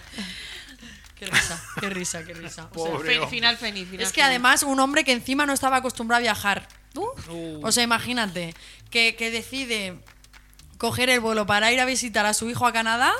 Qué 1.14 1.24
risa, 1.26 1.62
qué 1.80 1.88
risa, 1.88 2.24
qué 2.24 2.34
risa. 2.34 2.68
O 2.74 2.86
sea, 2.86 2.98
Fe- 3.00 3.26
final 3.28 3.56
feliz. 3.56 3.88
final 3.88 4.02
es 4.06 4.12
que 4.12 4.20
feliz. 4.20 4.26
además 4.28 4.62
un 4.64 4.78
hombre 4.80 5.02
que 5.04 5.12
encima 5.12 5.46
no 5.46 5.54
estaba 5.54 5.76
acostumbrado 5.78 6.18
a 6.18 6.22
viajar. 6.22 6.68
Uh. 6.94 7.60
O 7.66 7.72
sea, 7.72 7.82
imagínate, 7.84 8.54
que, 8.90 9.16
que 9.16 9.30
decide 9.30 9.98
coger 10.76 11.08
el 11.08 11.20
vuelo 11.20 11.46
para 11.46 11.72
ir 11.72 11.80
a 11.80 11.86
visitar 11.86 12.26
a 12.26 12.34
su 12.34 12.50
hijo 12.50 12.66
a 12.66 12.72
Canadá 12.72 13.14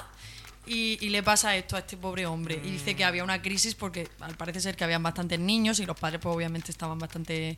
y, 0.66 0.98
y 1.00 1.08
le 1.10 1.22
pasa 1.22 1.56
esto 1.56 1.76
a 1.76 1.80
este 1.80 1.96
pobre 1.96 2.26
hombre. 2.26 2.60
Y 2.64 2.70
dice 2.70 2.94
que 2.96 3.04
había 3.04 3.22
una 3.24 3.40
crisis 3.42 3.74
porque 3.74 4.08
al 4.20 4.36
parece 4.36 4.60
ser 4.60 4.76
que 4.76 4.84
habían 4.84 5.02
bastantes 5.02 5.38
niños 5.38 5.78
y 5.80 5.86
los 5.86 5.98
padres 5.98 6.20
pues 6.22 6.34
obviamente 6.34 6.70
estaban 6.70 6.98
bastante... 6.98 7.56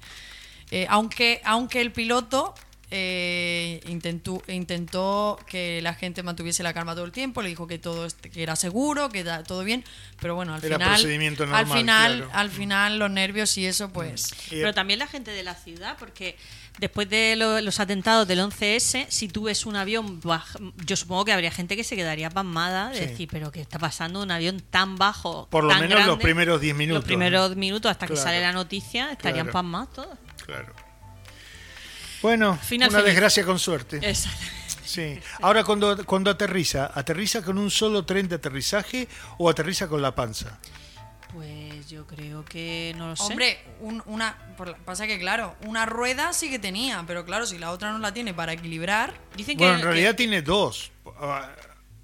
eh, 0.71 0.87
aunque, 0.90 1.40
aunque 1.44 1.81
el 1.81 1.92
piloto 1.92 2.55
eh, 2.90 3.81
intentó, 3.87 4.42
intentó 4.49 5.38
que 5.47 5.81
la 5.83 5.92
gente 5.94 6.23
mantuviese 6.23 6.62
la 6.62 6.73
calma 6.73 6.94
todo 6.94 7.05
el 7.05 7.12
tiempo, 7.12 7.42
le 7.42 7.51
dijo 7.51 7.66
que 7.66 7.79
todo 7.79 8.07
que 8.33 8.42
era 8.42 8.57
seguro, 8.57 9.11
que 9.11 9.25
da- 9.25 9.42
todo 9.42 9.62
bien, 9.62 9.85
pero 10.21 10.35
bueno, 10.35 10.55
al 10.55 10.64
Era 10.64 10.77
final, 10.79 10.94
procedimiento 10.94 11.42
al 11.44 11.51
normal, 11.51 11.79
final, 11.79 12.16
claro. 12.16 12.31
al 12.35 12.51
final 12.51 12.99
los 12.99 13.11
nervios 13.11 13.57
y 13.59 13.66
eso, 13.66 13.90
pues, 13.92 14.33
Y- 14.47 14.51
Pero 14.57 14.73
también 14.73 14.99
la 14.99 15.07
gente 15.07 15.31
de 15.33 15.42
la 15.42 15.55
ciudad, 15.55 15.97
porque 15.99 16.37
después 16.80 17.08
de 17.08 17.34
lo- 17.36 17.60
los 17.60 17.80
atentados 17.80 18.26
del 18.28 18.40
11S, 18.40 19.06
si 19.08 19.28
tú 19.28 19.44
ves 19.44 19.66
un 19.66 19.76
avión, 19.76 20.20
baj- 20.22 20.72
yo 20.84 20.96
supongo 20.96 21.24
que 21.24 21.32
habría 21.32 21.50
gente 21.50 21.76
que 21.76 21.84
se 21.84 21.96
quedaría 21.96 22.30
pasmada 22.30 22.90
de 22.90 22.98
Sí. 23.00 23.06
decir, 23.06 23.28
pero 23.30 23.50
¿qué 23.52 23.60
está 23.60 23.78
pasando? 23.78 24.22
Un 24.22 24.30
avión 24.30 24.60
tan 24.70 24.96
bajo. 24.96 25.48
Por 25.50 25.64
lo 25.64 25.70
tan 25.70 25.80
menos 25.80 26.06
los 26.06 26.18
primeros 26.18 26.60
10 26.60 26.74
minutos, 26.76 27.00
Los 27.02 27.06
primeros 27.06 27.56
minutos 27.56 27.90
hasta 27.90 28.06
que 28.06 28.16
sale 28.16 28.40
la 28.40 28.52
noticia, 28.52 29.10
estarían 29.12 29.46
Claro. 29.46 29.52
pasmados 29.52 29.92
todos. 29.92 30.18
Claro. 30.46 30.72
Bueno, 32.22 32.56
Final 32.62 32.88
una 32.88 32.98
feliz. 32.98 33.12
desgracia 33.14 33.44
con 33.44 33.58
suerte. 33.58 33.96
Exacto. 34.02 34.44
Sí. 34.84 35.20
Ahora 35.42 35.64
cuando, 35.64 36.04
cuando 36.06 36.30
aterriza, 36.30 36.90
¿aterriza 36.94 37.42
con 37.42 37.58
un 37.58 37.70
solo 37.70 38.04
tren 38.04 38.26
de 38.28 38.36
aterrizaje 38.36 39.06
o 39.36 39.48
aterriza 39.50 39.86
con 39.86 40.00
la 40.02 40.14
panza? 40.14 40.58
Pues 41.32 41.77
yo 41.88 42.07
creo 42.07 42.44
que 42.44 42.94
no 42.96 43.09
lo 43.09 43.16
sé. 43.16 43.22
hombre, 43.24 43.59
un- 43.81 44.03
una, 44.07 44.37
por 44.57 44.68
la- 44.68 44.77
pasa 44.77 45.07
que 45.07 45.18
claro, 45.18 45.57
una 45.66 45.87
rueda 45.87 46.33
sí 46.33 46.51
que 46.51 46.59
tenía, 46.59 47.03
pero 47.07 47.24
claro, 47.24 47.46
si 47.46 47.59
la 47.59 47.70
otra 47.70 47.90
no 47.92 47.98
la 47.98 48.12
tiene 48.12 48.35
para 48.35 48.53
equilibrar, 48.53 49.14
Dicen 49.37 49.57
Bueno, 49.57 49.74
que, 49.74 49.81
en 49.81 49.87
realidad 49.87 50.11
que- 50.11 50.16
tiene 50.16 50.42
dos. 50.42 50.90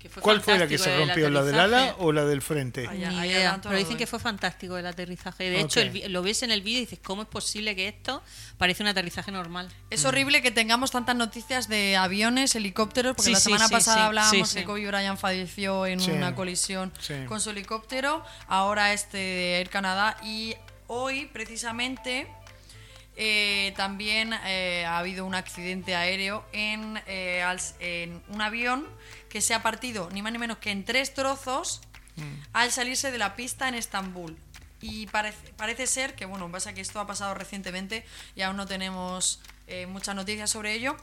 Que 0.05 0.11
fue 0.11 0.23
¿Cuál 0.23 0.43
fue 0.43 0.59
la 0.59 0.67
que 0.67 0.77
se 0.77 0.95
rompió? 0.99 1.31
¿La 1.31 1.43
del 1.43 1.59
ala 1.59 1.95
o 1.99 2.13
la 2.13 2.27
del 2.27 2.43
frente? 2.43 2.87
Ay, 2.87 3.07
Ni 3.09 3.27
idea, 3.27 3.59
pero 3.63 3.75
dicen 3.75 3.97
que 3.97 4.07
fue 4.07 4.19
fantástico 4.19 4.77
el 4.77 4.85
aterrizaje. 4.85 5.49
De 5.49 5.61
hecho, 5.61 5.81
el 5.81 6.13
lo 6.13 6.23
ves 6.23 6.43
en 6.43 6.51
el 6.51 6.61
vídeo 6.61 6.83
y 6.83 6.85
dices, 6.85 6.99
¿cómo 7.03 7.23
es 7.23 7.29
posible 7.29 7.75
que 7.75 7.89
esto 7.89 8.23
parece 8.59 8.83
un 8.83 8.91
aterrizaje 8.91 9.33
normal? 9.33 9.67
Es 9.89 10.05
horrible 10.05 10.43
que 10.43 10.51
tengamos 10.51 10.91
tantas 10.91 11.17
noticias 11.17 11.69
de 11.69 11.97
aviones, 11.97 12.55
helicópteros, 12.55 13.17
porque 13.17 13.29
Sí, 13.29 13.33
la 13.33 13.41
semana 13.41 13.69
sí, 13.69 13.73
pasada 13.73 13.97
sí, 13.97 14.03
hablábamos 14.03 14.49
sí, 14.51 14.59
que. 14.59 14.65
Kobe 14.65 14.87
Bryant 14.87 15.19
falleció 15.19 15.87
en 15.87 16.01
Sí, 16.01 16.11
una 16.11 16.35
colisión 16.35 16.93
sí. 17.01 17.15
con 17.27 17.41
su 17.41 17.49
helicóptero, 17.49 18.23
ahora 18.47 18.93
este 18.93 19.17
de 19.17 19.59
Air 19.61 19.71
Canadá 19.71 20.19
y 20.23 20.55
hoy 20.87 21.31
precisamente 21.33 22.27
eh, 23.17 23.73
también 23.77 24.35
eh, 24.45 24.85
ha 24.87 24.99
habido 24.99 25.25
un 25.25 25.37
accidente 25.37 25.95
aéreo 25.95 26.45
en, 26.53 27.01
eh, 27.07 27.45
en 27.79 28.21
un 28.29 28.43
avión 28.43 28.87
que 29.35 29.41
se 29.41 29.53
ha 29.53 29.65
partido 29.65 30.09
ni 30.13 30.23
más 30.23 30.31
ni 30.31 30.39
menos 30.39 30.59
que 30.59 30.71
en 30.71 30.85
tres 30.85 31.13
trozos 31.13 31.81
al 32.53 32.71
salirse 32.71 33.11
de 33.11 33.19
la 33.19 33.35
pista 33.35 33.67
en 33.67 33.75
Estambul. 33.75 34.37
Y 34.81 35.09
parece, 35.09 35.53
parece 35.55 35.89
ser 35.89 36.15
que, 36.15 36.25
bueno, 36.25 36.49
pasa 36.53 36.73
que 36.73 36.81
esto 36.81 37.01
ha 37.01 37.07
pasado 37.09 37.35
recientemente 37.35 38.07
y 38.37 38.43
aún 38.43 38.57
no 38.57 38.69
tenemos 38.69 39.41
eh, 39.67 39.87
muchas 39.87 40.15
noticias 40.15 40.51
sobre 40.51 40.75
ello. 40.75 40.97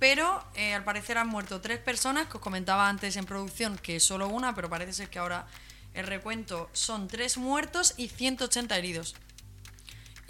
Pero 0.00 0.44
eh, 0.56 0.74
al 0.74 0.82
parecer 0.82 1.16
han 1.16 1.28
muerto 1.28 1.60
tres 1.60 1.78
personas, 1.78 2.26
que 2.26 2.38
os 2.38 2.42
comentaba 2.42 2.88
antes 2.88 3.14
en 3.14 3.24
producción 3.24 3.78
que 3.78 4.00
solo 4.00 4.26
una, 4.26 4.52
pero 4.52 4.68
parece 4.68 4.92
ser 4.92 5.08
que 5.08 5.20
ahora 5.20 5.46
el 5.94 6.08
recuento 6.08 6.68
son 6.72 7.06
tres 7.06 7.38
muertos 7.38 7.94
y 7.96 8.08
180 8.08 8.76
heridos. 8.76 9.14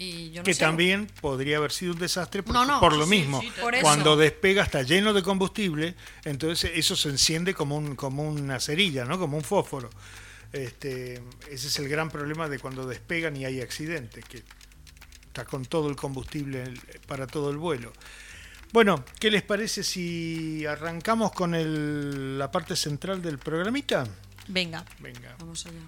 Y 0.03 0.31
yo 0.31 0.41
no 0.41 0.43
que 0.45 0.53
sé, 0.55 0.61
también 0.61 1.05
podría 1.21 1.57
haber 1.57 1.71
sido 1.71 1.93
un 1.93 1.99
desastre 1.99 2.41
por, 2.41 2.53
No, 2.55 2.65
no, 2.65 2.79
por 2.79 2.93
lo 2.95 3.03
sí, 3.03 3.09
mismo. 3.11 3.39
sí, 3.39 3.51
por 3.61 3.75
eso. 3.75 3.83
Cuando 3.83 4.17
despega 4.17 4.63
está 4.63 4.81
lleno 4.81 5.13
de 5.13 5.21
combustible, 5.21 5.95
entonces 6.25 6.71
eso 6.73 6.95
se 6.95 7.09
enciende 7.09 7.53
como, 7.53 7.77
un, 7.77 7.95
como 7.95 8.23
una 8.27 8.59
cerilla, 8.59 9.05
¿no? 9.05 9.19
como 9.19 9.37
un 9.37 9.43
fósforo. 9.43 9.89
Este, 10.53 11.21
ese 11.49 11.67
es 11.67 11.79
el 11.79 11.87
gran 11.87 12.09
problema 12.09 12.49
de 12.49 12.57
cuando 12.57 12.87
despegan 12.87 13.35
y 13.37 13.45
hay 13.45 13.61
accidentes, 13.61 14.25
que 14.25 14.43
está 15.27 15.45
con 15.45 15.65
todo 15.65 15.87
el 15.89 15.95
combustible 15.95 16.63
para 17.07 17.27
todo 17.27 17.51
el 17.51 17.57
vuelo. 17.57 17.93
Bueno, 18.73 19.03
¿qué 19.19 19.29
les 19.29 19.43
parece 19.43 19.83
si 19.83 20.65
arrancamos 20.65 21.31
con 21.31 21.53
el- 21.53 22.39
la 22.39 22.49
parte 22.51 22.75
central 22.75 23.21
del 23.21 23.37
programita? 23.37 24.07
Venga. 24.47 24.83
Venga. 24.99 25.35
Vamos 25.39 25.65
allá. 25.67 25.79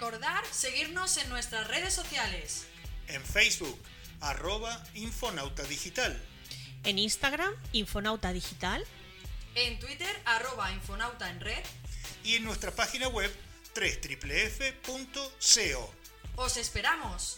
Recordar 0.00 0.42
seguirnos 0.50 1.18
en 1.18 1.28
nuestras 1.28 1.68
redes 1.68 1.92
sociales. 1.92 2.64
En 3.08 3.22
Facebook, 3.22 3.78
arroba 4.22 4.82
Infonauta 4.94 5.62
Digital. 5.64 6.18
En 6.84 6.98
Instagram, 6.98 7.52
Infonauta 7.72 8.32
Digital. 8.32 8.82
En 9.54 9.78
Twitter, 9.78 10.08
arroba 10.24 10.72
Infonauta 10.72 11.28
en 11.28 11.40
red. 11.40 11.62
y 12.24 12.36
en 12.36 12.44
nuestra 12.44 12.70
página 12.70 13.08
web 13.08 13.30
www.co. 13.74 15.20
¡Os 16.36 16.56
esperamos! 16.56 17.36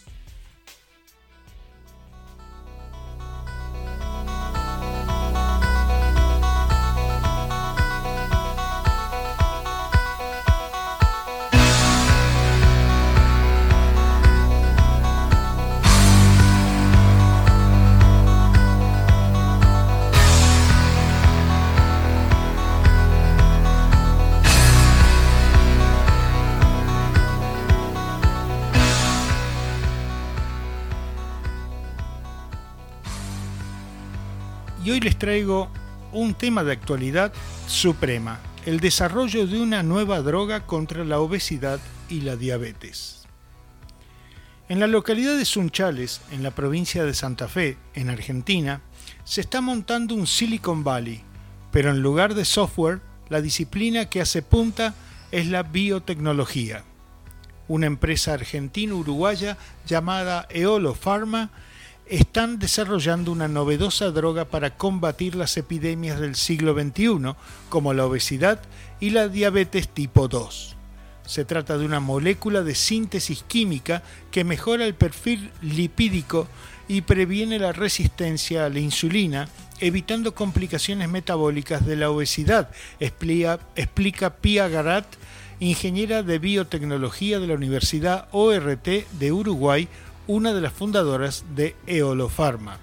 Les 35.03 35.17
traigo 35.17 35.69
un 36.13 36.33
tema 36.33 36.63
de 36.63 36.71
actualidad 36.71 37.33
suprema, 37.67 38.39
el 38.65 38.79
desarrollo 38.79 39.45
de 39.45 39.61
una 39.61 39.83
nueva 39.83 40.21
droga 40.21 40.65
contra 40.65 41.03
la 41.03 41.19
obesidad 41.19 41.79
y 42.07 42.21
la 42.21 42.37
diabetes. 42.37 43.25
En 44.69 44.79
la 44.79 44.87
localidad 44.87 45.37
de 45.37 45.43
Sunchales, 45.43 46.21
en 46.31 46.41
la 46.41 46.51
provincia 46.51 47.03
de 47.03 47.13
Santa 47.13 47.49
Fe, 47.49 47.77
en 47.95 48.09
Argentina, 48.09 48.81
se 49.25 49.41
está 49.41 49.59
montando 49.59 50.15
un 50.15 50.25
Silicon 50.25 50.85
Valley, 50.85 51.21
pero 51.71 51.89
en 51.89 52.01
lugar 52.01 52.33
de 52.33 52.45
software, 52.45 53.01
la 53.27 53.41
disciplina 53.41 54.05
que 54.05 54.21
hace 54.21 54.41
punta 54.41 54.93
es 55.31 55.47
la 55.47 55.63
biotecnología. 55.63 56.85
Una 57.67 57.87
empresa 57.87 58.33
argentino-uruguaya 58.33 59.57
llamada 59.85 60.47
Eolo 60.49 60.93
Pharma 60.93 61.51
están 62.07 62.59
desarrollando 62.59 63.31
una 63.31 63.47
novedosa 63.47 64.11
droga 64.11 64.45
para 64.45 64.75
combatir 64.77 65.35
las 65.35 65.57
epidemias 65.57 66.19
del 66.19 66.35
siglo 66.35 66.73
XXI, 66.73 67.35
como 67.69 67.93
la 67.93 68.05
obesidad 68.05 68.61
y 68.99 69.11
la 69.11 69.27
diabetes 69.27 69.89
tipo 69.89 70.27
2. 70.27 70.75
Se 71.25 71.45
trata 71.45 71.77
de 71.77 71.85
una 71.85 71.99
molécula 71.99 72.63
de 72.63 72.75
síntesis 72.75 73.43
química 73.43 74.03
que 74.31 74.43
mejora 74.43 74.85
el 74.85 74.93
perfil 74.93 75.51
lipídico 75.61 76.47
y 76.87 77.01
previene 77.01 77.59
la 77.59 77.71
resistencia 77.71 78.65
a 78.65 78.69
la 78.69 78.79
insulina, 78.79 79.47
evitando 79.79 80.35
complicaciones 80.35 81.09
metabólicas 81.09 81.85
de 81.85 81.95
la 81.95 82.09
obesidad, 82.09 82.69
explica, 82.99 84.29
Pia 84.41 84.67
Garat, 84.67 85.05
ingeniera 85.59 86.23
de 86.23 86.39
biotecnología 86.39 87.39
de 87.39 87.47
la 87.47 87.53
Universidad 87.53 88.27
ORT 88.31 88.87
de 89.11 89.31
Uruguay, 89.31 89.87
una 90.27 90.53
de 90.53 90.61
las 90.61 90.73
fundadoras 90.73 91.45
de 91.55 91.75
Eolofarma. 91.85 92.77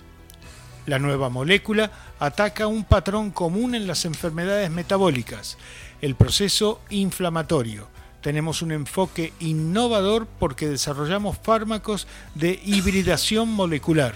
La 0.87 0.99
nueva 0.99 1.29
molécula 1.29 1.91
ataca 2.19 2.67
un 2.67 2.85
patrón 2.85 3.31
común 3.31 3.75
en 3.75 3.87
las 3.87 4.05
enfermedades 4.05 4.71
metabólicas, 4.71 5.59
el 6.01 6.15
proceso 6.15 6.81
inflamatorio. 6.91 7.89
Tenemos 8.21 8.61
un 8.61 8.73
enfoque 8.73 9.33
innovador 9.41 10.27
porque 10.27 10.69
desarrollamos 10.69 11.39
fármacos 11.39 12.07
de 12.35 12.61
hibridación 12.65 13.49
molecular. 13.49 14.15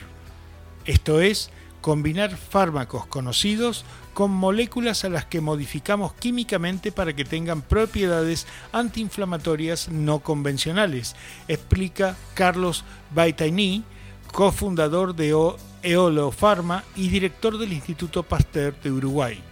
Esto 0.85 1.21
es, 1.21 1.51
combinar 1.85 2.35
fármacos 2.39 3.05
conocidos 3.05 3.85
con 4.15 4.31
moléculas 4.31 5.05
a 5.05 5.11
las 5.11 5.27
que 5.27 5.43
modificamos 5.43 6.15
químicamente 6.15 6.93
para 6.93 7.13
que 7.13 7.27
tengan 7.27 7.61
propiedades 7.61 8.47
antiinflamatorias 8.73 9.91
no 9.91 10.21
convencionales, 10.21 11.15
explica 11.47 12.17
Carlos 12.33 12.87
Baitaini, 13.15 13.85
cofundador 14.33 15.15
de 15.15 15.37
Eolo 15.83 16.33
Pharma 16.33 16.85
y 16.97 17.09
director 17.09 17.59
del 17.59 17.75
Instituto 17.75 18.23
Pasteur 18.23 18.75
de 18.83 18.91
Uruguay. 18.91 19.43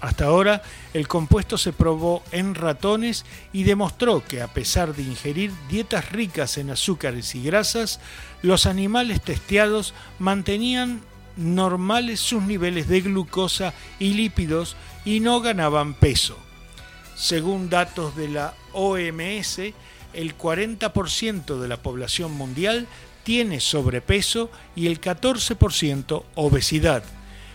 Hasta 0.00 0.26
ahora, 0.26 0.62
el 0.94 1.06
compuesto 1.06 1.56
se 1.58 1.72
probó 1.72 2.24
en 2.32 2.56
ratones 2.56 3.24
y 3.52 3.62
demostró 3.62 4.24
que 4.24 4.42
a 4.42 4.48
pesar 4.48 4.96
de 4.96 5.02
ingerir 5.04 5.52
dietas 5.68 6.10
ricas 6.10 6.58
en 6.58 6.70
azúcares 6.70 7.36
y 7.36 7.42
grasas, 7.44 8.00
los 8.42 8.66
animales 8.66 9.20
testeados 9.20 9.94
mantenían 10.18 11.02
normales 11.38 12.20
sus 12.20 12.42
niveles 12.42 12.88
de 12.88 13.00
glucosa 13.00 13.72
y 13.98 14.14
lípidos 14.14 14.76
y 15.04 15.20
no 15.20 15.40
ganaban 15.40 15.94
peso. 15.94 16.36
Según 17.14 17.70
datos 17.70 18.14
de 18.16 18.28
la 18.28 18.54
OMS, 18.72 19.58
el 20.12 20.36
40% 20.36 21.58
de 21.58 21.68
la 21.68 21.78
población 21.78 22.32
mundial 22.32 22.86
tiene 23.24 23.60
sobrepeso 23.60 24.50
y 24.74 24.86
el 24.86 25.00
14% 25.00 26.24
obesidad, 26.34 27.02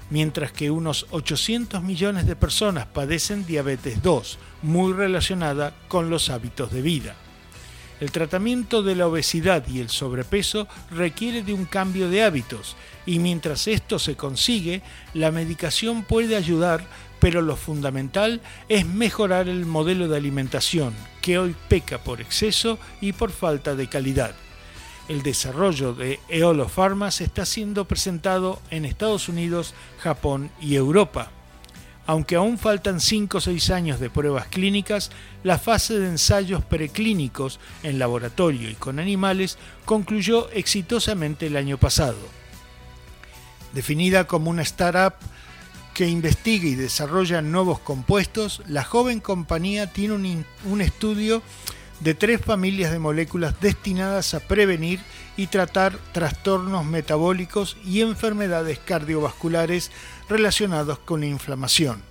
mientras 0.09 0.51
que 0.51 0.69
unos 0.69 1.07
800 1.11 1.81
millones 1.81 2.25
de 2.25 2.35
personas 2.35 2.85
padecen 2.85 3.45
diabetes 3.45 4.01
2, 4.01 4.37
muy 4.61 4.93
relacionada 4.93 5.73
con 5.87 6.09
los 6.09 6.29
hábitos 6.29 6.71
de 6.71 6.81
vida. 6.81 7.15
El 7.99 8.11
tratamiento 8.11 8.83
de 8.83 8.95
la 8.95 9.07
obesidad 9.07 9.67
y 9.67 9.79
el 9.79 9.89
sobrepeso 9.89 10.67
requiere 10.91 11.43
de 11.43 11.53
un 11.53 11.65
cambio 11.65 12.09
de 12.09 12.23
hábitos 12.23 12.75
y 13.05 13.19
mientras 13.19 13.67
esto 13.67 13.99
se 13.99 14.15
consigue, 14.15 14.81
la 15.13 15.31
medicación 15.31 16.03
puede 16.03 16.35
ayudar, 16.35 16.85
pero 17.19 17.41
lo 17.41 17.55
fundamental 17.55 18.41
es 18.67 18.85
mejorar 18.85 19.47
el 19.47 19.65
modelo 19.65 20.07
de 20.07 20.17
alimentación, 20.17 20.93
que 21.21 21.37
hoy 21.37 21.55
peca 21.69 21.99
por 21.99 22.19
exceso 22.19 22.79
y 22.99 23.13
por 23.13 23.31
falta 23.31 23.75
de 23.75 23.87
calidad. 23.87 24.35
El 25.09 25.21
desarrollo 25.21 25.93
de 25.93 26.19
Eolo 26.29 26.69
está 27.19 27.45
siendo 27.45 27.85
presentado 27.85 28.61
en 28.69 28.85
Estados 28.85 29.27
Unidos, 29.27 29.73
Japón 29.99 30.49
y 30.61 30.75
Europa. 30.75 31.31
Aunque 32.05 32.35
aún 32.35 32.57
faltan 32.57 32.99
5 32.99 33.37
o 33.37 33.41
6 33.41 33.69
años 33.69 33.99
de 33.99 34.09
pruebas 34.09 34.47
clínicas, 34.47 35.09
la 35.43 35.57
fase 35.57 35.97
de 35.97 36.07
ensayos 36.07 36.63
preclínicos 36.65 37.59
en 37.81 37.97
laboratorio 37.97 38.69
y 38.69 38.75
con 38.75 38.99
animales 38.99 39.57
concluyó 39.85 40.49
exitosamente 40.51 41.47
el 41.47 41.55
año 41.55 41.77
pasado. 41.77 42.17
Definida 43.73 44.27
como 44.27 44.49
una 44.49 44.63
startup 44.63 45.13
que 45.93 46.07
investiga 46.07 46.67
y 46.67 46.75
desarrolla 46.75 47.41
nuevos 47.41 47.79
compuestos, 47.79 48.61
la 48.67 48.83
joven 48.83 49.19
compañía 49.19 49.87
tiene 49.87 50.15
un, 50.15 50.45
un 50.65 50.81
estudio 50.81 51.41
de 51.99 52.13
tres 52.13 52.41
familias 52.41 52.91
de 52.91 52.99
moléculas 52.99 53.59
destinadas 53.61 54.33
a 54.33 54.41
prevenir 54.41 54.99
y 55.37 55.47
tratar 55.47 55.97
trastornos 56.11 56.85
metabólicos 56.85 57.77
y 57.85 58.01
enfermedades 58.01 58.79
cardiovasculares 58.79 59.89
relacionados 60.29 60.99
con 60.99 61.21
la 61.21 61.27
inflamación. 61.27 62.01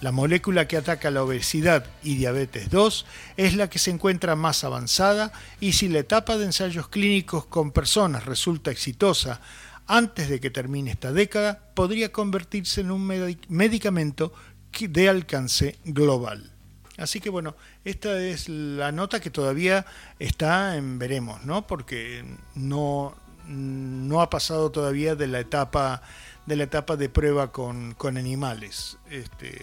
La 0.00 0.12
molécula 0.12 0.68
que 0.68 0.76
ataca 0.76 1.10
la 1.10 1.22
obesidad 1.22 1.86
y 2.02 2.16
diabetes 2.16 2.68
2 2.68 3.06
es 3.38 3.54
la 3.54 3.70
que 3.70 3.78
se 3.78 3.90
encuentra 3.90 4.36
más 4.36 4.62
avanzada 4.62 5.32
y 5.58 5.72
si 5.72 5.88
la 5.88 6.00
etapa 6.00 6.36
de 6.36 6.44
ensayos 6.44 6.88
clínicos 6.88 7.46
con 7.46 7.72
personas 7.72 8.26
resulta 8.26 8.70
exitosa 8.70 9.40
antes 9.86 10.28
de 10.28 10.38
que 10.40 10.50
termine 10.50 10.90
esta 10.90 11.12
década, 11.12 11.70
podría 11.74 12.12
convertirse 12.12 12.82
en 12.82 12.90
un 12.90 13.06
medicamento 13.48 14.32
de 14.80 15.08
alcance 15.08 15.78
global. 15.84 16.52
Así 16.98 17.20
que 17.20 17.30
bueno, 17.30 17.56
esta 17.84 18.20
es 18.20 18.48
la 18.48 18.92
nota 18.92 19.20
que 19.20 19.30
todavía 19.30 19.86
está 20.18 20.76
en 20.76 20.98
veremos, 20.98 21.44
¿no? 21.44 21.66
Porque 21.66 22.24
no, 22.54 23.14
no 23.46 24.20
ha 24.20 24.30
pasado 24.30 24.70
todavía 24.70 25.14
de 25.14 25.26
la 25.26 25.40
etapa 25.40 26.02
de 26.46 26.56
la 26.56 26.64
etapa 26.64 26.96
de 26.96 27.08
prueba 27.08 27.52
con, 27.52 27.94
con 27.94 28.16
animales. 28.16 28.96
Este, 29.10 29.60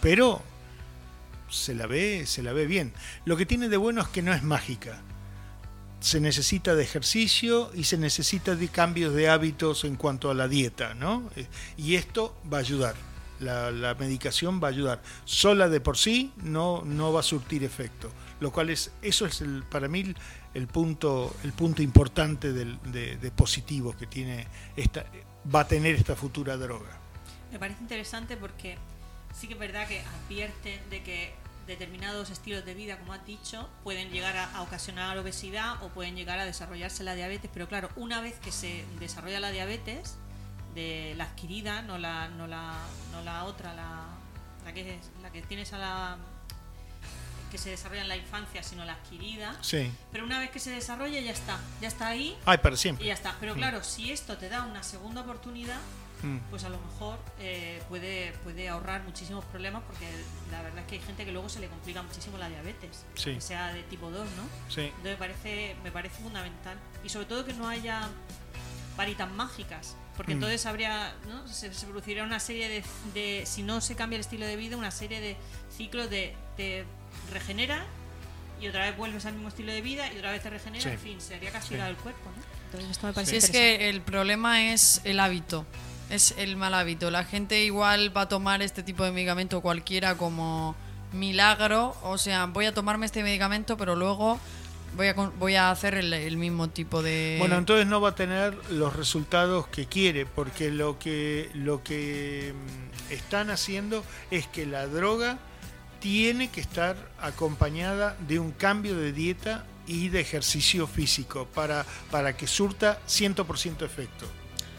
pero 0.00 0.42
se 1.48 1.74
la 1.74 1.86
ve, 1.86 2.26
se 2.26 2.42
la 2.42 2.52
ve 2.52 2.66
bien. 2.66 2.92
Lo 3.24 3.36
que 3.36 3.46
tiene 3.46 3.68
de 3.68 3.76
bueno 3.76 4.02
es 4.02 4.08
que 4.08 4.22
no 4.22 4.32
es 4.32 4.42
mágica. 4.42 5.00
Se 6.00 6.20
necesita 6.20 6.74
de 6.74 6.84
ejercicio 6.84 7.70
y 7.74 7.84
se 7.84 7.98
necesita 7.98 8.54
de 8.54 8.68
cambios 8.68 9.14
de 9.14 9.28
hábitos 9.28 9.84
en 9.84 9.96
cuanto 9.96 10.30
a 10.30 10.34
la 10.34 10.46
dieta, 10.46 10.94
¿no? 10.94 11.28
Y 11.76 11.96
esto 11.96 12.36
va 12.52 12.58
a 12.58 12.60
ayudar. 12.60 12.94
La, 13.40 13.96
medicación 13.98 14.60
va 14.62 14.68
a 14.68 14.70
ayudar. 14.70 15.00
Sola 15.24 15.68
de 15.68 15.80
por 15.80 15.96
sí 15.96 16.32
no, 16.42 16.82
no 16.84 17.12
va 17.12 17.20
a 17.20 17.24
surtir 17.24 17.64
efecto. 17.64 18.10
Lo 18.40 18.52
cual 18.52 18.70
es, 18.70 18.92
eso 19.02 19.26
es 19.26 19.40
el, 19.40 19.64
para 19.64 19.88
mí 19.88 20.14
el 20.54 20.66
punto, 20.66 21.34
el 21.42 21.52
punto 21.52 21.82
importante 21.82 22.52
de, 22.52 23.16
de 23.16 23.30
positivo 23.32 23.96
que 23.96 24.06
tiene 24.06 24.46
esta, 24.76 25.04
va 25.54 25.60
a 25.60 25.68
tener 25.68 25.94
esta 25.94 26.16
futura 26.16 26.56
droga. 26.56 26.90
Me 27.52 27.58
parece 27.58 27.82
interesante 27.82 28.36
porque 28.36 28.76
sí 29.34 29.46
que 29.46 29.54
es 29.54 29.58
verdad 29.58 29.86
que 29.88 30.00
advierte 30.00 30.80
de 30.90 31.02
que 31.02 31.34
determinados 31.66 32.30
estilos 32.30 32.64
de 32.64 32.74
vida, 32.74 32.98
como 32.98 33.12
has 33.12 33.24
dicho, 33.26 33.68
pueden 33.84 34.10
llegar 34.10 34.36
a, 34.36 34.62
ocasionar 34.62 35.16
obesidad 35.18 35.82
o 35.82 35.88
pueden 35.88 36.16
llegar 36.16 36.38
a 36.38 36.46
desarrollarse 36.46 37.04
la 37.04 37.14
diabetes, 37.14 37.50
pero 37.52 37.68
claro, 37.68 37.90
una 37.96 38.20
vez 38.20 38.38
que 38.40 38.50
se 38.50 38.84
desarrolla 38.98 39.38
la 39.38 39.50
diabetes, 39.50 40.16
de 40.74 41.14
la 41.16 41.24
adquirida, 41.24 41.82
no 41.82 41.98
la, 41.98 42.28
no 42.28 42.46
la, 42.46 42.74
no 43.12 43.22
la 43.22 43.44
otra, 43.44 43.74
la, 43.74 44.06
la, 44.64 44.72
que, 44.72 44.98
la 45.22 45.30
que 45.30 45.42
tienes 45.42 45.72
a 45.72 45.78
la 45.78 46.16
que 47.48 47.58
se 47.58 47.70
desarrolla 47.70 48.02
en 48.02 48.08
la 48.08 48.16
infancia, 48.16 48.62
sino 48.62 48.84
la 48.84 48.92
adquirida. 48.94 49.56
Sí. 49.62 49.90
Pero 50.12 50.24
una 50.24 50.38
vez 50.40 50.50
que 50.50 50.58
se 50.60 50.70
desarrolla 50.70 51.20
ya 51.20 51.32
está, 51.32 51.58
ya 51.80 51.88
está 51.88 52.08
ahí. 52.08 52.36
Ay, 52.44 52.58
para 52.58 52.76
siempre. 52.76 53.04
Y 53.04 53.08
ya 53.08 53.14
está. 53.14 53.36
Pero 53.40 53.54
claro, 53.54 53.82
si 53.84 54.10
esto 54.12 54.36
te 54.38 54.48
da 54.48 54.64
una 54.64 54.82
segunda 54.82 55.22
oportunidad, 55.22 55.78
Mm. 56.20 56.38
pues 56.50 56.64
a 56.64 56.68
lo 56.68 56.78
mejor 56.80 57.16
eh, 57.38 57.80
puede, 57.88 58.32
puede 58.42 58.68
ahorrar 58.68 59.04
muchísimos 59.04 59.44
problemas 59.44 59.84
porque 59.86 60.04
la 60.50 60.62
verdad 60.62 60.80
es 60.80 60.86
que 60.86 60.94
hay 60.96 61.00
gente 61.02 61.24
que 61.24 61.30
luego 61.30 61.48
se 61.48 61.60
le 61.60 61.68
complica 61.68 62.02
muchísimo 62.02 62.36
la 62.38 62.48
diabetes, 62.48 63.04
Sí. 63.14 63.34
que 63.34 63.40
sea 63.40 63.72
de 63.72 63.84
tipo 63.84 64.10
2, 64.10 64.26
¿no? 64.36 64.42
Sí. 64.68 64.80
Entonces 64.80 65.12
me 65.12 65.16
parece, 65.16 65.76
me 65.84 65.92
parece 65.92 66.20
fundamental. 66.20 66.76
Y 67.04 67.08
sobre 67.08 67.26
todo 67.26 67.44
que 67.44 67.52
no 67.52 67.68
haya 67.68 68.08
varitas 68.96 69.30
mágicas, 69.30 69.94
porque 70.16 70.32
Mm. 70.32 70.38
entonces 70.38 70.66
habría, 70.66 71.14
¿no? 71.28 71.46
se, 71.46 71.72
se 71.72 71.86
produciría 71.86 72.24
una 72.24 72.40
serie 72.40 72.68
de, 72.68 72.84
de, 73.14 73.46
si 73.46 73.62
no 73.62 73.80
se 73.80 73.94
cambia 73.94 74.16
el 74.16 74.22
estilo 74.22 74.44
de 74.44 74.56
vida, 74.56 74.76
una 74.76 74.90
serie 74.90 75.20
de 75.20 75.36
ciclos 75.76 76.10
de, 76.10 76.34
te 76.56 76.84
regenera 77.32 77.84
y 78.60 78.68
otra 78.68 78.86
vez 78.86 78.96
vuelves 78.96 79.24
al 79.26 79.34
mismo 79.34 79.48
estilo 79.48 79.70
de 79.72 79.80
vida 79.80 80.12
y 80.12 80.18
otra 80.18 80.32
vez 80.32 80.42
te 80.42 80.50
regenera, 80.50 80.82
Sí. 80.82 80.88
en 80.90 80.98
fin, 80.98 81.20
sería 81.20 81.50
Sí. 81.50 81.54
castigado 81.56 81.90
el 81.90 81.96
cuerpo, 81.96 82.30
¿no? 82.36 82.42
Entonces 82.66 82.90
esto 82.90 83.06
me 83.06 83.12
parece 83.12 83.30
Si 83.32 83.36
es 83.38 83.50
que 83.50 83.88
el 83.88 84.00
problema 84.02 84.72
es 84.72 85.00
el 85.04 85.20
hábito, 85.20 85.64
es 86.10 86.34
el 86.38 86.56
mal 86.56 86.74
hábito. 86.74 87.10
La 87.10 87.24
gente 87.24 87.62
igual 87.64 88.14
va 88.16 88.22
a 88.22 88.28
tomar 88.28 88.60
este 88.62 88.82
tipo 88.82 89.04
de 89.04 89.12
medicamento 89.12 89.60
cualquiera 89.60 90.16
como 90.16 90.74
milagro, 91.12 91.96
o 92.02 92.18
sea, 92.18 92.46
voy 92.46 92.66
a 92.66 92.74
tomarme 92.74 93.06
este 93.06 93.22
medicamento, 93.22 93.76
pero 93.78 93.96
luego 93.96 94.38
voy 94.96 95.06
a, 95.08 95.14
con- 95.14 95.38
voy 95.38 95.54
a 95.54 95.70
hacer 95.70 95.94
el, 95.94 96.12
el 96.12 96.36
mismo 96.36 96.68
tipo 96.68 97.02
de... 97.02 97.36
Bueno, 97.38 97.56
entonces 97.56 97.86
no 97.86 98.00
va 98.00 98.10
a 98.10 98.14
tener 98.14 98.54
los 98.70 98.94
resultados 98.94 99.66
que 99.68 99.86
quiere, 99.86 100.26
porque 100.26 100.70
lo 100.70 100.98
que, 100.98 101.50
lo 101.54 101.82
que 101.82 102.52
mm, 102.54 103.12
están 103.12 103.48
haciendo 103.50 104.04
es 104.30 104.46
que 104.46 104.66
la 104.66 104.86
droga 104.86 105.38
tiene 106.00 106.48
que 106.50 106.60
estar 106.60 106.96
acompañada 107.20 108.16
de 108.26 108.38
un 108.38 108.52
cambio 108.52 108.96
de 108.96 109.12
dieta 109.12 109.64
y 109.86 110.08
de 110.08 110.20
ejercicio 110.20 110.86
físico 110.86 111.46
para, 111.54 111.84
para 112.10 112.36
que 112.36 112.46
surta 112.46 113.00
100% 113.08 113.82
efecto. 113.84 114.26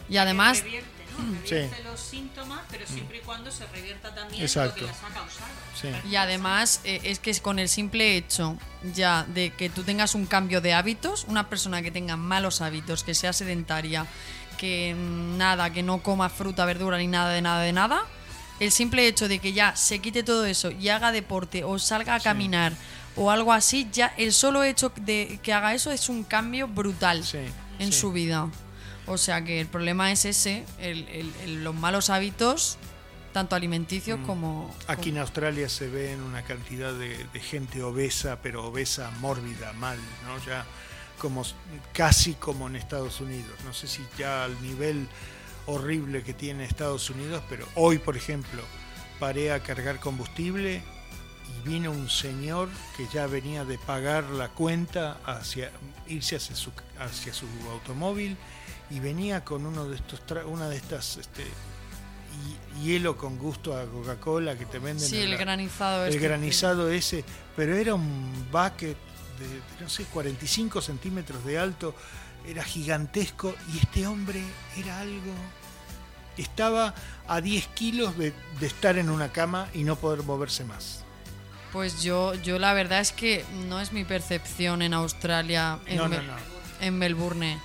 y 0.08 0.16
además, 0.16 0.62
revierte, 0.62 0.88
¿no? 1.18 1.34
Sí. 1.44 1.54
Revierte 1.54 1.84
los 1.84 2.00
síntomas, 2.00 2.60
pero 2.70 2.86
siempre 2.86 3.18
y 3.18 3.20
cuando 3.20 3.50
se 3.50 3.66
revierta 3.66 4.14
también 4.14 4.42
Exacto. 4.42 4.80
lo 4.80 4.86
que 4.86 4.92
las 4.92 5.02
ha 5.02 5.08
causado. 5.08 5.50
Sí. 5.80 5.88
y 6.10 6.16
además 6.16 6.80
eh, 6.84 7.00
es 7.04 7.18
que 7.20 7.30
es 7.30 7.40
con 7.40 7.58
el 7.58 7.68
simple 7.68 8.16
hecho 8.16 8.58
ya 8.92 9.24
de 9.24 9.50
que 9.54 9.70
tú 9.70 9.82
tengas 9.82 10.14
un 10.14 10.26
cambio 10.26 10.60
de 10.60 10.74
hábitos, 10.74 11.24
una 11.26 11.48
persona 11.48 11.80
que 11.80 11.90
tenga 11.90 12.16
malos 12.16 12.60
hábitos, 12.60 13.02
que 13.02 13.14
sea 13.14 13.32
sedentaria, 13.32 14.06
que 14.58 14.94
mm, 14.94 15.38
nada, 15.38 15.70
que 15.72 15.82
no 15.82 16.02
coma 16.02 16.28
fruta, 16.28 16.64
verdura 16.66 16.98
ni 16.98 17.06
nada 17.06 17.30
de 17.30 17.40
nada 17.40 17.62
de 17.62 17.72
nada, 17.72 18.04
el 18.60 18.70
simple 18.70 19.06
hecho 19.08 19.26
de 19.26 19.38
que 19.40 19.52
ya 19.52 19.74
se 19.74 19.98
quite 19.98 20.22
todo 20.22 20.44
eso 20.46 20.70
y 20.70 20.88
haga 20.90 21.10
deporte 21.12 21.64
o 21.64 21.78
salga 21.78 22.14
a 22.14 22.20
caminar 22.20 22.72
o 23.16 23.30
algo 23.30 23.52
así, 23.52 23.88
ya 23.92 24.14
el 24.16 24.32
solo 24.32 24.62
hecho 24.62 24.92
de 24.96 25.40
que 25.42 25.52
haga 25.52 25.74
eso 25.74 25.90
es 25.90 26.08
un 26.08 26.22
cambio 26.22 26.68
brutal 26.68 27.24
Sí, 27.24 27.38
en 27.78 27.92
sí. 27.92 27.98
su 27.98 28.12
vida. 28.12 28.48
O 29.06 29.18
sea 29.18 29.42
que 29.42 29.60
el 29.60 29.66
problema 29.66 30.12
es 30.12 30.24
ese, 30.24 30.64
el- 30.78 31.08
el- 31.08 31.32
el- 31.42 31.64
los 31.64 31.74
malos 31.74 32.08
hábitos, 32.10 32.78
tanto 33.32 33.56
alimenticios 33.56 34.18
Mm. 34.20 34.24
como... 34.26 34.74
Aquí 34.86 35.08
en 35.10 35.18
Australia 35.18 35.68
se 35.68 35.88
ven 35.88 36.20
una 36.20 36.42
cantidad 36.42 36.92
de, 36.92 37.26
de 37.32 37.40
gente 37.40 37.82
obesa, 37.82 38.38
pero 38.42 38.66
obesa 38.66 39.10
mórbida, 39.20 39.72
mal, 39.72 39.98
¿no? 40.26 40.38
Ya 40.46 40.64
como 41.18 41.44
casi 41.92 42.34
como 42.34 42.66
en 42.68 42.76
Estados 42.76 43.20
Unidos. 43.20 43.52
No 43.64 43.72
sé 43.74 43.86
si 43.88 44.02
ya 44.18 44.44
al 44.44 44.60
nivel 44.62 45.06
horrible 45.66 46.22
que 46.22 46.34
tiene 46.34 46.64
Estados 46.64 47.10
Unidos, 47.10 47.42
pero 47.48 47.66
hoy, 47.74 47.98
por 47.98 48.16
ejemplo, 48.16 48.62
paré 49.18 49.52
a 49.52 49.60
cargar 49.62 50.00
combustible 50.00 50.82
y 51.64 51.68
vino 51.68 51.90
un 51.90 52.08
señor 52.08 52.68
que 52.96 53.06
ya 53.12 53.26
venía 53.26 53.64
de 53.64 53.78
pagar 53.78 54.24
la 54.24 54.48
cuenta 54.48 55.18
hacia 55.24 55.70
irse 56.06 56.36
hacia 56.36 56.56
su, 56.56 56.70
hacia 56.98 57.32
su 57.34 57.46
automóvil 57.70 58.36
y 58.90 58.98
venía 59.00 59.44
con 59.44 59.66
uno 59.66 59.86
de 59.88 59.96
estos 59.96 60.20
una 60.46 60.68
de 60.68 60.76
estas 60.76 61.16
este, 61.18 61.42
hi- 61.44 62.82
hielo 62.82 63.16
con 63.16 63.36
gusto 63.38 63.76
a 63.76 63.84
Coca-Cola 63.84 64.56
que 64.56 64.66
te 64.66 64.78
venden 64.78 65.06
Sí, 65.08 65.18
el 65.18 65.36
granizado. 65.36 66.04
el 66.06 66.14
este. 66.14 66.26
granizado 66.26 66.90
ese, 66.90 67.24
pero 67.56 67.76
era 67.76 67.94
un 67.94 68.32
bucket 68.50 68.96
de, 69.38 69.48
de, 69.48 69.60
no 69.80 69.88
sé, 69.88 70.04
45 70.04 70.80
centímetros 70.80 71.44
de 71.44 71.58
alto, 71.58 71.94
era 72.50 72.64
gigantesco 72.64 73.54
y 73.74 73.78
este 73.78 74.06
hombre 74.06 74.42
era 74.76 75.00
algo... 75.00 75.32
Estaba 76.36 76.94
a 77.28 77.40
10 77.40 77.66
kilos 77.68 78.16
de, 78.16 78.32
de 78.60 78.66
estar 78.66 78.96
en 78.96 79.10
una 79.10 79.30
cama 79.30 79.68
y 79.74 79.84
no 79.84 79.96
poder 79.96 80.22
moverse 80.22 80.64
más. 80.64 81.04
Pues 81.72 82.02
yo, 82.02 82.34
yo 82.34 82.58
la 82.58 82.72
verdad 82.72 83.00
es 83.00 83.12
que 83.12 83.44
no 83.68 83.80
es 83.80 83.92
mi 83.92 84.04
percepción 84.04 84.80
en 84.82 84.94
Australia, 84.94 85.78
en, 85.86 85.96
No, 85.96 86.04
no, 86.08 86.16
Mel- 86.16 86.26
no. 86.26 86.34
en 86.86 86.98
Melbourne, 86.98 87.58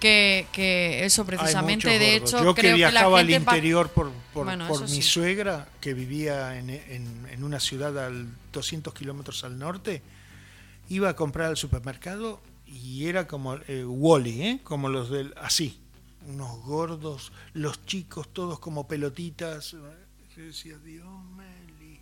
que, 0.00 0.46
que 0.52 1.04
eso 1.04 1.24
precisamente, 1.24 1.98
de 1.98 2.16
hecho, 2.16 2.44
yo 2.44 2.54
que 2.54 2.60
creo 2.62 2.74
que 2.76 2.82
la 2.82 2.90
viajaba 2.90 3.20
al 3.20 3.30
interior 3.30 3.88
por, 3.88 4.10
por, 4.34 4.44
Bueno, 4.44 4.68
por 4.68 4.76
eso 4.84 4.94
mi 4.94 5.02
sí. 5.02 5.08
suegra, 5.08 5.66
que 5.80 5.94
vivía 5.94 6.58
en, 6.58 6.68
en- 6.70 7.26
en 7.30 7.44
una 7.44 7.58
ciudad 7.58 7.98
al 8.04 8.28
200 8.52 8.92
kilómetros 8.92 9.44
al 9.44 9.58
norte, 9.58 10.02
iba 10.90 11.08
a 11.08 11.16
comprar 11.16 11.48
al 11.48 11.56
supermercado 11.56 12.40
y 12.70 13.06
era 13.06 13.26
como 13.26 13.54
eh, 13.68 13.84
Wally, 13.84 14.42
¿eh? 14.42 14.60
como 14.62 14.88
los 14.88 15.10
del 15.10 15.34
así, 15.36 15.78
unos 16.28 16.62
gordos, 16.64 17.32
los 17.52 17.84
chicos 17.86 18.28
todos 18.32 18.58
como 18.60 18.86
pelotitas. 18.86 19.72
Yo 19.72 20.42
decía, 20.44 20.78
Dios 20.78 21.06
me 21.36 21.44
libre. 21.80 22.00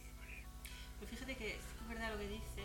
Pero 1.01 1.11
fíjate 1.11 1.37
que 1.37 1.57
es 1.57 1.89
verdad 1.89 2.13
lo 2.13 2.19
que 2.19 2.29
dice, 2.29 2.63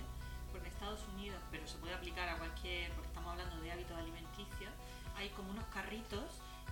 porque 0.51 0.67
en 0.67 0.73
Estados 0.73 0.99
Unidos, 1.15 1.39
pero 1.51 1.67
se 1.67 1.77
puede 1.77 1.93
aplicar 1.93 2.27
a 2.29 2.37
cualquier, 2.37 2.91
porque 2.91 3.07
estamos 3.07 3.31
hablando 3.31 3.59
de 3.61 3.71
hábitos 3.71 3.97
alimenticios, 3.97 4.71
hay 5.15 5.29
como 5.29 5.51
unos 5.51 5.65
carritos 5.73 6.23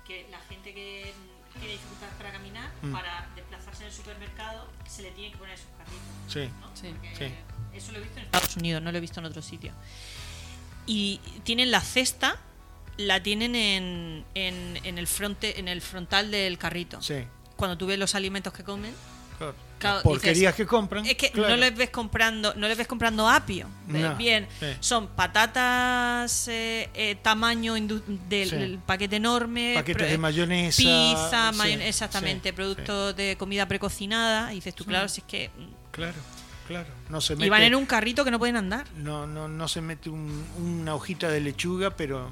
que 0.06 0.28
la 0.30 0.40
gente 0.42 0.74
que 0.74 1.14
tiene 1.54 1.74
dificultad 1.74 2.10
para 2.18 2.32
caminar, 2.32 2.72
Mm. 2.82 2.92
para 2.92 3.30
desplazarse 3.36 3.84
en 3.84 3.90
el 3.90 3.94
supermercado, 3.96 4.68
se 4.88 5.04
le 5.04 5.12
tiene 5.12 5.32
que 5.32 5.38
poner 5.38 5.54
esos 5.56 5.68
carritos. 5.78 6.02
Sí. 6.28 6.50
¿no? 6.60 6.76
Sí. 6.76 6.94
Sí. 7.18 7.34
Eso 7.74 7.92
lo 7.94 8.00
he 8.00 8.02
visto 8.02 8.20
en 8.20 8.26
Estados 8.26 8.58
Unidos, 8.58 8.82
no 8.82 8.92
lo 8.92 8.98
he 8.98 9.02
visto 9.02 9.20
en 9.20 9.26
otro 9.28 9.42
sitio. 9.42 9.72
Y 10.86 11.20
tienen 11.44 11.72
la 11.72 11.82
cesta, 11.82 12.38
la 12.98 13.22
tienen 13.24 13.56
en, 13.56 14.26
en, 14.36 14.80
en 14.84 14.98
el, 14.98 15.08
fronte, 15.08 15.60
en 15.60 15.68
el 15.68 15.82
frontal 15.82 16.32
del 16.32 16.58
carrito. 16.58 17.02
Sí. 17.02 17.16
Cuando 17.56 17.78
tú 17.78 17.86
ves 17.88 17.98
los 18.00 18.16
alimentos 18.16 18.52
que 18.54 18.64
comen, 18.64 18.94
Claro. 19.38 19.56
Claro, 19.80 19.96
Las 19.96 20.04
porquerías 20.04 20.36
dices, 20.38 20.56
que 20.56 20.66
compran. 20.68 21.04
es 21.08 21.16
que 21.16 21.32
claro. 21.32 21.50
no 21.50 21.56
les 21.58 21.76
ves 21.76 21.90
comprando, 21.90 22.54
no 22.54 22.68
les 22.68 22.78
ves 22.78 22.86
comprando 22.86 23.28
apio. 23.28 23.66
Eh, 23.90 23.94
No, 23.94 24.16
Bien, 24.16 24.48
sí. 24.60 24.68
son 24.80 25.08
patatas 25.08 26.48
eh, 26.48 26.90
eh, 26.94 27.16
tamaño 27.24 27.74
del, 27.74 28.50
Sí. 28.50 28.56
del 28.56 28.78
paquete 28.78 29.16
enorme, 29.16 29.74
Paquetes 29.76 30.12
de 30.12 30.18
mayonesa, 30.20 30.78
pizza, 30.78 31.52
sí, 31.54 31.72
exactamente, 31.82 32.54
productos 32.54 33.16
de 33.16 33.36
comida 33.38 33.68
precocinada. 33.68 34.52
Y 34.52 34.58
dices 34.58 34.76
tú, 34.76 34.86
claro, 34.86 35.10
si 35.10 35.22
es 35.22 35.28
que 35.28 35.50
Claro, 35.90 36.14
claro. 36.72 36.90
No 37.10 37.22
se 37.22 37.36
y 37.38 37.50
van 37.50 37.64
en 37.64 37.76
un 37.76 37.86
carrito 37.86 38.24
que 38.26 38.32
no 38.32 38.40
pueden 38.40 38.56
andar. 38.58 38.86
no, 38.96 39.28
no, 39.28 39.48
no 39.48 39.68
se 39.68 39.82
mete 39.82 40.10
un- 40.10 40.46
una 40.60 40.96
hojita 40.96 41.30
de 41.30 41.40
lechuga, 41.42 41.92
pero 41.92 42.30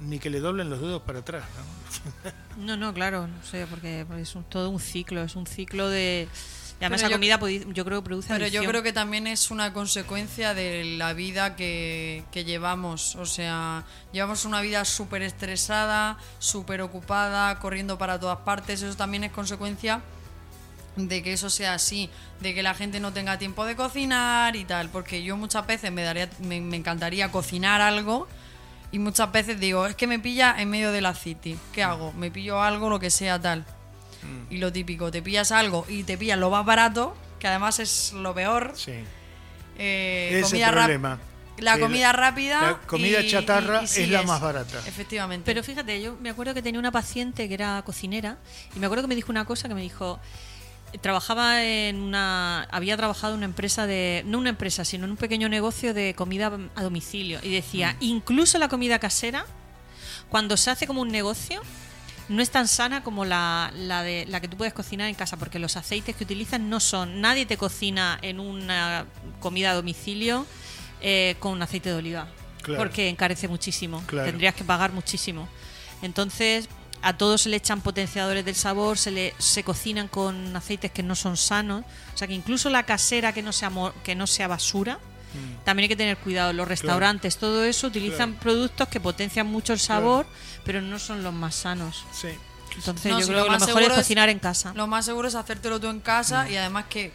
ni 0.00 0.18
que 0.18 0.28
le 0.30 0.40
doblen 0.40 0.68
los 0.70 0.80
dedos 0.80 1.02
para 1.02 1.20
atrás. 1.20 1.44
¿no? 1.56 2.30
No, 2.66 2.76
no, 2.76 2.92
claro, 2.94 3.26
no 3.26 3.42
sé, 3.44 3.66
porque, 3.68 4.06
es 4.20 4.34
un- 4.36 4.44
todo 4.44 4.70
un 4.70 4.78
ciclo, 4.80 5.22
es 5.22 5.34
un 5.36 5.46
ciclo 5.46 5.88
de. 5.88 6.28
y 6.80 6.84
además, 6.84 7.00
Pero 7.02 7.10
yo- 7.10 7.16
comida 7.16 7.38
yo 7.72 7.84
creo 7.84 8.00
que 8.00 8.04
produce 8.04 8.28
Pero 8.28 8.46
yo 8.48 8.64
creo 8.64 8.82
que 8.82 8.92
también 8.92 9.26
es 9.26 9.50
una 9.50 9.72
consecuencia 9.72 10.54
de 10.54 10.84
la 10.98 11.12
vida 11.14 11.56
que, 11.56 12.24
que 12.32 12.44
llevamos. 12.44 13.16
O 13.16 13.26
sea, 13.26 13.84
llevamos 14.12 14.44
una 14.44 14.60
vida 14.60 14.84
súper 14.84 15.22
estresada, 15.22 16.16
súper 16.38 16.80
ocupada, 16.82 17.58
corriendo 17.58 17.96
para 17.98 18.18
todas 18.20 18.38
partes. 18.38 18.82
Eso 18.82 18.96
también 18.96 19.24
es 19.24 19.32
consecuencia 19.32 20.00
de 20.96 21.22
que 21.22 21.32
eso 21.32 21.50
sea 21.50 21.74
así, 21.74 22.08
de 22.40 22.54
que 22.54 22.62
la 22.62 22.74
gente 22.74 23.00
no 23.00 23.12
tenga 23.12 23.38
tiempo 23.38 23.64
de 23.66 23.74
cocinar 23.76 24.54
y 24.56 24.64
tal. 24.64 24.88
Porque 24.90 25.22
yo 25.22 25.36
muchas 25.36 25.66
veces 25.66 25.90
me, 25.92 26.02
daría, 26.02 26.28
me, 26.40 26.60
me 26.60 26.76
encantaría 26.76 27.30
cocinar 27.32 27.80
algo 27.80 28.28
y 28.92 28.98
muchas 28.98 29.32
veces 29.32 29.58
digo, 29.58 29.86
es 29.86 29.96
que 29.96 30.06
me 30.06 30.18
pilla 30.18 30.54
en 30.58 30.70
medio 30.70 30.92
de 30.92 31.00
la 31.00 31.14
city. 31.14 31.58
¿Qué 31.72 31.82
hago? 31.82 32.12
Me 32.12 32.30
pillo 32.30 32.62
algo, 32.62 32.88
lo 32.90 33.00
que 33.00 33.10
sea 33.10 33.40
tal. 33.40 33.64
Y 34.48 34.56
lo 34.58 34.72
típico, 34.72 35.10
te 35.10 35.20
pillas 35.20 35.52
algo 35.52 35.84
y 35.88 36.04
te 36.04 36.16
pillas 36.16 36.38
lo 36.38 36.48
más 36.48 36.64
barato, 36.64 37.14
que 37.38 37.46
además 37.46 37.78
es 37.78 38.12
lo 38.14 38.32
peor. 38.34 38.72
Sí. 38.74 38.92
Eh, 39.76 40.30
Ese 40.34 40.42
comida 40.42 40.70
problema. 40.72 41.18
La 41.58 41.78
comida 41.78 42.12
rápida. 42.12 42.60
La 42.62 42.78
comida 42.86 43.20
y- 43.20 43.30
chatarra 43.30 43.82
y- 43.82 43.84
y 43.84 43.88
sí 43.88 44.02
es 44.02 44.08
la 44.08 44.22
más 44.22 44.40
barata. 44.40 44.78
Efectivamente. 44.86 45.44
Pero 45.44 45.62
fíjate, 45.62 46.00
yo 46.02 46.16
me 46.20 46.30
acuerdo 46.30 46.54
que 46.54 46.62
tenía 46.62 46.80
una 46.80 46.90
paciente 46.90 47.46
que 47.48 47.54
era 47.54 47.82
cocinera 47.84 48.38
y 48.74 48.78
me 48.78 48.86
acuerdo 48.86 49.02
que 49.04 49.08
me 49.08 49.14
dijo 49.14 49.30
una 49.30 49.44
cosa 49.44 49.68
que 49.68 49.74
me 49.74 49.82
dijo, 49.82 50.18
trabajaba 51.00 51.62
en 51.64 52.00
una, 52.00 52.62
había 52.70 52.96
trabajado 52.96 53.34
en 53.34 53.38
una 53.38 53.46
empresa 53.46 53.86
de, 53.86 54.22
no 54.26 54.38
una 54.38 54.50
empresa, 54.50 54.84
sino 54.84 55.04
en 55.04 55.10
un 55.12 55.16
pequeño 55.16 55.48
negocio 55.48 55.94
de 55.94 56.14
comida 56.14 56.52
a 56.74 56.82
domicilio 56.82 57.38
y 57.42 57.50
decía, 57.50 57.96
incluso 58.00 58.58
la 58.58 58.68
comida 58.68 58.98
casera, 58.98 59.44
cuando 60.28 60.56
se 60.56 60.70
hace 60.70 60.86
como 60.86 61.02
un 61.02 61.08
negocio, 61.08 61.60
no 62.28 62.42
es 62.42 62.50
tan 62.50 62.68
sana 62.68 63.02
como 63.04 63.24
la, 63.24 63.70
la 63.76 64.02
de 64.02 64.24
la 64.28 64.40
que 64.40 64.48
tú 64.48 64.56
puedes 64.56 64.72
cocinar 64.72 65.08
en 65.08 65.14
casa, 65.14 65.36
porque 65.36 65.58
los 65.58 65.76
aceites 65.76 66.16
que 66.16 66.24
utilizan 66.24 66.70
no 66.70 66.80
son, 66.80 67.20
nadie 67.20 67.44
te 67.46 67.56
cocina 67.56 68.18
en 68.22 68.40
una 68.40 69.04
comida 69.40 69.72
a 69.72 69.74
domicilio 69.74 70.46
eh, 71.02 71.36
con 71.38 71.60
aceite 71.62 71.90
de 71.90 71.96
oliva, 71.96 72.28
Claro. 72.62 72.78
porque 72.78 73.10
encarece 73.10 73.46
muchísimo, 73.46 74.02
Claro. 74.06 74.26
tendrías 74.30 74.54
que 74.54 74.64
pagar 74.64 74.90
muchísimo. 74.92 75.46
Entonces, 76.00 76.66
a 77.04 77.16
todos 77.16 77.42
se 77.42 77.48
le 77.48 77.56
echan 77.56 77.80
potenciadores 77.80 78.44
del 78.44 78.54
sabor, 78.54 78.98
se 78.98 79.10
le 79.10 79.34
se 79.38 79.62
cocinan 79.62 80.08
con 80.08 80.56
aceites 80.56 80.90
que 80.90 81.02
no 81.02 81.14
son 81.14 81.36
sanos, 81.36 81.84
o 82.14 82.18
sea 82.18 82.26
que 82.26 82.34
incluso 82.34 82.70
la 82.70 82.84
casera 82.84 83.32
que 83.32 83.42
no 83.42 83.52
sea 83.52 83.70
que 84.02 84.14
no 84.14 84.26
sea 84.26 84.48
basura, 84.48 84.98
Mm. 85.34 85.64
también 85.64 85.84
hay 85.84 85.88
que 85.88 85.96
tener 85.96 86.16
cuidado. 86.18 86.52
Los 86.52 86.68
restaurantes, 86.68 87.38
todo 87.38 87.64
eso 87.64 87.88
utilizan 87.88 88.30
Claro. 88.34 88.42
productos 88.42 88.86
que 88.88 89.00
potencian 89.00 89.48
mucho 89.48 89.72
el 89.72 89.80
sabor, 89.80 90.26
pero 90.64 90.80
no 90.80 90.98
son 91.00 91.24
los 91.24 91.34
más 91.34 91.56
sanos. 91.56 92.04
Sí. 92.12 92.28
Entonces 92.76 93.10
No, 93.12 93.18
yo 93.20 93.26
creo 93.26 93.38
lo 93.40 93.44
que 93.46 93.50
lo 93.58 93.66
mejor 93.66 93.82
es 93.82 93.88
cocinar 93.94 94.28
en 94.28 94.38
casa. 94.38 94.72
Lo 94.76 94.86
más 94.86 95.04
seguro 95.04 95.26
es 95.26 95.34
hacértelo 95.34 95.80
tú 95.80 95.88
en 95.88 95.98
casa 96.00 96.48
y 96.48 96.56
además 96.56 96.84
que 96.88 97.12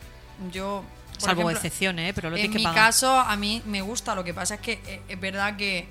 yo. 0.52 0.84
por 1.14 1.22
Salvo 1.22 1.42
ejemplo, 1.44 1.58
excepciones, 1.58 2.10
¿eh? 2.10 2.14
pero 2.14 2.30
lo 2.30 2.36
En 2.36 2.42
tienes 2.44 2.54
que 2.56 2.60
mi 2.60 2.64
pagar. 2.66 2.86
caso, 2.88 3.10
a 3.20 3.36
mí 3.38 3.62
me 3.66 3.82
gusta. 3.82 4.14
Lo 4.16 4.24
que 4.26 4.34
pasa 4.34 4.56
es 4.56 4.60
que 4.62 4.82
eh, 4.86 5.02
es 5.08 5.20
verdad 5.20 5.56
que 5.58 5.88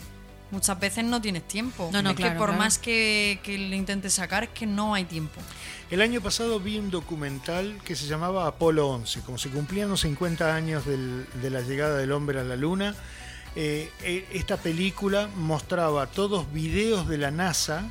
muchas 0.51 0.79
veces 0.81 1.05
no 1.05 1.21
tienes 1.21 1.47
tiempo. 1.47 1.91
No, 1.93 2.03
no, 2.03 2.11
es 2.11 2.17
claro, 2.17 2.33
que 2.35 2.39
por 2.39 2.49
claro. 2.49 2.63
más 2.63 2.79
que, 2.79 3.41
que 3.43 3.59
le 3.59 3.77
intentes 3.77 4.15
sacar, 4.15 4.45
es 4.45 4.51
que 4.51 4.67
no 4.67 4.95
hay 4.95 5.05
tiempo. 5.05 5.41
El 5.91 6.03
año 6.03 6.21
pasado 6.21 6.61
vi 6.61 6.79
un 6.79 6.91
documental 6.91 7.79
que 7.85 7.97
se 7.97 8.07
llamaba 8.07 8.47
Apolo 8.47 8.89
11, 8.89 9.21
como 9.23 9.39
se 9.39 9.49
cumplían 9.49 9.89
los 9.89 10.01
50 10.01 10.55
años 10.55 10.85
del- 10.85 11.27
de 11.41 11.51
la 11.51 11.61
llegada 11.63 11.97
del 11.97 12.13
hombre 12.13 12.41
a 12.41 12.45
la 12.45 12.57
luna. 12.57 12.95
eh, 13.57 13.91
eh, 14.03 14.27
esta 14.35 14.57
película 14.59 15.29
mostraba 15.35 16.07
todos 16.07 16.53
videos 16.53 17.09
de 17.09 17.17
la 17.19 17.31
NASA 17.33 17.89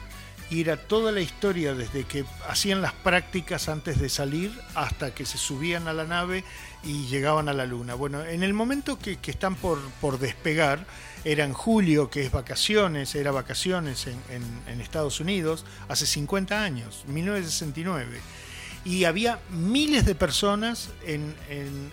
y 0.49 0.61
era 0.61 0.77
toda 0.77 1.11
la 1.11 1.19
historia 1.19 1.73
desde 1.73 2.05
que 2.05 2.23
hacían 2.47 2.81
las 2.81 2.93
prácticas 2.93 3.67
antes 3.67 3.99
de 3.99 4.07
salir 4.07 4.51
hasta 4.75 5.13
que 5.13 5.25
se 5.25 5.37
subían 5.37 5.87
a 5.89 5.93
la 5.93 6.05
nave 6.05 6.45
y 6.83 7.07
llegaban 7.07 7.49
a 7.49 7.53
la 7.53 7.65
luna. 7.65 7.95
Bueno, 7.95 8.23
en 8.23 8.43
el 8.43 8.53
momento 8.53 8.97
que, 8.99 9.17
que 9.17 9.31
están 9.31 9.55
por, 9.55 9.81
por 9.99 10.19
despegar, 10.19 10.85
era 11.23 11.43
en 11.43 11.53
julio, 11.53 12.09
que 12.09 12.25
es 12.25 12.31
vacaciones, 12.31 13.13
era 13.15 13.31
vacaciones 13.31 14.07
en, 14.07 14.81
Estados 14.81 15.19
Unidos, 15.19 15.65
hace 15.89 16.05
50 16.05 16.63
años, 16.63 17.03
1969. 17.07 18.19
Y 18.85 19.03
había 19.03 19.39
miles 19.49 20.05
de 20.05 20.15
personas 20.15 20.91
en, 21.05 21.35
en, 21.49 21.91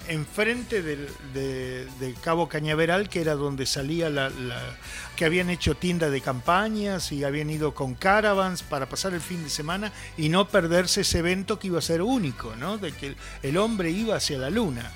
del, 0.82 1.08
de, 1.32 1.87
de 1.98 2.14
Cabo 2.22 2.48
Cañaveral, 2.48 3.08
que 3.08 3.20
era 3.20 3.34
donde 3.34 3.66
salía 3.66 4.10
la, 4.10 4.30
la- 4.30 4.76
que 5.16 5.24
habían 5.24 5.50
hecho 5.50 5.74
tienda 5.74 6.08
de 6.08 6.20
campañas 6.20 7.10
y 7.10 7.24
habían 7.24 7.50
ido 7.50 7.74
con 7.74 7.94
caravans 7.94 8.62
para 8.62 8.88
pasar 8.88 9.12
el 9.12 9.20
fin 9.20 9.42
de 9.42 9.50
semana 9.50 9.92
y 10.16 10.28
no 10.28 10.46
perderse 10.48 11.00
ese 11.00 11.18
evento 11.18 11.58
que 11.58 11.66
iba 11.66 11.80
a 11.80 11.82
ser 11.82 12.00
único, 12.00 12.54
¿no? 12.54 12.78
De 12.78 12.92
que 12.92 13.16
el 13.42 13.56
hombre 13.56 13.90
iba 13.90 14.14
hacia 14.14 14.38
la 14.38 14.50
luna 14.50 14.88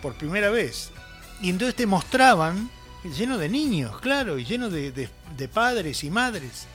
por 0.00 0.14
primera 0.14 0.50
vez. 0.50 0.90
Y 1.40 1.50
entonces 1.50 1.76
te 1.76 1.86
mostraban 1.86 2.68
lleno 3.04 3.38
de 3.38 3.48
niños, 3.48 4.00
claro, 4.00 4.38
y 4.38 4.44
lleno 4.44 4.70
de, 4.70 4.92
de- 4.92 5.10
de 5.36 5.48
padres 5.48 6.04
y 6.04 6.10
madres. 6.10 6.66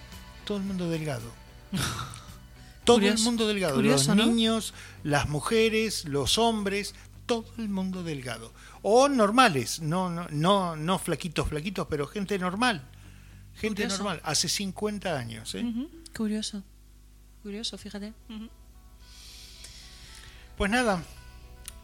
Todo 0.46 0.58
el 0.58 0.64
mundo 0.64 0.90
delgado. 0.90 1.32
Todo 2.86 3.00
el 3.00 3.20
mundo 3.20 3.48
delgado. 3.48 3.76
Curioso, 3.76 4.16
los 4.16 4.26
¿no? 4.26 4.32
niños, 4.32 4.74
las 5.04 5.28
mujeres, 5.28 6.06
los 6.06 6.38
hombres, 6.38 6.96
todo 7.26 7.46
el 7.58 7.68
mundo 7.68 8.02
delgado. 8.02 8.54
O 8.82 9.10
normales, 9.10 9.82
no, 9.82 10.10
no, 10.10 10.26
no, 10.30 10.78
no 10.78 10.98
flaquitos, 10.98 11.50
flaquitos, 11.50 11.86
pero 11.90 12.08
gente 12.08 12.40
normal. 12.40 12.88
Gente 13.56 13.82
Curioso. 13.84 13.98
normal, 14.04 14.22
hace 14.24 14.48
50 14.48 15.18
años. 15.20 15.54
¿eh? 15.56 15.66
Curioso. 16.16 16.64
Curioso, 17.44 17.78
fíjate. 17.78 18.14
Pues 20.58 20.72
nada, 20.72 21.04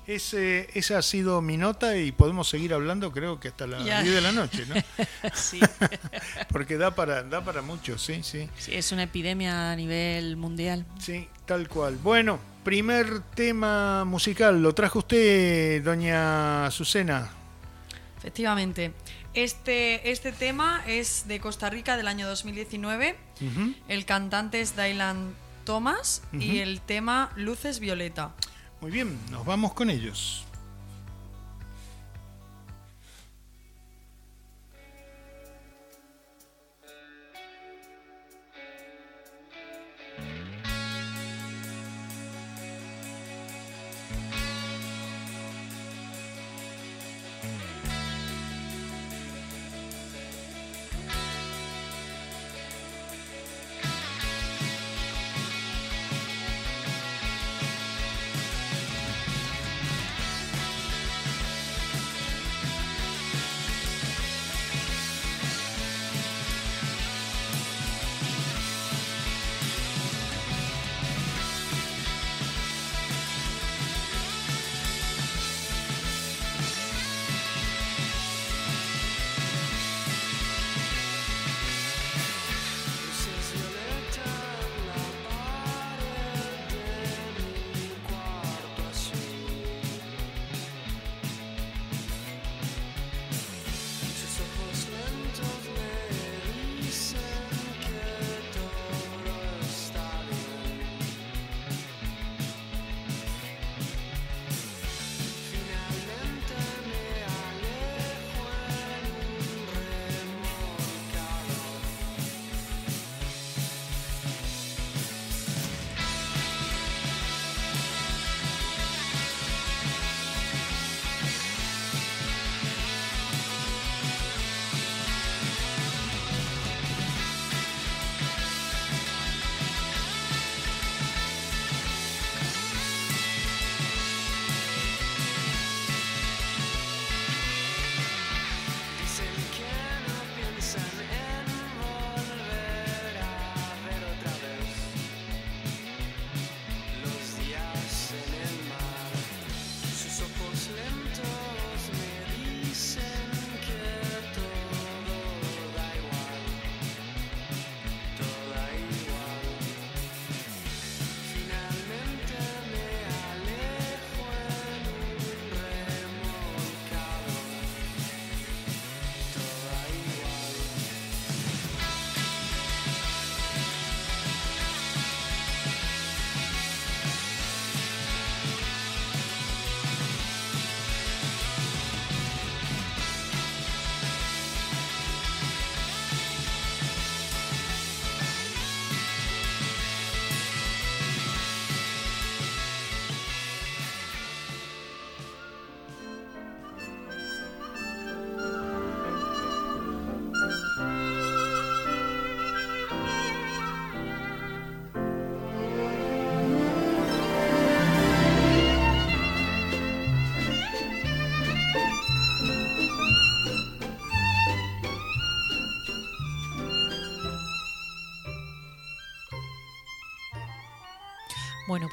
ese, 0.08 0.70
esa 0.74 0.98
ha 0.98 1.02
sido 1.02 1.42
mi 1.42 1.58
nota 1.58 1.98
y 1.98 2.12
podemos 2.12 2.50
seguir 2.50 2.74
hablando 2.74 3.12
creo 3.12 3.40
que 3.40 3.48
hasta 3.50 3.68
las 3.68 3.86
Ya. 3.86 4.02
10 4.02 4.16
de 4.16 4.22
la 4.22 4.32
noche, 4.32 4.66
¿no? 4.68 4.76
Sí. 5.34 5.60
Porque 6.50 6.78
da 6.78 6.94
para, 6.96 7.24
da 7.24 7.44
para 7.44 7.62
mucho, 7.62 7.98
sí, 7.98 8.22
sí. 8.24 8.50
Sí, 8.58 8.76
es 8.76 8.92
una 8.92 9.04
epidemia 9.04 9.72
a 9.72 9.76
nivel 9.76 10.36
mundial. 10.38 10.86
Sí, 11.00 11.28
tal 11.46 11.68
cual. 11.70 11.98
Bueno, 12.02 12.40
primer 12.64 13.22
tema 13.36 14.04
musical, 14.06 14.62
lo 14.62 14.74
trajo 14.74 15.00
usted, 15.00 15.84
doña 15.84 16.66
Azucena. 16.66 17.30
Efectivamente. 18.18 18.94
Este, 19.34 20.12
este 20.12 20.32
tema 20.32 20.84
es 20.88 21.28
de 21.28 21.40
Costa 21.40 21.70
Rica 21.70 21.98
del 21.98 22.08
año 22.08 22.28
2019. 22.28 23.16
Ujú. 23.42 23.74
El 23.88 24.06
cantante 24.06 24.62
es 24.62 24.76
Dylan 24.76 25.34
Thomas 25.66 26.22
y 26.34 26.60
el 26.60 26.82
tema 26.82 27.32
Luces 27.36 27.80
Violeta. 27.80 28.34
Muy 28.84 28.92
bien, 28.92 29.18
nos 29.32 29.46
vamos 29.46 29.72
con 29.72 29.90
ellos. 29.90 30.44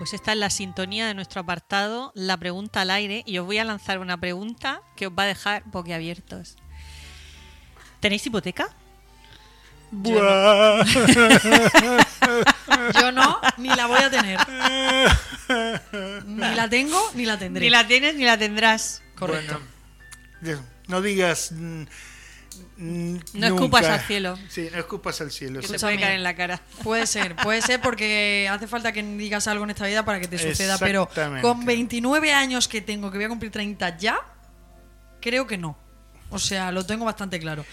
Pues 0.01 0.15
esta 0.15 0.33
es 0.33 0.39
la 0.39 0.49
sintonía 0.49 1.07
de 1.07 1.13
nuestro 1.13 1.43
apartado, 1.43 2.11
la 2.15 2.39
pregunta 2.39 2.81
al 2.81 2.91
aire, 2.91 3.23
y 3.27 3.37
os 3.37 3.45
voy 3.45 3.59
a 3.59 3.65
lanzar 3.65 3.99
una 3.99 4.17
pregunta 4.19 4.81
que 4.97 5.09
os 5.09 5.13
va 5.13 5.25
a 5.25 5.27
dejar 5.27 5.63
boquiabiertos. 5.67 6.57
¿Tenéis 8.01 8.25
hipoteca? 8.25 8.71
Buah. 9.91 10.85
Yo 12.99 13.13
no, 13.13 13.41
ni 13.59 13.69
la 13.69 13.87
voy 13.89 14.01
a 14.01 14.11
tener. 14.11 14.39
Ni 16.25 16.55
la 16.55 16.67
tengo, 16.71 16.99
ni 17.13 17.27
la 17.27 17.39
tendré. 17.39 17.67
Ni 17.67 17.69
la 17.69 17.87
tienes 17.87 18.15
ni 18.15 18.25
la 18.25 18.39
tendrás. 18.39 19.03
Correcto. 19.17 19.61
Bueno, 20.41 20.63
no 20.89 21.03
digas. 21.03 21.53
No 22.77 23.47
escupas 23.47 23.83
nunca. 23.83 23.95
al 23.95 24.01
cielo. 24.01 24.39
Sí, 24.49 24.69
no 24.73 24.79
escupas 24.79 25.21
al 25.21 25.31
cielo. 25.31 25.61
Que 25.61 25.67
sí. 25.67 25.73
te 25.75 25.79
puede 25.79 26.01
caer 26.01 26.15
en 26.15 26.23
la 26.23 26.35
cara. 26.35 26.61
Puede 26.83 27.07
ser, 27.07 27.37
puede 27.37 27.61
ser 27.63 27.81
porque 27.81 28.49
hace 28.51 28.67
falta 28.67 28.93
que 28.93 29.03
digas 29.03 29.47
algo 29.49 29.65
en 29.65 29.71
esta 29.71 29.87
vida 29.87 30.05
para 30.05 30.19
que 30.21 30.29
te 30.29 30.39
suceda, 30.39 30.79
pero 30.79 31.09
con 31.43 31.65
29 31.65 32.33
años 32.33 32.69
que 32.69 32.81
tengo, 32.81 33.11
que 33.11 33.19
voy 33.19 33.25
a 33.27 33.29
cumplir 33.29 33.53
30 33.53 33.99
ya, 33.99 34.19
creo 35.21 35.47
que 35.47 35.59
no. 35.59 35.77
O 36.31 36.39
sea, 36.39 36.73
lo 36.73 36.87
tengo 36.87 37.05
bastante 37.05 37.39
claro. 37.39 37.65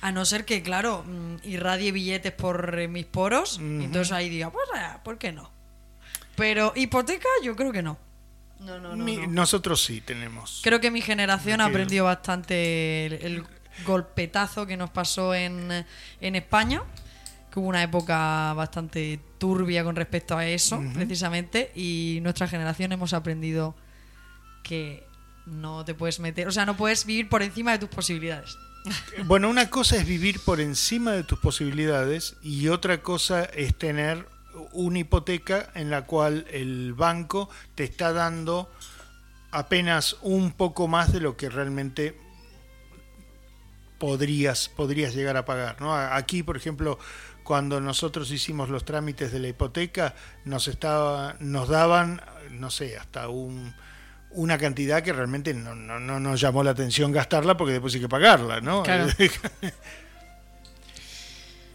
A 0.00 0.12
no 0.12 0.24
ser 0.24 0.44
que, 0.44 0.62
claro, 0.62 1.04
mm, 1.06 1.36
irradie 1.44 1.92
billetes 1.92 2.32
por 2.32 2.78
eh, 2.78 2.88
mis 2.88 3.06
poros, 3.06 3.58
y 3.58 3.84
entonces 3.84 4.12
ahí 4.12 4.28
diga, 4.28 4.50
pues, 4.50 4.64
eh, 4.76 4.98
¿por 5.04 5.18
qué 5.18 5.32
no? 5.32 5.50
Pero 6.36 6.72
hipoteca, 6.74 7.28
yo 7.42 7.54
creo 7.56 7.72
que 7.72 7.82
no. 7.82 7.98
No, 8.60 8.78
no, 8.78 8.96
no. 8.96 9.04
Mi- 9.04 9.16
no. 9.16 9.26
Nosotros 9.28 9.82
sí 9.82 10.00
tenemos. 10.00 10.60
Creo 10.62 10.80
que 10.80 10.90
mi 10.90 11.00
generación 11.02 11.60
ha 11.60 11.66
aprendido 11.66 12.04
bastante 12.04 13.06
el, 13.06 13.12
el 13.14 13.44
golpetazo 13.86 14.66
que 14.66 14.76
nos 14.76 14.90
pasó 14.90 15.34
en, 15.34 15.84
en 16.20 16.36
España, 16.36 16.82
que 17.50 17.60
hubo 17.60 17.68
una 17.68 17.82
época 17.82 18.52
bastante 18.54 19.20
turbia 19.38 19.84
con 19.84 19.96
respecto 19.96 20.36
a 20.36 20.46
eso, 20.46 20.82
precisamente, 20.94 21.70
y 21.74 22.18
nuestra 22.22 22.48
generación 22.48 22.92
hemos 22.92 23.12
aprendido 23.12 23.74
que 24.62 25.06
no 25.46 25.84
te 25.84 25.94
puedes 25.94 26.20
meter, 26.20 26.48
o 26.48 26.52
sea, 26.52 26.64
no 26.64 26.76
puedes 26.76 27.04
vivir 27.04 27.28
por 27.28 27.42
encima 27.42 27.72
de 27.72 27.78
tus 27.78 27.88
posibilidades. 27.88 28.56
Bueno, 29.26 29.48
una 29.48 29.70
cosa 29.70 29.96
es 29.96 30.06
vivir 30.06 30.40
por 30.40 30.60
encima 30.60 31.12
de 31.12 31.22
tus 31.22 31.38
posibilidades 31.38 32.36
y 32.42 32.66
otra 32.66 33.00
cosa 33.00 33.44
es 33.44 33.76
tener 33.76 34.26
una 34.72 34.98
hipoteca 34.98 35.70
en 35.74 35.88
la 35.88 36.02
cual 36.02 36.46
el 36.50 36.92
banco 36.92 37.48
te 37.76 37.84
está 37.84 38.12
dando 38.12 38.68
apenas 39.52 40.16
un 40.22 40.50
poco 40.50 40.88
más 40.88 41.12
de 41.12 41.20
lo 41.20 41.36
que 41.36 41.48
realmente 41.48 42.18
podrías, 44.02 44.68
podrías 44.68 45.14
llegar 45.14 45.36
a 45.36 45.44
pagar. 45.44 45.80
¿no? 45.80 45.94
Aquí, 45.94 46.42
por 46.42 46.56
ejemplo, 46.56 46.98
cuando 47.44 47.80
nosotros 47.80 48.32
hicimos 48.32 48.68
los 48.68 48.84
trámites 48.84 49.30
de 49.30 49.38
la 49.38 49.46
hipoteca, 49.46 50.16
nos, 50.44 50.66
estaba, 50.66 51.36
nos 51.38 51.68
daban, 51.68 52.20
no 52.50 52.68
sé, 52.68 52.98
hasta 52.98 53.28
un, 53.28 53.72
una 54.32 54.58
cantidad 54.58 55.04
que 55.04 55.12
realmente 55.12 55.54
no, 55.54 55.76
no, 55.76 56.00
no 56.00 56.18
nos 56.18 56.40
llamó 56.40 56.64
la 56.64 56.72
atención 56.72 57.12
gastarla 57.12 57.56
porque 57.56 57.74
después 57.74 57.94
hay 57.94 58.00
que 58.00 58.08
pagarla, 58.08 58.60
¿no? 58.60 58.82
Claro. 58.82 59.06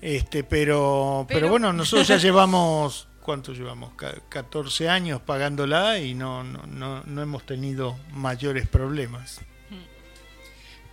este, 0.02 0.44
pero, 0.44 1.24
pero, 1.30 1.40
Pero- 1.40 1.50
bueno, 1.50 1.72
nosotros 1.72 2.10
ya 2.10 2.18
llevamos, 2.18 3.08
¿cuánto 3.22 3.54
llevamos? 3.54 3.94
Ca- 3.96 4.20
14 4.28 4.90
años 4.90 5.22
pagándola 5.22 5.98
y 6.00 6.14
no, 6.14 6.44
no, 6.44 6.64
no, 6.68 7.04
no 7.06 7.22
hemos 7.22 7.46
tenido 7.46 7.98
mayores 8.12 8.68
problemas. 8.68 9.40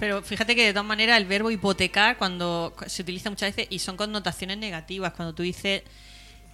Pero 0.04 0.22
fíjate 0.22 0.54
que 0.54 0.66
de 0.66 0.72
todas 0.74 0.84
maneras 0.86 1.16
el 1.16 1.24
verbo 1.24 1.50
hipotecar 1.50 2.18
cuando 2.18 2.74
se 2.86 3.00
utiliza 3.00 3.30
muchas 3.30 3.56
veces 3.56 3.68
y 3.70 3.78
son 3.78 3.96
connotaciones 3.96 4.58
negativas. 4.58 5.14
Cuando 5.14 5.34
tú 5.34 5.42
dices 5.42 5.80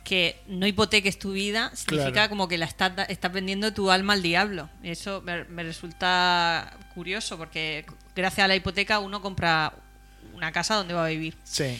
que 0.04 0.40
no 0.46 0.68
hipoteques 0.68 1.18
tu 1.18 1.32
vida, 1.32 1.72
significa 1.74 2.12
Claro. 2.12 2.28
como 2.28 2.46
que 2.46 2.58
la 2.58 2.66
estás, 2.66 2.92
estás 3.08 3.32
vendiendo 3.32 3.72
tu 3.74 3.90
alma 3.90 4.12
al 4.12 4.22
diablo. 4.22 4.70
Y 4.84 4.90
eso 4.90 5.20
me, 5.22 5.42
me 5.46 5.64
resulta 5.64 6.76
curioso 6.94 7.36
porque 7.38 7.84
gracias 8.14 8.44
a 8.44 8.48
la 8.48 8.54
hipoteca 8.54 9.00
uno 9.00 9.20
compra 9.20 9.72
una 10.32 10.52
casa 10.52 10.76
donde 10.76 10.94
va 10.94 11.06
a 11.06 11.08
vivir. 11.08 11.36
Sí. 11.42 11.76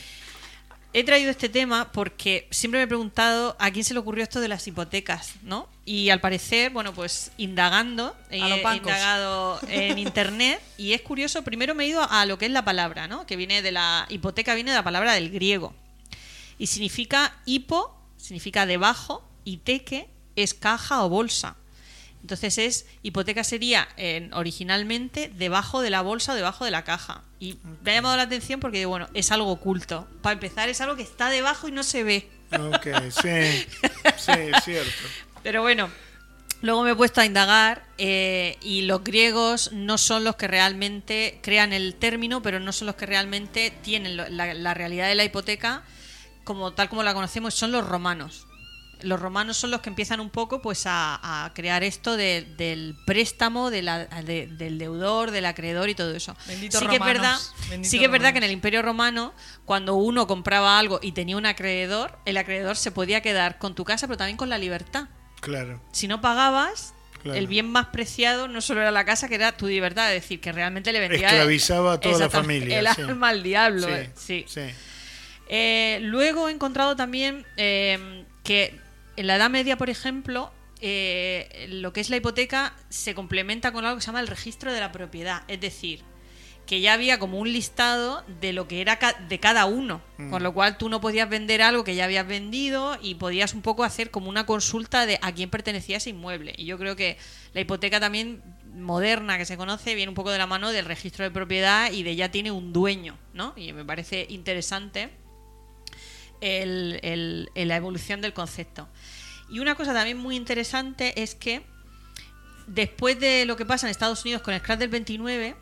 He 0.93 1.05
traído 1.05 1.30
este 1.30 1.49
tema 1.49 1.93
porque 1.93 2.49
siempre 2.51 2.78
me 2.78 2.84
he 2.84 2.88
preguntado 2.88 3.55
a 3.61 3.70
quién 3.70 3.84
se 3.84 3.95
le 3.95 4.01
ocurrió 4.01 4.24
esto 4.24 4.41
de 4.41 4.49
las 4.49 4.66
hipotecas, 4.66 5.34
¿no? 5.43 5.68
Y 5.84 6.11
al 6.11 6.20
parecer, 6.20 6.72
bueno, 6.72 6.93
pues 6.93 7.30
indagando, 7.38 8.16
los 8.28 8.51
he 8.51 8.76
indagado 8.76 9.61
en 9.68 9.99
internet 10.01 10.61
y 10.76 10.93
es 10.93 11.03
curioso, 11.03 11.43
primero 11.43 11.76
me 11.76 11.84
he 11.84 11.88
ido 11.88 12.03
a 12.11 12.26
lo 12.26 12.38
que 12.38 12.47
es 12.47 12.53
la 12.53 12.64
palabra, 12.64 13.07
¿no? 13.07 13.24
Que 13.24 13.36
viene 13.36 13.62
de 13.62 13.70
la 13.70 14.07
hipoteca, 14.09 14.55
viene 14.55 14.72
de 14.72 14.78
la 14.78 14.82
palabra 14.82 15.12
del 15.12 15.30
griego. 15.30 15.74
Y 16.59 16.66
significa 16.66 17.36
hipo, 17.45 17.97
significa 18.16 18.66
debajo, 18.66 19.24
y 19.45 19.59
teque 19.59 20.09
es 20.34 20.55
caja 20.55 21.05
o 21.05 21.09
bolsa. 21.09 21.57
Entonces 22.23 22.59
es 22.59 22.87
hipoteca 23.03 23.45
sería 23.45 23.89
eh, 23.97 24.31
originalmente 24.33 25.33
debajo 25.35 25.81
de 25.81 25.91
la 25.91 26.03
bolsa 26.03 26.33
o 26.33 26.35
debajo 26.35 26.64
de 26.64 26.71
la 26.71 26.85
caja. 26.85 27.23
Y 27.39 27.57
me 27.83 27.93
ha 27.93 27.95
llamado 27.95 28.16
la 28.16 28.25
atención 28.25 28.61
porque 28.61 28.85
bueno, 28.87 29.09
es 29.14 29.33
algo 29.33 29.51
oculto. 29.51 30.07
Para 30.23 30.35
empezar 30.35 30.68
es 30.68 30.81
algo 30.81 30.97
que 30.97 31.03
está 31.03 31.31
debajo 31.31 31.68
y 31.68 31.73
no 31.73 31.83
se 31.83 32.05
ve. 32.05 32.29
Ok, 32.53 32.87
sí. 33.11 33.66
Sí, 34.16 34.33
es 34.33 34.64
cierto. 34.64 34.91
Pero 35.43 35.62
bueno, 35.62 35.89
luego 36.62 36.83
me 36.83 36.91
he 36.91 36.95
puesto 36.95 37.21
a 37.21 37.27
indagar 37.27 37.85
eh, 37.97 38.59
y 38.61 38.83
los 38.83 39.03
griegos 39.03 39.73
no 39.73 39.97
son 39.97 40.25
los 40.25 40.37
que 40.37 40.47
realmente 40.47 41.39
crean 41.43 41.73
el 41.73 41.95
término, 41.95 42.43
pero 42.43 42.61
no 42.61 42.73
son 42.73 42.87
los 42.87 42.97
que 42.97 43.07
realmente 43.07 43.73
tienen 43.83 44.16
la, 44.16 44.29
la 44.29 44.75
realidad 44.75 45.09
de 45.09 45.14
la 45.14 45.25
hipoteca 45.25 45.85
como 46.45 46.73
tal 46.73 46.89
como 46.89 47.03
la 47.03 47.14
conocemos, 47.14 47.55
son 47.55 47.73
los 47.73 47.87
romanos. 47.87 48.47
Los 49.03 49.20
romanos 49.20 49.57
son 49.57 49.70
los 49.70 49.80
que 49.80 49.88
empiezan 49.90 50.20
un 50.20 50.30
poco 50.30 50.61
pues 50.62 50.84
a, 50.86 51.44
a 51.44 51.53
crear 51.55 51.82
esto 51.82 52.16
de- 52.16 52.46
del 52.57 52.96
préstamo, 53.07 53.70
de 53.70 53.82
la- 53.82 54.05
de- 54.07 54.46
del 54.46 54.78
deudor, 54.78 55.30
del 55.30 55.46
acreedor 55.46 55.88
y 55.88 55.94
todo 55.94 56.14
eso. 56.14 56.36
Benditos 56.46 56.80
sí 56.80 56.86
que 56.86 56.96
es 56.96 57.03
verdad, 57.05 57.36
sí 57.82 57.98
que 57.98 58.05
es 58.07 58.11
verdad 58.11 58.32
que 58.32 58.38
en 58.38 58.44
el 58.44 58.51
Imperio 58.53 58.82
Romano, 58.82 59.32
cuando 59.64 59.94
uno 59.94 60.26
compraba 60.26 60.78
algo 60.78 60.98
y 61.03 61.12
tenía 61.12 61.36
un 61.36 61.46
acreedor, 61.46 62.18
el 62.24 62.36
acreedor 62.36 62.76
se 62.76 62.90
podía 62.90 63.20
quedar 63.20 63.59
con 63.59 63.74
tu 63.74 63.84
casa, 63.84 64.07
pero 64.07 64.16
también 64.18 64.36
con 64.36 64.48
la 64.48 64.59
libertad 64.59 65.09
Claro. 65.40 65.80
si 65.92 66.07
no 66.09 66.20
pagabas, 66.20 66.94
Claro. 67.22 67.38
el 67.38 67.46
bien 67.48 67.70
más 67.70 67.86
preciado 67.88 68.48
no 68.48 68.62
solo 68.62 68.80
era 68.80 68.90
la 68.90 69.05
casa, 69.05 69.28
que 69.28 69.34
era 69.34 69.53
tu 69.57 69.66
libertad, 69.66 70.14
es 70.14 70.22
decir, 70.22 70.40
que 70.40 70.53
realmente 70.53 70.90
le 70.92 71.01
vendía 71.01 71.26
Esclavizaba 71.28 71.92
a 71.94 72.01
toda 72.01 72.18
la 72.18 72.30
familia, 72.30 72.78
El 72.78 72.88
sí. 72.94 73.03
alma 73.03 73.28
al 73.28 73.42
diablo. 73.42 73.86
Sí, 73.88 73.92
eh, 73.92 74.11
sí. 74.16 74.44
sí. 74.48 74.61
Eh, 75.53 75.98
luego 76.03 76.48
he 76.48 76.53
encontrado 76.53 76.94
también 76.96 77.44
eh, 77.57 78.24
que 78.44 78.78
en 79.21 79.27
la 79.27 79.37
Edad 79.37 79.51
Media, 79.51 79.77
por 79.77 79.91
ejemplo, 79.91 80.53
eh, 80.81 81.66
lo 81.71 81.93
que 81.93 82.01
es 82.01 82.11
la 82.11 82.16
hipoteca 82.16 82.75
se 82.89 83.14
complementa 83.14 83.73
con 83.73 83.85
algo 83.85 83.97
que 83.97 84.03
se 84.03 84.07
llama 84.07 84.21
el 84.21 84.29
registro 84.29 84.73
de 84.73 84.81
la 84.81 84.93
propiedad. 84.93 85.43
Es 85.49 85.61
decir, 85.61 86.01
que 86.66 86.81
ya 86.81 86.93
había 86.93 87.18
como 87.18 87.39
un 87.39 87.53
listado 87.53 88.23
de 88.41 88.53
lo 88.53 88.68
que 88.68 88.81
era 88.81 88.99
ca- 88.99 89.16
de 89.29 89.41
cada 89.41 89.64
uno, 89.66 90.01
con 90.31 90.43
lo 90.43 90.55
cual 90.55 90.79
tú 90.79 90.89
no 90.89 91.01
podías 91.01 91.29
vender 91.29 91.62
algo 91.62 91.83
que 91.85 91.97
ya 91.97 92.05
habías 92.05 92.27
vendido 92.27 92.97
y 93.03 93.16
podías 93.16 93.55
un 93.55 93.62
poco 93.62 93.83
hacer 93.83 94.11
como 94.11 94.29
una 94.29 94.47
consulta 94.47 95.05
de 95.05 95.18
a 95.21 95.33
quién 95.33 95.51
pertenecía 95.51 95.97
ese 95.97 96.11
inmueble. 96.11 96.55
Y 96.57 96.66
yo 96.66 96.79
creo 96.79 96.95
que 96.95 97.16
la 97.55 97.61
hipoteca 97.61 97.99
también 97.99 98.41
moderna 98.73 99.37
que 99.37 99.47
se 99.47 99.57
conoce 99.57 99.97
viene 99.97 100.11
un 100.11 100.14
poco 100.14 100.31
de 100.31 100.39
la 100.39 100.47
mano 100.47 100.71
del 100.71 100.85
registro 100.85 101.25
de 101.25 101.31
propiedad 101.33 101.91
y 101.91 102.05
de 102.05 102.14
ya 102.14 102.31
tiene 102.31 102.53
un 102.53 102.73
dueño, 102.73 103.18
¿no? 103.35 103.53
Y 103.57 103.73
me 103.73 103.85
parece 103.85 104.27
interesante 104.29 105.11
el- 106.41 107.01
el- 107.03 107.51
el- 107.55 107.68
la 107.68 107.76
evolución 107.76 108.20
del 108.20 108.32
concepto. 108.32 108.88
Y 109.49 109.59
una 109.59 109.74
cosa 109.74 109.93
también 109.93 110.16
muy 110.16 110.36
interesante 110.36 111.22
es 111.22 111.34
que 111.34 111.62
después 112.66 113.18
de 113.18 113.45
lo 113.47 113.57
que 113.57 113.66
pasa 113.66 113.86
en 113.86 113.91
Estados 113.91 114.22
Unidos 114.24 114.43
con 114.43 114.55
el 114.55 114.62
crash 114.62 114.78
del 114.78 114.88
29, 114.91 115.57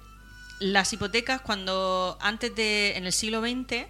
las 0.60 0.92
hipotecas 0.92 1.40
cuando 1.40 2.18
antes 2.20 2.54
de 2.54 2.96
en 2.96 3.06
el 3.06 3.12
siglo 3.12 3.40
XX 3.40 3.86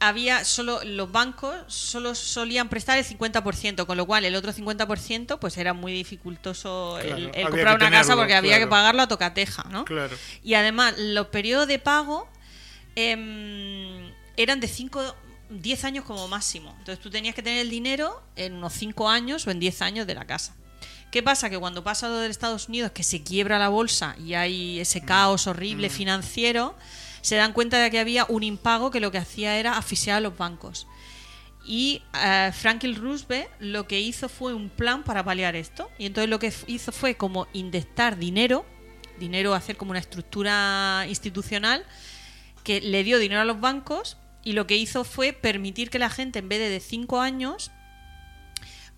había 0.00 0.44
solo 0.44 0.80
los 0.84 1.10
bancos 1.12 1.54
solo 1.68 2.14
solían 2.14 2.68
prestar 2.68 2.98
el 2.98 3.04
50%, 3.04 3.86
con 3.86 3.96
lo 3.96 4.04
cual 4.04 4.24
el 4.26 4.34
otro 4.34 4.52
50% 4.52 5.38
pues 5.38 5.56
era 5.56 5.72
muy 5.72 5.92
dificultoso 5.92 6.98
el- 6.98 7.06
Claro, 7.06 7.16
el, 7.22 7.28
había 7.30 7.42
comprar 7.48 7.76
una 7.76 7.90
casa 7.90 8.16
porque 8.16 8.34
había 8.34 8.58
que 8.58 8.66
pagarlo 8.66 9.02
a 9.02 9.08
tocateja, 9.08 9.64
¿no? 9.70 9.84
Claro. 9.86 10.14
Y 10.42 10.54
además, 10.54 10.94
los 10.98 11.28
periodos 11.28 11.68
de 11.68 11.78
pago 11.78 12.28
em, 12.96 14.12
eran 14.36 14.60
de 14.60 14.68
5, 14.68 15.14
10 15.50 15.84
años 15.84 16.04
como 16.04 16.26
máximo. 16.28 16.74
Entonces 16.78 17.00
tú 17.02 17.10
tenías 17.10 17.34
que 17.34 17.42
tener 17.42 17.60
el 17.60 17.70
dinero 17.70 18.22
en 18.36 18.54
unos 18.54 18.72
5 18.74 19.08
años 19.08 19.46
o 19.46 19.50
en 19.50 19.60
10 19.60 19.82
años 19.82 20.06
de 20.06 20.14
la 20.14 20.26
casa. 20.26 20.54
¿Qué 21.10 21.22
pasa? 21.22 21.48
Que 21.48 21.58
cuando 21.58 21.84
pasa 21.84 22.08
lo 22.08 22.16
de 22.16 22.28
Estados 22.28 22.68
Unidos, 22.68 22.90
que 22.90 23.04
se 23.04 23.22
quiebra 23.22 23.58
la 23.58 23.68
bolsa 23.68 24.16
y 24.18 24.34
hay 24.34 24.80
ese 24.80 25.00
caos 25.00 25.46
horrible 25.46 25.88
financiero, 25.88 26.74
se 27.20 27.36
dan 27.36 27.52
cuenta 27.52 27.78
de 27.78 27.90
que 27.90 28.00
había 28.00 28.26
un 28.28 28.42
impago 28.42 28.90
que 28.90 29.00
lo 29.00 29.12
que 29.12 29.18
hacía 29.18 29.56
era 29.56 29.78
asfixiar 29.78 30.16
a 30.16 30.20
los 30.20 30.36
bancos. 30.36 30.88
Y 31.64 32.02
eh, 32.20 32.50
Franklin 32.52 32.96
Roosevelt 32.96 33.48
lo 33.60 33.86
que 33.86 34.00
hizo 34.00 34.28
fue 34.28 34.54
un 34.54 34.68
plan 34.68 35.04
para 35.04 35.24
paliar 35.24 35.56
esto. 35.56 35.90
Y 35.98 36.06
entonces 36.06 36.28
lo 36.28 36.38
que 36.38 36.52
hizo 36.66 36.92
fue 36.92 37.14
como 37.14 37.46
inyectar 37.52 38.18
dinero, 38.18 38.66
dinero, 39.18 39.54
hacer 39.54 39.76
como 39.76 39.92
una 39.92 40.00
estructura 40.00 41.06
institucional 41.08 41.86
que 42.64 42.80
le 42.80 43.04
dio 43.04 43.18
dinero 43.18 43.42
a 43.42 43.44
los 43.44 43.60
bancos 43.60 44.16
y 44.44 44.52
lo 44.52 44.66
que 44.66 44.76
hizo 44.76 45.04
fue 45.04 45.32
permitir 45.32 45.90
que 45.90 45.98
la 45.98 46.10
gente 46.10 46.38
en 46.38 46.48
vez 46.48 46.58
de 46.60 46.68
de 46.68 46.80
5 46.80 47.20
años 47.20 47.70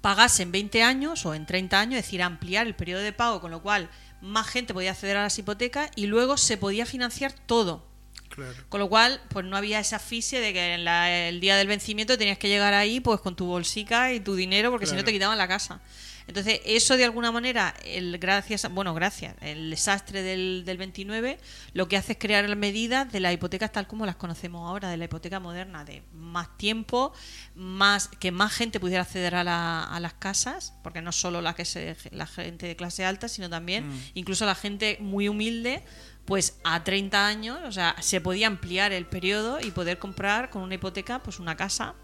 pagase 0.01 0.43
en 0.43 0.53
20 0.53 0.83
años 0.83 1.27
o 1.27 1.35
en 1.35 1.47
30 1.47 1.81
años, 1.81 1.99
es 1.99 2.05
decir, 2.05 2.23
ampliar 2.23 2.67
el 2.67 2.75
periodo 2.75 3.03
de 3.03 3.13
pago, 3.13 3.41
con 3.41 3.51
lo 3.51 3.63
cual 3.63 3.89
más 4.21 4.47
gente 4.47 4.73
podía 4.75 4.93
acceder 4.93 5.17
a 5.17 5.23
las 5.23 5.39
hipotecas 5.39 5.91
y 5.97 6.07
luego 6.07 6.37
se 6.37 6.57
podía 6.57 6.87
financiar 6.87 7.33
todo. 7.33 7.87
Claro. 8.29 8.55
Con 8.69 8.81
lo 8.81 8.89
cual, 8.89 9.21
pues 9.31 9.45
no 9.47 9.57
había 9.57 9.79
esa 9.81 9.97
asfixia 9.97 10.41
de 10.41 10.53
que 10.53 10.75
en 10.75 10.85
la- 10.85 11.29
el 11.29 11.41
día 11.41 11.57
del 11.57 11.69
vencimiento 11.69 12.19
tenías 12.19 12.39
que 12.39 12.49
llegar 12.49 12.75
ahí 12.75 13.01
pues 13.01 13.21
con 13.21 13.35
tu 13.37 13.47
bolsica 13.47 14.13
y 14.13 14.21
tu 14.21 14.35
dinero 14.35 14.71
porque 14.71 14.87
si 14.87 14.95
no 14.95 15.05
te 15.05 15.13
quitaban 15.13 15.39
la 15.39 15.49
casa. 15.49 15.81
Entonces, 16.27 16.61
eso 16.65 16.97
de 16.97 17.05
alguna 17.05 17.31
manera, 17.31 17.73
el 17.85 18.19
gracias, 18.19 18.69
bueno, 18.73 18.95
gracias, 18.95 19.37
el 19.41 19.71
desastre 19.71 20.23
del, 20.23 20.65
del 20.65 20.77
29, 20.77 21.39
lo 21.73 21.87
que 21.89 21.97
hace 21.97 22.13
es 22.13 22.19
crear 22.19 22.55
medidas 22.57 23.11
de 23.13 23.21
las 23.21 23.33
hipotecas 23.33 23.71
tal 23.71 23.87
como 23.87 24.07
las 24.07 24.17
conocemos 24.17 24.69
ahora, 24.69 24.89
de 24.91 24.97
la 24.97 25.05
hipoteca 25.05 25.39
moderna, 25.41 25.85
de 25.85 26.03
más 26.13 26.57
tiempo, 26.59 27.13
más 27.55 28.09
que 28.09 28.33
más 28.33 28.53
gente 28.53 28.81
pudiera 28.81 29.03
acceder 29.03 29.35
a, 29.37 29.45
la- 29.45 29.85
a 29.85 30.01
las 30.01 30.15
casas, 30.15 30.75
porque 30.83 31.01
no 31.03 31.13
solo 31.13 31.41
la, 31.41 31.55
que 31.55 31.65
se, 31.65 31.97
la 32.11 32.27
gente 32.27 32.67
de 32.67 32.77
clase 32.77 33.05
alta, 33.05 33.29
sino 33.29 33.49
también 33.49 33.85
incluso 34.15 34.45
la 34.47 34.55
gente 34.55 34.99
muy 35.01 35.29
humilde, 35.29 35.83
pues 36.25 36.59
a 36.65 36.83
30 36.83 37.25
años, 37.27 37.59
o 37.67 37.71
sea, 37.71 37.95
se 38.01 38.21
podía 38.21 38.49
ampliar 38.49 38.91
el 38.93 39.07
periodo 39.07 39.61
y 39.61 39.71
poder 39.71 39.99
comprar 40.01 40.51
con 40.51 40.63
una 40.63 40.75
hipoteca 40.75 41.23
pues 41.23 41.39
una 41.39 41.57
casa 41.57 41.95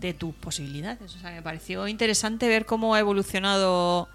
de 0.00 0.14
tus 0.14 0.34
posibilidades. 0.34 1.14
O 1.14 1.18
sea, 1.18 1.30
me 1.32 1.42
pareció 1.42 1.88
interesante 1.88 2.48
ver 2.48 2.66
cómo 2.66 2.94
ha 2.94 3.00
evolucionado 3.00 4.08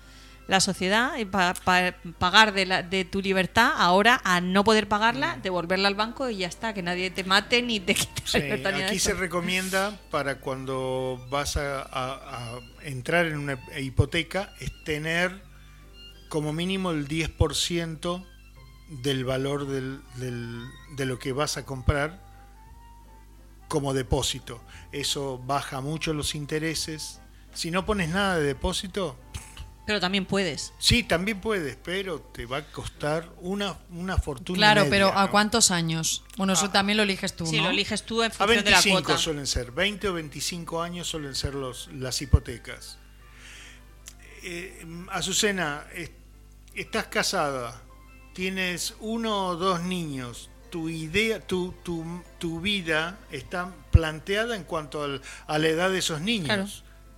la 0.47 0.59
sociedad 0.59 1.17
y 1.17 1.23
pa- 1.23 1.53
pa- 1.53 1.95
pagar 2.19 2.51
de, 2.53 2.65
la- 2.65 2.83
de 2.83 3.05
tu 3.05 3.21
libertad 3.21 3.71
ahora 3.77 4.19
a 4.25 4.41
no 4.41 4.65
poder 4.65 4.89
pagarla, 4.89 5.37
devolverla 5.41 5.87
al 5.87 5.95
banco 5.95 6.29
y 6.29 6.37
ya 6.37 6.47
está, 6.47 6.73
que 6.73 6.81
nadie 6.83 7.11
te 7.11 7.23
mate 7.23 7.61
ni 7.61 7.79
te 7.79 7.95
quite 7.95 8.21
Sí, 8.25 8.39
la 8.39 8.43
libertad. 8.55 8.81
aquí 8.87 8.99
se 8.99 9.13
recomienda 9.13 9.97
para 10.11 10.39
cuando 10.39 11.25
vas 11.29 11.55
a, 11.55 11.81
a- 11.81 12.55
a 12.57 12.59
entrar 12.83 13.25
en 13.27 13.37
una 13.37 13.57
hipoteca 13.79 14.53
es 14.59 14.71
tener 14.83 15.41
como 16.27 16.51
mínimo 16.51 16.91
el 16.91 17.07
10% 17.07 18.25
del 19.01 19.23
valor 19.23 19.65
del- 19.67 20.01
del- 20.17 20.65
de 20.97 21.05
lo 21.05 21.19
que 21.19 21.31
vas 21.31 21.55
a 21.55 21.65
comprar 21.65 22.21
como 23.73 23.95
depósito. 23.95 24.61
Eso 24.91 25.39
baja 25.39 25.81
mucho 25.81 26.13
los 26.13 26.35
intereses. 26.35 27.19
Si 27.55 27.71
no 27.71 27.87
pones 27.87 28.09
nada 28.09 28.37
de 28.37 28.43
depósito, 28.45 29.17
Pero 29.87 29.99
también 29.99 30.27
puedes. 30.27 30.73
sí, 30.77 31.01
también 31.01 31.41
puedes, 31.41 31.75
pero 31.77 32.19
te 32.21 32.45
va 32.45 32.57
a 32.57 32.65
costar 32.71 33.33
una, 33.41 33.79
una 33.89 34.19
fortuna. 34.19 34.57
Claro, 34.57 34.81
media, 34.81 34.91
pero 34.91 35.17
¿a 35.17 35.23
¿no? 35.25 35.31
cuántos 35.31 35.71
años? 35.71 36.23
Bueno, 36.37 36.53
eso 36.53 36.69
también 36.69 36.97
lo 36.97 37.03
eliges 37.03 37.35
tú, 37.35 37.47
Si 37.47 37.57
¿no? 37.57 37.63
lo 37.63 37.69
eliges 37.71 38.03
tú 38.05 38.21
en 38.21 38.31
A 38.31 38.35
función 38.35 38.63
de 38.63 38.69
la 38.69 38.77
25 38.77 39.03
cuota. 39.03 39.17
suelen 39.17 39.47
ser, 39.47 39.71
20 39.71 40.07
o 40.09 40.13
25 40.13 40.81
años 40.83 41.07
suelen 41.07 41.33
ser 41.33 41.55
los, 41.55 41.89
las 41.93 42.21
hipotecas. 42.21 42.99
Eh, 44.43 44.85
Azucena, 45.09 45.85
es- 45.95 46.11
estás 46.75 47.07
casada, 47.07 47.81
tienes 48.33 48.93
uno 48.99 49.47
o 49.47 49.55
dos 49.55 49.81
niños, 49.81 50.49
tu 50.73 50.89
idea, 50.89 51.39
tu, 51.39 51.71
tu, 51.83 52.03
tu 52.39 52.59
vida 52.59 53.19
está 53.31 53.71
planteada 53.91 54.55
en 54.55 54.63
cuanto 54.63 55.03
al- 55.03 55.21
a 55.45 55.59
la 55.59 55.67
edad 55.67 55.91
de 55.91 55.99
esos 55.99 56.19
niños. 56.21 56.47
Claro, 56.47 56.67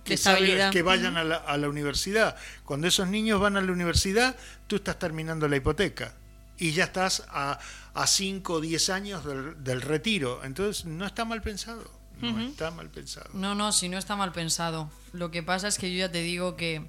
Que, 0.04 0.18
sabes 0.18 0.70
que 0.72 0.82
vayan 0.82 1.16
a 1.16 1.24
la, 1.24 1.36
a 1.36 1.56
la 1.56 1.66
universidad. 1.70 2.36
Cuando 2.66 2.86
esos 2.86 3.08
niños 3.08 3.40
van 3.40 3.56
a 3.56 3.62
la 3.62 3.72
universidad, 3.72 4.36
tú 4.66 4.76
estás 4.76 4.98
terminando 4.98 5.48
la 5.48 5.56
hipoteca 5.56 6.12
y 6.58 6.72
ya 6.72 6.84
estás 6.84 7.24
a, 7.30 7.58
a 7.94 8.06
5 8.06 8.52
o 8.52 8.60
10 8.60 8.90
años 8.90 9.24
del, 9.24 9.64
del 9.64 9.80
retiro. 9.80 10.44
Entonces, 10.44 10.84
no 10.84 11.06
está 11.06 11.24
mal 11.24 11.40
pensado. 11.40 11.90
No 12.20 12.38
está 12.40 12.70
mal 12.70 12.90
pensado. 12.90 13.30
No, 13.32 13.54
no, 13.54 13.72
si 13.72 13.88
no 13.88 13.96
está 13.96 14.16
mal 14.16 14.32
pensado. 14.32 14.90
Lo 15.14 15.30
que 15.30 15.42
pasa 15.42 15.66
es 15.66 15.78
que 15.78 15.90
yo 15.90 15.98
ya 16.00 16.12
te 16.12 16.20
digo 16.20 16.56
que, 16.56 16.86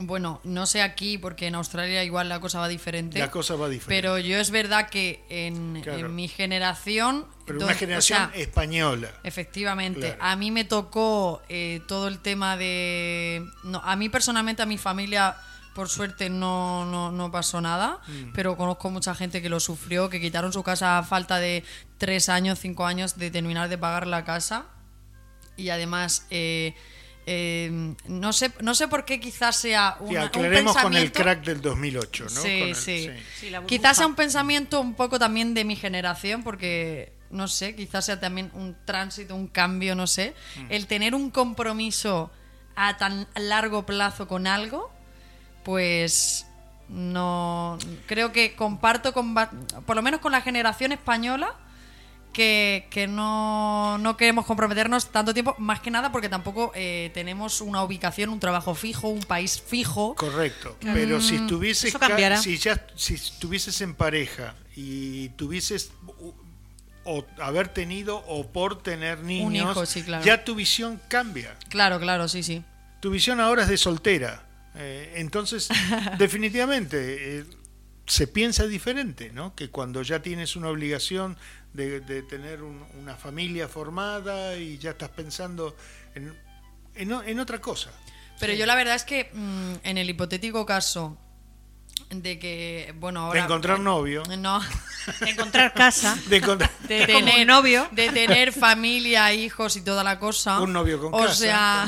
bueno, 0.00 0.40
no 0.44 0.66
sé 0.66 0.80
aquí, 0.82 1.18
porque 1.18 1.46
en 1.48 1.54
Australia 1.56 2.04
igual 2.04 2.28
la 2.28 2.38
cosa 2.40 2.60
va 2.60 2.68
diferente. 2.68 3.18
La 3.18 3.30
cosa 3.30 3.56
va 3.56 3.68
diferente. 3.68 3.94
Pero 4.00 4.18
yo 4.18 4.38
es 4.38 4.50
verdad 4.50 4.88
que 4.88 5.24
en, 5.28 5.80
Claro. 5.82 6.06
en 6.06 6.14
mi 6.14 6.28
generación... 6.28 7.26
Pero 7.46 7.58
una 7.60 7.72
o 7.72 7.76
generación 7.76 8.30
sea, 8.30 8.40
española. 8.40 9.10
Efectivamente, 9.24 10.00
Claro. 10.14 10.16
a 10.20 10.36
mí 10.36 10.50
me 10.50 10.64
tocó 10.64 11.42
eh, 11.48 11.80
todo 11.88 12.06
el 12.08 12.18
tema 12.20 12.56
de... 12.56 13.44
No, 13.64 13.80
a 13.84 13.96
mí 13.96 14.08
personalmente, 14.08 14.62
a 14.62 14.66
mi 14.66 14.78
familia, 14.78 15.34
por 15.74 15.88
suerte, 15.88 16.28
no, 16.30 16.84
no, 16.84 17.10
no 17.10 17.30
pasó 17.32 17.60
nada, 17.60 17.98
Mm. 18.06 18.32
pero 18.34 18.56
conozco 18.56 18.90
mucha 18.90 19.14
gente 19.14 19.42
que 19.42 19.48
lo 19.48 19.58
sufrió, 19.60 20.08
que 20.10 20.20
quitaron 20.20 20.52
su 20.52 20.62
casa 20.62 20.98
a 20.98 21.02
falta 21.02 21.38
de 21.38 21.64
tres 21.98 22.28
años, 22.28 22.58
cinco 22.60 22.86
años 22.86 23.16
de 23.18 23.30
terminar 23.30 23.68
de 23.68 23.78
pagar 23.78 24.06
la 24.06 24.24
casa. 24.24 24.66
Y 25.56 25.70
además, 25.70 26.26
eh, 26.30 26.74
eh, 27.30 27.94
no, 28.06 28.32
sé, 28.32 28.50
no 28.62 28.74
sé 28.74 28.88
por 28.88 29.04
qué 29.04 29.20
quizás 29.20 29.54
sea 29.56 29.96
Sí, 29.98 30.04
una, 30.04 30.20
un 30.22 30.26
aclaremos 30.28 30.72
con 30.76 30.94
el 30.94 31.10
pensamiento- 31.10 31.22
crack 31.22 31.44
del 31.44 31.60
2008, 31.60 32.24
¿no? 32.24 32.30
Sí, 32.30 32.58
Con 32.60 32.68
el- 32.70 32.74
sí. 32.74 33.10
Sí. 33.38 33.52
Quizás 33.66 33.98
sea 33.98 34.06
un 34.06 34.14
pensamiento 34.14 34.80
un 34.80 34.94
poco 34.94 35.18
también 35.18 35.52
de 35.52 35.64
mi 35.64 35.76
generación, 35.76 36.42
porque 36.42 37.12
no 37.30 37.46
sé, 37.46 37.76
quizás 37.76 38.06
sea 38.06 38.18
también 38.18 38.50
un 38.54 38.74
tránsito, 38.86 39.34
un 39.34 39.48
cambio, 39.48 39.94
no 39.94 40.06
sé. 40.06 40.34
Mm. 40.56 40.66
El 40.70 40.86
tener 40.86 41.14
un 41.14 41.30
compromiso 41.30 42.30
a 42.74 42.96
tan 42.96 43.28
largo 43.36 43.84
plazo 43.84 44.26
con 44.26 44.46
algo, 44.46 44.90
pues 45.64 46.46
no. 46.88 47.78
Creo 48.06 48.32
que 48.32 48.54
comparto 48.54 49.12
con. 49.12 49.34
Por 49.34 49.96
lo 49.96 50.02
menos 50.02 50.20
con 50.20 50.32
la 50.32 50.40
generación 50.40 50.92
española. 50.92 51.54
Que, 52.38 52.86
que 52.88 53.08
no, 53.08 53.98
no 53.98 54.16
queremos 54.16 54.46
comprometernos 54.46 55.10
tanto 55.10 55.34
tiempo, 55.34 55.56
más 55.58 55.80
que 55.80 55.90
nada 55.90 56.12
porque 56.12 56.28
tampoco 56.28 56.70
eh, 56.76 57.10
tenemos 57.12 57.60
una 57.60 57.82
ubicación, 57.82 58.30
un 58.30 58.38
trabajo 58.38 58.76
fijo, 58.76 59.08
un 59.08 59.24
país 59.24 59.60
fijo. 59.60 60.14
Correcto. 60.14 60.76
Pero 60.80 61.20
si 61.20 61.34
estuvieses 61.34 61.92
ca- 61.94 61.98
cambiará. 62.06 62.40
si 62.40 62.56
ya 62.56 62.86
si 62.94 63.14
estuvieses 63.14 63.80
en 63.80 63.96
pareja 63.96 64.54
y 64.76 65.30
tuvieses 65.30 65.90
o 67.02 67.24
haber 67.40 67.66
tenido 67.70 68.18
o 68.28 68.46
por 68.46 68.82
tener 68.84 69.18
niños, 69.24 69.72
hijo, 69.72 69.84
sí, 69.84 70.04
claro. 70.04 70.24
ya 70.24 70.44
tu 70.44 70.54
visión 70.54 71.00
cambia. 71.08 71.56
Claro, 71.70 71.98
claro, 71.98 72.28
sí, 72.28 72.44
sí. 72.44 72.62
Tu 73.00 73.10
visión 73.10 73.40
ahora 73.40 73.62
es 73.64 73.68
de 73.68 73.78
soltera. 73.78 74.44
Eh, 74.76 75.14
entonces, 75.16 75.68
definitivamente, 76.18 77.38
eh, 77.40 77.44
se 78.06 78.26
piensa 78.26 78.66
diferente, 78.68 79.32
¿no? 79.32 79.54
Que 79.56 79.70
cuando 79.70 80.02
ya 80.02 80.22
tienes 80.22 80.54
una 80.56 80.68
obligación 80.68 81.36
de, 81.78 82.00
de 82.00 82.22
tener 82.22 82.62
un- 82.62 82.84
una 83.00 83.14
familia 83.14 83.68
formada 83.68 84.56
y 84.56 84.76
ya 84.78 84.90
estás 84.90 85.10
pensando 85.10 85.76
en, 86.14 86.34
en 86.96 87.12
o- 87.12 87.22
en 87.22 87.38
otra 87.40 87.60
cosa. 87.60 87.90
Pero 88.40 88.52
yo 88.52 88.66
la 88.66 88.74
verdad 88.74 88.94
es 88.96 89.04
que 89.04 89.30
mm, 89.32 89.74
en 89.84 89.96
el 89.98 90.10
hipotético 90.10 90.66
caso 90.66 91.16
de 92.10 92.38
que, 92.38 92.94
bueno, 92.98 93.20
ahora... 93.20 93.40
de 93.40 93.44
encontrar 93.46 93.78
novio. 93.80 94.22
No, 94.38 94.60
De 95.20 95.30
encontrar 95.30 95.72
casa. 95.74 96.16
De 96.28 96.36
encontrar... 96.38 96.70
de 96.88 97.06
tener 97.06 97.46
novio. 97.46 97.88
de 97.92 98.10
tener 98.10 98.52
familia, 98.52 99.32
hijos 99.32 99.76
y 99.76 99.82
toda 99.82 100.02
la 100.04 100.18
cosa. 100.18 100.60
Un 100.60 100.72
novio 100.72 101.00
con 101.00 101.14
o 101.14 101.18
casa. 101.26 101.34
sea, 101.34 101.86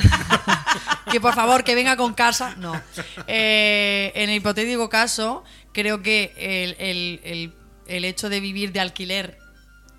que 1.10 1.20
por 1.20 1.34
favor 1.34 1.64
que 1.64 1.74
venga 1.74 1.96
con 1.96 2.14
casa. 2.14 2.54
No. 2.56 2.80
Eh, 3.26 4.12
en 4.14 4.30
el 4.30 4.36
hipotético 4.36 4.88
caso, 4.88 5.42
creo 5.72 6.00
que 6.02 6.32
el, 6.36 6.76
el- 6.78 7.20
el- 7.24 7.54
el 7.86 8.04
hecho 8.04 8.28
de 8.28 8.38
vivir 8.38 8.70
de 8.72 8.78
alquiler 8.80 9.36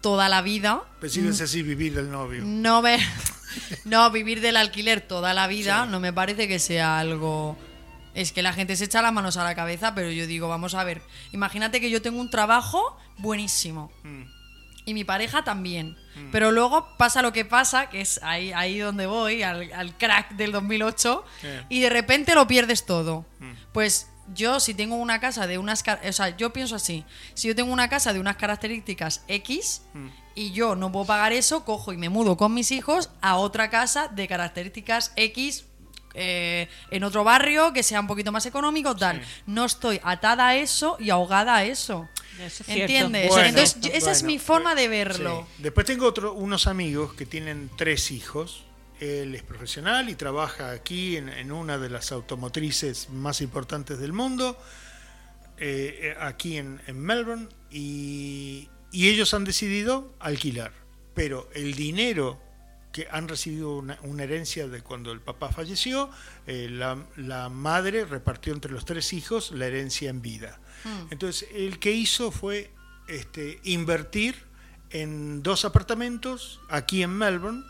toda 0.02 0.28
la 0.30 0.41
vida 0.41 0.84
Pues 0.99 1.14
sí, 1.14 1.26
es 1.28 1.41
así 1.41 1.62
vivir 1.64 1.93
del 1.93 2.12
novio. 2.12 2.41
no 2.45 2.82
no 3.86 4.12
vivir 4.12 4.41
del 4.41 4.58
alquiler 4.58 5.02
toda 5.02 5.34
la 5.34 5.47
vida 5.47 5.86
no 5.86 5.99
me 5.99 6.12
parece 6.14 6.47
que 6.47 6.60
sea 6.60 6.99
algo 6.99 7.58
es 8.14 8.32
que 8.34 8.41
la 8.41 8.52
gente 8.54 8.76
se 8.76 8.86
echa 8.86 9.02
las 9.02 9.14
manos 9.14 9.38
a 9.38 9.43
la 9.43 9.56
cabeza 9.56 9.93
pero 9.95 10.10
yo 10.12 10.28
digo 10.28 10.47
vamos 10.49 10.74
a 10.76 10.84
ver 10.84 11.02
imagínate 11.32 11.80
que 11.82 11.89
yo 11.89 12.02
tengo 12.02 12.20
un 12.20 12.30
trabajo 12.30 12.97
buenísimo 13.18 13.91
Mm. 14.04 14.24
y 14.86 14.93
mi 14.93 15.04
pareja 15.04 15.43
también 15.43 15.95
pero 16.32 16.52
luego 16.52 16.88
pasa 16.97 17.22
lo 17.22 17.32
que 17.32 17.45
pasa 17.45 17.89
que 17.89 18.02
es 18.02 18.20
ahí 18.24 18.52
ahí 18.52 18.80
donde 18.80 19.06
voy 19.06 19.43
al, 19.43 19.72
al 19.74 19.97
crack 19.97 20.32
del 20.36 20.52
2008 20.52 21.24
Sí. 21.41 21.47
y 21.70 21.80
de 21.82 21.89
repente 21.89 22.36
lo 22.36 22.47
pierdes 22.47 22.86
todo 22.86 23.26
pues 23.74 24.08
yo 24.34 24.60
si 24.60 24.74
tengo 24.74 24.96
una 24.96 25.20
casa 25.20 25.48
de 25.48 25.58
unas 25.58 25.84
car- 25.84 26.02
o 26.08 26.12
sea 26.14 26.36
yo 26.38 26.54
pienso 26.54 26.76
así 26.76 27.06
si 27.34 27.48
yo 27.48 27.56
tengo 27.56 27.72
una 27.72 27.90
casa 27.90 28.14
de 28.14 28.20
unas 28.20 28.36
características 28.38 29.24
X 29.28 29.82
y 30.36 30.52
yo 30.52 30.76
no 30.76 30.92
puedo 30.92 31.06
pagar 31.06 31.34
eso 31.34 31.66
cojo 31.66 31.94
y 31.94 31.98
me 31.98 32.10
mudo 32.10 32.38
con 32.38 32.54
mis 32.54 32.72
hijos 32.72 33.10
a 33.22 33.38
otra 33.38 33.70
casa 33.70 34.08
de 34.08 34.28
características 34.28 35.12
X 35.16 35.66
eh, 36.14 36.68
en 36.90 37.04
otro 37.06 37.24
barrio 37.24 37.72
que 37.74 37.84
sea 37.84 38.00
un 38.02 38.08
poquito 38.08 38.32
más 38.32 38.46
económico 38.46 38.96
tal 38.96 39.22
no 39.46 39.66
estoy 39.66 40.00
atada 40.04 40.48
a 40.50 40.56
eso 40.56 40.98
y 41.00 41.10
ahogada 41.10 41.56
a 41.56 41.64
eso 41.64 42.08
Eso 42.38 42.46
es 42.46 42.56
cierto. 42.66 42.72
¿Entiendes? 42.82 43.28
Bueno, 43.30 43.48
Entonces, 43.50 43.78
esa 43.94 44.12
es 44.12 44.24
mi 44.24 44.40
forma 44.40 44.74
de 44.76 44.84
Sí. 44.84 44.88
verlo. 44.90 45.48
Después 45.60 45.86
tengo 45.86 46.08
otro, 46.08 46.34
unos 46.34 46.66
amigos 46.68 47.14
que 47.14 47.26
tienen 47.26 47.70
tres 47.78 48.10
hijos. 48.12 48.64
Él 49.02 49.34
es 49.34 49.41
profesional 49.41 50.10
y 50.10 50.16
trabaja 50.16 50.70
aquí 50.70 51.18
en, 51.18 51.28
en 51.28 51.52
una 51.52 51.80
de 51.80 51.89
las 51.89 52.12
automotrices 52.12 53.10
más 53.10 53.41
importantes 53.41 53.97
del 53.97 54.14
mundo, 54.14 54.56
eh, 55.58 55.99
eh, 56.02 56.16
aquí 56.20 56.58
en, 56.58 56.80
en 56.86 56.99
Melbourne, 56.99 57.49
y, 57.72 58.70
y 58.91 59.10
ellos 59.10 59.34
han 59.34 59.43
decidido 59.43 60.14
alquilar. 60.20 60.72
Pero 61.16 61.49
el 61.56 61.74
dinero 61.74 62.39
que 62.91 63.08
han 63.10 63.28
recibido 63.28 63.78
una, 63.78 63.97
una 64.04 64.24
herencia 64.24 64.68
de 64.68 64.82
cuando 64.82 65.12
el 65.12 65.20
papá 65.20 65.49
falleció, 65.49 66.12
eh, 66.45 66.68
la, 66.70 67.04
la 67.18 67.49
madre 67.49 68.06
repartió 68.06 68.54
entre 68.54 68.72
los 68.72 68.86
tres 68.86 69.14
hijos 69.14 69.52
la 69.52 69.66
herencia 69.66 70.12
en 70.12 70.22
vida. 70.22 70.60
Entonces, 71.10 71.47
el 71.54 71.80
que 71.80 71.91
hizo 71.91 72.32
fue 72.32 72.72
este, 73.08 73.60
invertir 73.64 74.36
en 74.89 75.41
dos 75.41 75.64
apartamentos 75.66 76.60
aquí 76.70 77.02
en 77.02 77.12
Melbourne 77.18 77.64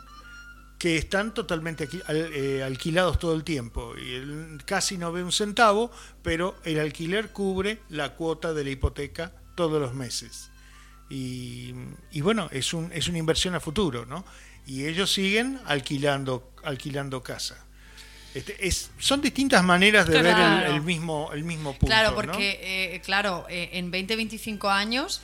que 0.82 0.98
están 0.98 1.32
totalmente 1.32 1.88
eh, 2.10 2.64
alquilados 2.66 3.20
todo 3.20 3.36
el 3.36 3.44
tiempo 3.44 3.94
y 3.96 4.16
él 4.16 4.60
casi 4.66 4.98
no 4.98 5.12
ve 5.12 5.24
un 5.24 5.32
centavo, 5.32 5.92
pero 6.24 6.56
el 6.66 6.80
alquiler 6.80 7.30
cubre 7.30 7.84
la 7.90 8.16
cuota 8.16 8.52
de 8.52 8.64
la 8.64 8.72
hipoteca 8.72 9.32
todos 9.54 9.80
los 9.80 9.94
meses. 9.94 10.50
Y, 11.08 11.76
y 12.12 12.22
bueno, 12.22 12.50
es, 12.52 12.74
un, 12.74 12.92
es 12.94 13.08
una 13.08 13.20
inversión 13.20 13.54
a 13.54 13.60
futuro, 13.60 14.08
¿no? 14.08 14.26
Y 14.66 14.88
ellos 14.88 15.14
siguen 15.14 15.60
alquilando, 15.66 16.52
alquilando 16.64 17.22
casa. 17.22 17.64
Este, 18.34 18.66
es, 18.66 18.90
son 18.98 19.22
distintas 19.22 19.64
maneras 19.64 20.08
de 20.08 20.20
ver 20.20 20.36
el, 20.66 20.82
mismo, 20.82 21.30
el 21.32 21.44
mismo 21.44 21.74
punto. 21.74 21.86
Claro, 21.86 22.10
¿no? 22.10 22.16
porque, 22.16 22.60
eh, 22.96 23.02
claro, 23.02 23.46
eh, 23.50 23.70
en 23.74 23.92
20, 23.92 24.16
25 24.16 24.68
años, 24.68 25.22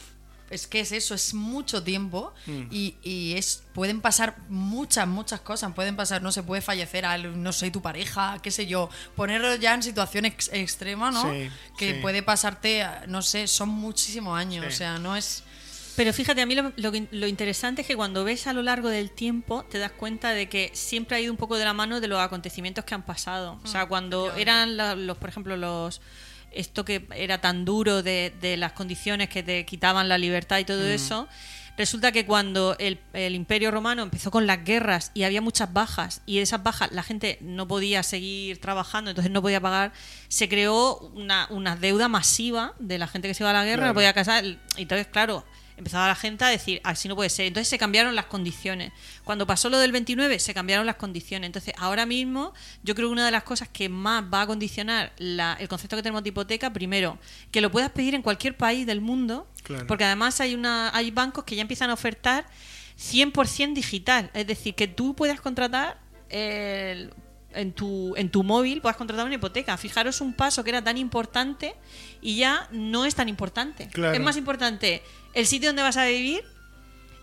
es 0.49 0.67
que 0.67 0.79
es 0.79 0.91
eso, 0.91 1.13
es 1.15 1.33
mucho 1.33 1.83
tiempo 1.83 2.33
Mm. 2.45 2.63
y, 2.71 2.95
y 3.03 3.33
es 3.35 3.63
pueden 3.73 4.01
pasar 4.01 4.37
muchas, 4.49 5.07
muchas 5.07 5.39
cosas. 5.41 5.73
Pueden 5.73 5.95
pasar, 5.95 6.21
no 6.21 6.31
se 6.31 6.43
puede 6.43 6.61
fallecer, 6.61 7.05
al, 7.05 7.41
no 7.43 7.51
sé, 7.53 7.69
tu 7.71 7.81
pareja, 7.81 8.37
qué 8.41 8.51
sé 8.51 8.65
yo. 8.67 8.89
Ponerlo 9.15 9.55
ya 9.55 9.73
en 9.73 9.83
situación 9.83 10.25
ex- 10.25 10.49
extrema, 10.53 11.11
¿no? 11.11 11.23
Sí, 11.31 11.49
que 11.77 11.93
sí. 11.95 11.99
puede 12.01 12.23
pasarte, 12.23 12.85
no 13.07 13.21
sé, 13.21 13.47
son 13.47 13.69
muchísimos 13.69 14.37
años. 14.37 14.65
Sí. 14.67 14.73
O 14.73 14.75
sea, 14.77 14.97
no 14.97 15.15
es. 15.15 15.43
Pero 15.95 16.13
fíjate, 16.13 16.41
a 16.41 16.45
mí 16.45 16.53
lo, 16.53 16.71
lo 16.75 16.91
que- 16.91 17.07
lo 17.09 17.25
interesante 17.25 17.81
es 17.81 17.87
que 17.87 17.95
cuando 17.95 18.23
ves 18.23 18.45
a 18.45 18.53
lo 18.53 18.61
largo 18.61 18.87
del 18.89 19.09
tiempo 19.09 19.63
te 19.63 19.79
das 19.79 19.91
cuenta 19.91 20.29
de 20.31 20.47
que 20.47 20.69
siempre 20.73 21.17
ha 21.17 21.19
ido 21.19 21.31
un 21.31 21.37
poco 21.37 21.57
de 21.57 21.65
la 21.65 21.73
mano 21.73 21.99
de 21.99 22.07
los 22.07 22.19
acontecimientos 22.19 22.85
que 22.85 22.93
han 22.93 23.03
pasado. 23.03 23.59
O 23.63 23.67
sea, 23.67 23.87
cuando 23.87 24.31
eran 24.35 24.77
la- 24.77 24.93
los, 24.95 25.17
por 25.17 25.29
ejemplo, 25.29 25.57
los 25.57 25.99
esto 26.51 26.85
que 26.85 27.07
era 27.15 27.39
tan 27.39 27.65
duro 27.65 28.03
de, 28.03 28.33
de 28.41 28.57
las 28.57 28.71
condiciones 28.73 29.29
que 29.29 29.43
te 29.43 29.65
quitaban 29.65 30.07
la 30.09 30.17
libertad 30.17 30.59
y 30.59 30.65
todo 30.65 30.85
eso, 30.87 31.27
resulta 31.77 32.11
que 32.11 32.25
cuando 32.25 32.75
el, 32.79 32.99
el 33.13 33.35
Imperio 33.35 33.69
Romano 33.69 34.01
empezó 34.01 34.31
con 34.31 34.47
las 34.47 34.63
guerras 34.63 35.11
y 35.13 35.23
había 35.23 35.41
muchas 35.41 35.71
bajas 35.73 36.21
y 36.25 36.37
de 36.37 36.41
esas 36.41 36.63
bajas 36.63 36.91
la 36.91 37.03
gente 37.03 37.37
no 37.41 37.67
podía 37.67 38.01
seguir 38.01 38.59
trabajando, 38.59 39.11
entonces 39.11 39.31
no 39.31 39.41
podía 39.43 39.61
pagar, 39.61 39.91
se 40.27 40.49
creó 40.49 40.97
una, 41.13 41.45
una 41.51 41.75
deuda 41.75 42.07
masiva 42.07 42.73
de 42.79 42.97
la 42.97 43.07
gente 43.07 43.27
que 43.27 43.33
se 43.35 43.43
iba 43.43 43.51
a 43.51 43.53
la 43.53 43.63
guerra, 43.63 43.77
Claro. 43.77 43.89
no 43.89 43.93
podía 43.93 44.13
casar. 44.13 44.43
y 44.45 44.57
Entonces, 44.77 45.05
claro, 45.07 45.45
empezaba 45.77 46.07
la 46.07 46.15
gente 46.15 46.43
a 46.43 46.47
decir, 46.49 46.81
así 46.83 47.07
no 47.07 47.15
puede 47.15 47.29
ser. 47.29 47.45
Entonces 47.45 47.67
se 47.69 47.77
cambiaron 47.77 48.15
las 48.15 48.25
condiciones. 48.25 48.91
Cuando 49.23 49.45
pasó 49.47 49.69
lo 49.69 49.77
del 49.79 49.91
29, 49.91 50.39
se 50.39 50.53
cambiaron 50.53 50.85
las 50.85 50.95
condiciones. 50.95 51.45
Entonces, 51.47 51.73
ahora 51.77 52.05
mismo, 52.05 52.53
yo 52.83 52.95
creo 52.95 53.07
que 53.07 53.13
una 53.13 53.25
de 53.25 53.31
las 53.31 53.43
cosas 53.43 53.69
que 53.69 53.87
más 53.87 54.23
va 54.23 54.41
a 54.41 54.47
condicionar 54.47 55.13
la- 55.17 55.55
el 55.59 55.67
concepto 55.67 55.95
que 55.95 56.01
tenemos 56.03 56.23
de 56.23 56.29
hipoteca, 56.29 56.73
primero, 56.73 57.17
que 57.51 57.61
lo 57.61 57.71
puedas 57.71 57.91
pedir 57.91 58.15
en 58.15 58.21
cualquier 58.23 58.57
país 58.57 58.85
del 58.85 59.01
mundo, 59.01 59.47
Claro. 59.63 59.85
porque 59.87 60.03
además 60.03 60.41
hay, 60.41 60.55
una, 60.55 60.89
hay 60.95 61.11
bancos 61.11 61.43
que 61.43 61.55
ya 61.55 61.61
empiezan 61.61 61.89
a 61.91 61.93
ofertar 61.93 62.45
100% 62.97 63.73
digital. 63.75 64.31
Es 64.33 64.47
decir, 64.47 64.73
que 64.75 64.87
tú 64.87 65.15
puedas 65.15 65.39
contratar 65.39 65.99
el- 66.29 67.13
en, 67.53 67.73
tu, 67.73 68.15
en 68.15 68.29
tu 68.29 68.43
móvil, 68.43 68.81
puedas 68.81 68.97
contratar 68.97 69.25
una 69.25 69.35
hipoteca. 69.35 69.77
Fijaros 69.77 70.21
un 70.21 70.33
paso 70.33 70.63
que 70.63 70.69
era 70.69 70.83
tan 70.83 70.97
importante 70.97 71.75
y 72.21 72.37
ya 72.37 72.67
no 72.71 73.05
es 73.05 73.15
tan 73.15 73.29
importante. 73.29 73.87
Claro. 73.89 74.13
Es 74.13 74.21
más 74.21 74.37
importante 74.37 75.01
el 75.33 75.47
sitio 75.47 75.69
donde 75.69 75.83
vas 75.83 75.97
a 75.97 76.05
vivir 76.05 76.43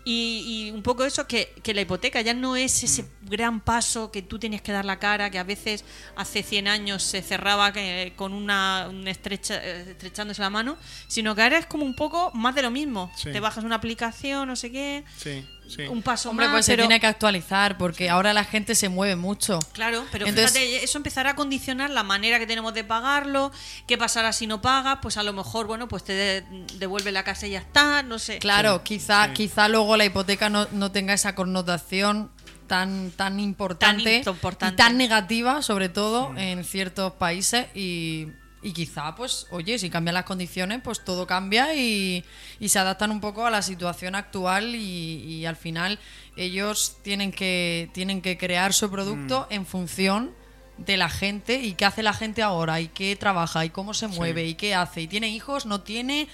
y, 0.03 0.43
y 0.45 0.71
un 0.71 0.83
poco 0.83 1.03
eso, 1.03 1.27
que, 1.27 1.53
que 1.63 1.73
la 1.73 1.81
hipoteca 1.81 2.21
ya 2.21 2.33
no 2.33 2.55
es 2.55 2.83
ese 2.83 3.03
Mm. 3.03 3.14
Gran 3.25 3.59
paso 3.59 4.11
que 4.11 4.21
tú 4.21 4.39
tenías 4.39 4.61
que 4.61 4.71
dar 4.71 4.85
la 4.85 4.99
cara, 4.99 5.29
que 5.29 5.39
a 5.39 5.43
veces 5.43 5.83
hace 6.15 6.43
100 6.43 6.67
años 6.67 7.03
se 7.03 7.21
cerraba 7.21 7.73
que- 7.73 8.13
con 8.15 8.33
una, 8.33 8.87
un 8.89 9.07
estrecha, 9.07 9.59
eh, 9.63 9.91
estrechándose 9.91 10.41
la 10.41 10.49
mano, 10.49 10.77
sino 11.07 11.35
que 11.35 11.41
ahora 11.41 11.57
es 11.57 11.65
como 11.65 11.85
un 11.85 11.95
poco 11.95 12.31
más 12.33 12.55
de 12.55 12.61
lo 12.61 12.71
mismo. 12.71 13.11
Sí. 13.15 13.31
Te 13.31 13.39
bajas 13.39 13.63
una 13.63 13.75
aplicación, 13.75 14.47
no 14.47 14.55
sé 14.55 14.71
qué, 14.71 15.03
Sí, 15.17 15.45
sí. 15.67 15.81
un 15.83 16.01
paso 16.03 16.29
Hombre, 16.29 16.45
más, 16.47 16.53
pues 16.55 16.65
se 16.67 16.77
tiene 16.77 16.99
que 16.99 17.07
actualizar 17.07 17.77
porque 17.77 18.09
ahora 18.09 18.33
la 18.33 18.43
gente 18.43 18.75
se 18.75 18.89
mueve 18.89 19.15
mucho. 19.15 19.59
Claro, 19.73 20.05
pero 20.11 20.27
Entonces- 20.27 20.51
fíjate, 20.53 20.83
eso 20.83 20.97
empezará 20.97 21.31
a 21.31 21.35
condicionar 21.35 21.89
la 21.89 22.03
manera 22.03 22.37
que 22.39 22.45
tenemos 22.47 22.73
de 22.73 22.83
pagarlo, 22.83 23.51
qué 23.87 23.97
pasará 23.97 24.33
si 24.33 24.45
no 24.47 24.61
pagas, 24.61 24.99
pues 25.01 25.17
a 25.17 25.23
lo 25.23 25.33
mejor, 25.33 25.65
bueno, 25.67 25.87
pues 25.87 26.03
te 26.03 26.13
de- 26.13 26.43
devuelve 26.75 27.11
la 27.11 27.23
casa 27.23 27.47
y 27.47 27.51
ya 27.51 27.59
está, 27.59 28.03
no 28.03 28.19
sé. 28.19 28.39
Claro, 28.39 28.83
quizá, 28.83 29.25
sí. 29.27 29.33
quizá 29.33 29.67
luego 29.67 29.97
la 29.97 30.05
hipoteca 30.05 30.49
no, 30.49 30.67
no 30.71 30.91
tenga 30.91 31.13
esa 31.13 31.33
connotación 31.35 32.29
tan, 32.67 33.11
tan 33.11 33.39
importante 33.39 34.21
Tan 34.23 34.33
importante. 34.33 34.73
y 34.73 34.77
tan 34.77 34.97
negativa, 34.97 35.61
sobre 35.61 35.89
todo 35.89 36.35
en 36.37 36.63
ciertos 36.63 37.13
países. 37.13 37.67
Y, 37.75 38.27
y 38.61 38.73
quizá, 38.73 39.13
pues, 39.15 39.45
oye, 39.51 39.77
si 39.77 39.89
cambian 39.89 40.15
las 40.15 40.25
condiciones, 40.25 40.81
pues 40.83 41.03
todo 41.03 41.27
cambia 41.27 41.75
y, 41.75 42.25
y 42.59 42.69
se 42.69 42.79
adaptan 42.79 43.11
un 43.11 43.21
poco 43.21 43.45
a 43.45 43.51
la 43.51 43.61
situación 43.61 44.15
actual 44.15 44.73
y, 44.75 45.21
y 45.23 45.45
al 45.45 45.55
final 45.55 45.99
ellos 46.35 46.97
tienen 47.03 47.31
que, 47.31 47.89
tienen 47.93 48.21
que 48.21 48.37
crear 48.37 48.73
su 48.73 48.89
producto 48.89 49.45
en 49.51 49.65
función 49.65 50.33
de 50.77 50.97
la 50.97 51.09
gente 51.09 51.61
y 51.61 51.73
qué 51.73 51.85
hace 51.85 52.03
la 52.03 52.13
gente 52.13 52.41
ahora 52.41 52.81
y 52.81 52.87
qué 52.89 53.15
trabaja 53.15 53.63
y 53.63 53.69
cómo 53.69 53.93
se 53.93 54.07
mueve 54.07 54.45
y 54.45 54.55
qué 54.55 54.75
hace. 54.75 55.01
Y 55.03 55.07
tiene 55.07 55.29
hijos, 55.29 55.65
no 55.65 55.81
tiene, 55.81 56.27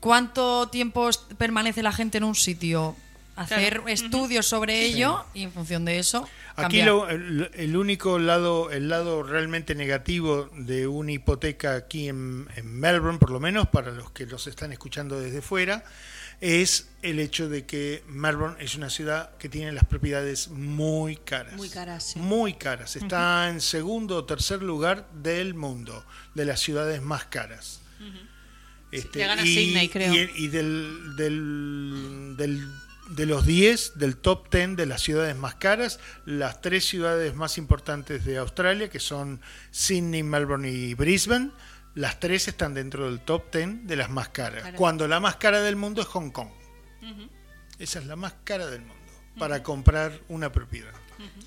cuánto 0.00 0.68
tiempo 0.68 1.10
permanece 1.36 1.82
la 1.82 1.92
gente 1.92 2.18
en 2.18 2.24
un 2.24 2.34
sitio, 2.34 2.96
hacer 3.36 3.74
Claro. 3.74 3.88
estudios 3.88 4.46
sobre 4.46 4.84
ello 4.84 5.24
y 5.34 5.42
en 5.44 5.52
función 5.52 5.84
de 5.84 5.98
eso. 5.98 6.28
Aquí 6.56 6.82
lo- 6.82 7.08
el, 7.08 7.50
el 7.54 7.76
único 7.76 8.18
lado, 8.18 8.70
el 8.70 8.88
lado 8.88 9.22
realmente 9.22 9.74
negativo 9.74 10.50
de 10.56 10.86
una 10.86 11.12
hipoteca 11.12 11.74
aquí 11.74 12.08
en, 12.08 12.48
en 12.56 12.78
Melbourne, 12.78 13.18
por 13.18 13.30
lo 13.30 13.40
menos 13.40 13.68
para 13.68 13.92
los 13.92 14.10
que 14.10 14.26
los 14.26 14.46
están 14.46 14.72
escuchando 14.72 15.18
desde 15.18 15.40
fuera, 15.40 15.84
es 16.42 16.88
el 17.02 17.18
hecho 17.18 17.48
de 17.48 17.64
que 17.66 18.02
Melbourne 18.08 18.56
es 18.60 18.74
una 18.74 18.88
ciudad 18.90 19.30
que 19.38 19.48
tiene 19.48 19.72
las 19.72 19.84
propiedades 19.84 20.48
muy 20.48 21.16
caras. 21.16 21.54
Muy 21.54 21.68
caras, 21.68 22.04
sí. 22.12 22.18
Muy 22.18 22.54
caras. 22.54 22.96
Está 22.96 23.48
en 23.48 23.60
segundo 23.60 24.16
o 24.16 24.24
tercer 24.24 24.62
lugar 24.62 25.06
del 25.12 25.54
mundo, 25.54 26.04
de 26.34 26.44
las 26.46 26.60
ciudades 26.60 27.00
más 27.02 27.24
caras. 27.26 27.80
Este, 28.92 29.20
gana 29.20 29.42
Sydney, 29.42 29.88
creo. 29.88 30.12
Y, 30.14 30.30
y 30.44 30.48
del, 30.48 31.14
del, 31.16 32.34
del- 32.36 32.68
de 33.10 33.26
los 33.26 33.44
10, 33.46 33.98
del 33.98 34.16
top 34.16 34.50
10 34.52 34.76
de 34.76 34.86
las 34.86 35.02
ciudades 35.02 35.36
más 35.36 35.56
caras, 35.56 35.98
las 36.24 36.60
tres 36.60 36.84
ciudades 36.86 37.34
más 37.34 37.58
importantes 37.58 38.24
de 38.24 38.38
Australia, 38.38 38.88
que 38.88 39.00
son 39.00 39.40
Sydney, 39.70 40.22
Melbourne 40.22 40.70
y 40.70 40.94
Brisbane, 40.94 41.50
las 41.94 42.20
tres 42.20 42.46
están 42.48 42.72
dentro 42.74 43.06
del 43.06 43.20
top 43.20 43.52
10 43.54 43.86
de 43.86 43.96
las 43.96 44.10
más 44.10 44.28
caras. 44.28 44.62
Claro. 44.62 44.76
Cuando 44.78 45.08
la 45.08 45.18
más 45.20 45.36
cara 45.36 45.60
del 45.60 45.76
mundo 45.76 46.02
es 46.02 46.08
Hong 46.08 46.30
Kong. 46.30 46.48
Esa 47.78 47.98
es 47.98 48.06
la 48.06 48.14
más 48.16 48.34
cara 48.44 48.66
del 48.66 48.80
mundo 48.80 48.94
para 49.38 49.62
comprar 49.62 50.20
una 50.28 50.52
propiedad. 50.52 50.92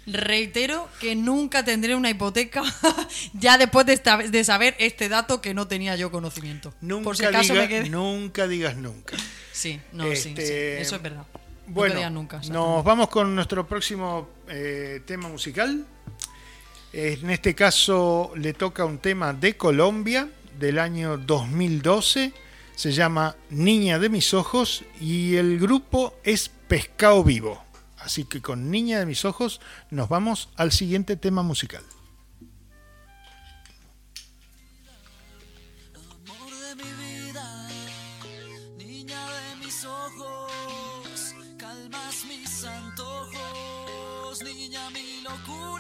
Reitero 0.06 0.90
que 1.00 1.16
nunca 1.16 1.64
tendré 1.64 1.96
una 1.96 2.10
hipoteca 2.10 2.62
ya 3.34 3.58
después 3.58 3.86
de, 3.86 3.94
esta- 3.94 4.18
de 4.18 4.44
saber 4.44 4.76
este 4.80 5.10
dato 5.10 5.42
que 5.42 5.54
no 5.54 5.68
tenía 5.68 5.96
yo 5.96 6.12
conocimiento. 6.12 6.74
Nunca, 6.82 7.04
Por 7.06 7.18
si 7.18 7.26
acaso 7.26 7.54
diga- 7.54 7.62
me 7.62 7.68
quedé. 7.70 7.90
nunca 7.90 8.48
digas 8.48 8.76
nunca. 8.76 9.16
Sí, 9.52 9.80
no, 9.92 10.04
sí, 10.12 10.16
sí, 10.18 10.30
Este, 10.30 10.82
eso 10.82 10.96
es 10.98 11.02
verdad. 11.02 11.26
Bueno, 11.74 12.10
nunca. 12.12 12.40
nos 12.52 12.84
vamos 12.84 13.10
con 13.10 13.34
nuestro 13.34 13.66
próximo 13.66 14.30
eh, 14.48 15.02
tema 15.06 15.28
musical. 15.28 15.86
En 16.92 17.30
este 17.32 17.56
caso 17.56 18.32
le 18.36 18.54
toca 18.54 18.86
un 18.86 19.00
tema 19.00 19.34
de 19.34 19.58
Colombia 19.58 20.30
del 20.60 20.78
año 20.78 21.18
2012. 21.18 22.32
Se 22.76 22.92
llama 22.92 23.36
Niña 23.50 23.98
de 23.98 24.10
mis 24.10 24.36
ojos 24.36 24.84
y 25.02 25.36
el 25.36 25.60
grupo 25.60 26.14
es 26.24 26.50
Pescado 26.68 27.24
Vivo. 27.24 27.64
Así 27.98 28.26
que 28.26 28.42
con 28.42 28.70
Niña 28.70 29.00
de 29.00 29.08
mis 29.08 29.26
ojos 29.26 29.60
nos 29.90 30.10
vamos 30.10 30.50
al 30.56 30.72
siguiente 30.72 31.16
tema 31.16 31.42
musical. 31.42 31.84
Niña 45.34 45.68
mi 45.68 45.73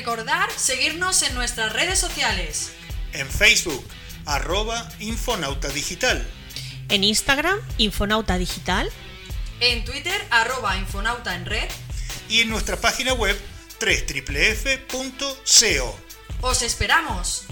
recordar 0.00 0.50
seguirnos 0.56 1.22
en 1.24 1.34
nuestras 1.34 1.74
redes 1.74 1.98
sociales. 1.98 2.72
En 3.12 3.28
Facebook, 3.28 3.84
arroba 4.24 4.88
Infonauta 4.98 5.68
Digital. 5.68 6.26
En 6.88 7.04
Instagram, 7.04 7.58
Infonauta 7.76 8.38
Digital. 8.38 8.90
En 9.60 9.84
Twitter, 9.84 10.18
arroba 10.30 10.78
Infonauta 10.78 11.34
en 11.34 11.44
red. 11.44 11.68
Y 12.30 12.40
en 12.40 12.48
nuestra 12.48 12.78
página 12.78 13.12
web, 13.12 13.38
www.co. 13.78 15.36
¡Os 16.40 16.62
esperamos! 16.62 17.49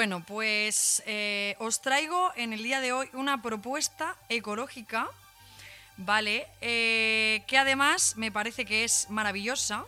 Bueno, 0.00 0.24
pues 0.26 1.02
eh, 1.04 1.56
os 1.58 1.82
traigo 1.82 2.32
en 2.34 2.54
el 2.54 2.62
día 2.62 2.80
de 2.80 2.90
hoy 2.90 3.10
una 3.12 3.42
propuesta 3.42 4.16
ecológica, 4.30 5.06
¿vale? 5.98 6.46
Eh, 6.62 7.44
que 7.46 7.58
además 7.58 8.14
me 8.16 8.32
parece 8.32 8.64
que 8.64 8.84
es 8.84 9.10
maravillosa. 9.10 9.84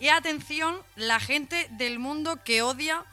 Y 0.00 0.08
atención, 0.08 0.78
la 0.96 1.20
gente 1.20 1.68
del 1.72 1.98
mundo 1.98 2.42
que 2.42 2.62
odia 2.62 3.04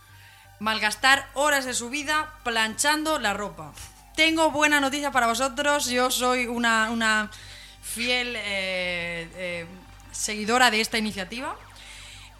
malgastar 0.59 1.29
horas 1.33 1.65
de 1.65 1.73
su 1.73 1.89
vida 1.89 2.33
planchando 2.45 3.19
la 3.19 3.33
ropa. 3.33 3.73
Tengo 4.15 4.51
buena 4.51 4.79
noticia 4.79 5.11
para 5.11 5.27
vosotros, 5.27 5.87
yo 5.87 6.11
soy 6.11 6.47
una, 6.47 6.91
una 6.91 7.29
fiel 7.83 8.35
eh, 8.37 9.67
seguidora 10.13 10.71
de 10.71 10.79
esta 10.79 10.97
iniciativa. 10.97 11.57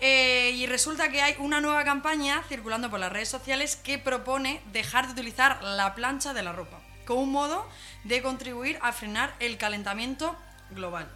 Eh, 0.02 0.52
y 0.56 0.66
resulta 0.68 1.10
que 1.10 1.22
hay 1.22 1.36
una 1.40 1.62
nueva 1.62 1.84
campaña 1.84 2.44
circulando 2.50 2.90
por 2.90 3.00
las 3.00 3.12
redes 3.12 3.30
sociales 3.30 3.76
que 3.78 3.98
propone 3.98 4.62
dejar 4.74 5.08
de 5.08 5.14
utilizar 5.14 5.64
la 5.64 5.96
plancha 5.96 6.34
de 6.34 6.44
la 6.44 6.52
ropa 6.52 6.82
como 7.06 7.22
un 7.22 7.32
modo 7.32 7.66
de 8.04 8.22
contribuir 8.22 8.80
a 8.82 8.92
frenar 8.92 9.34
el 9.40 9.58
calentamiento 9.58 10.36
global. 10.72 11.08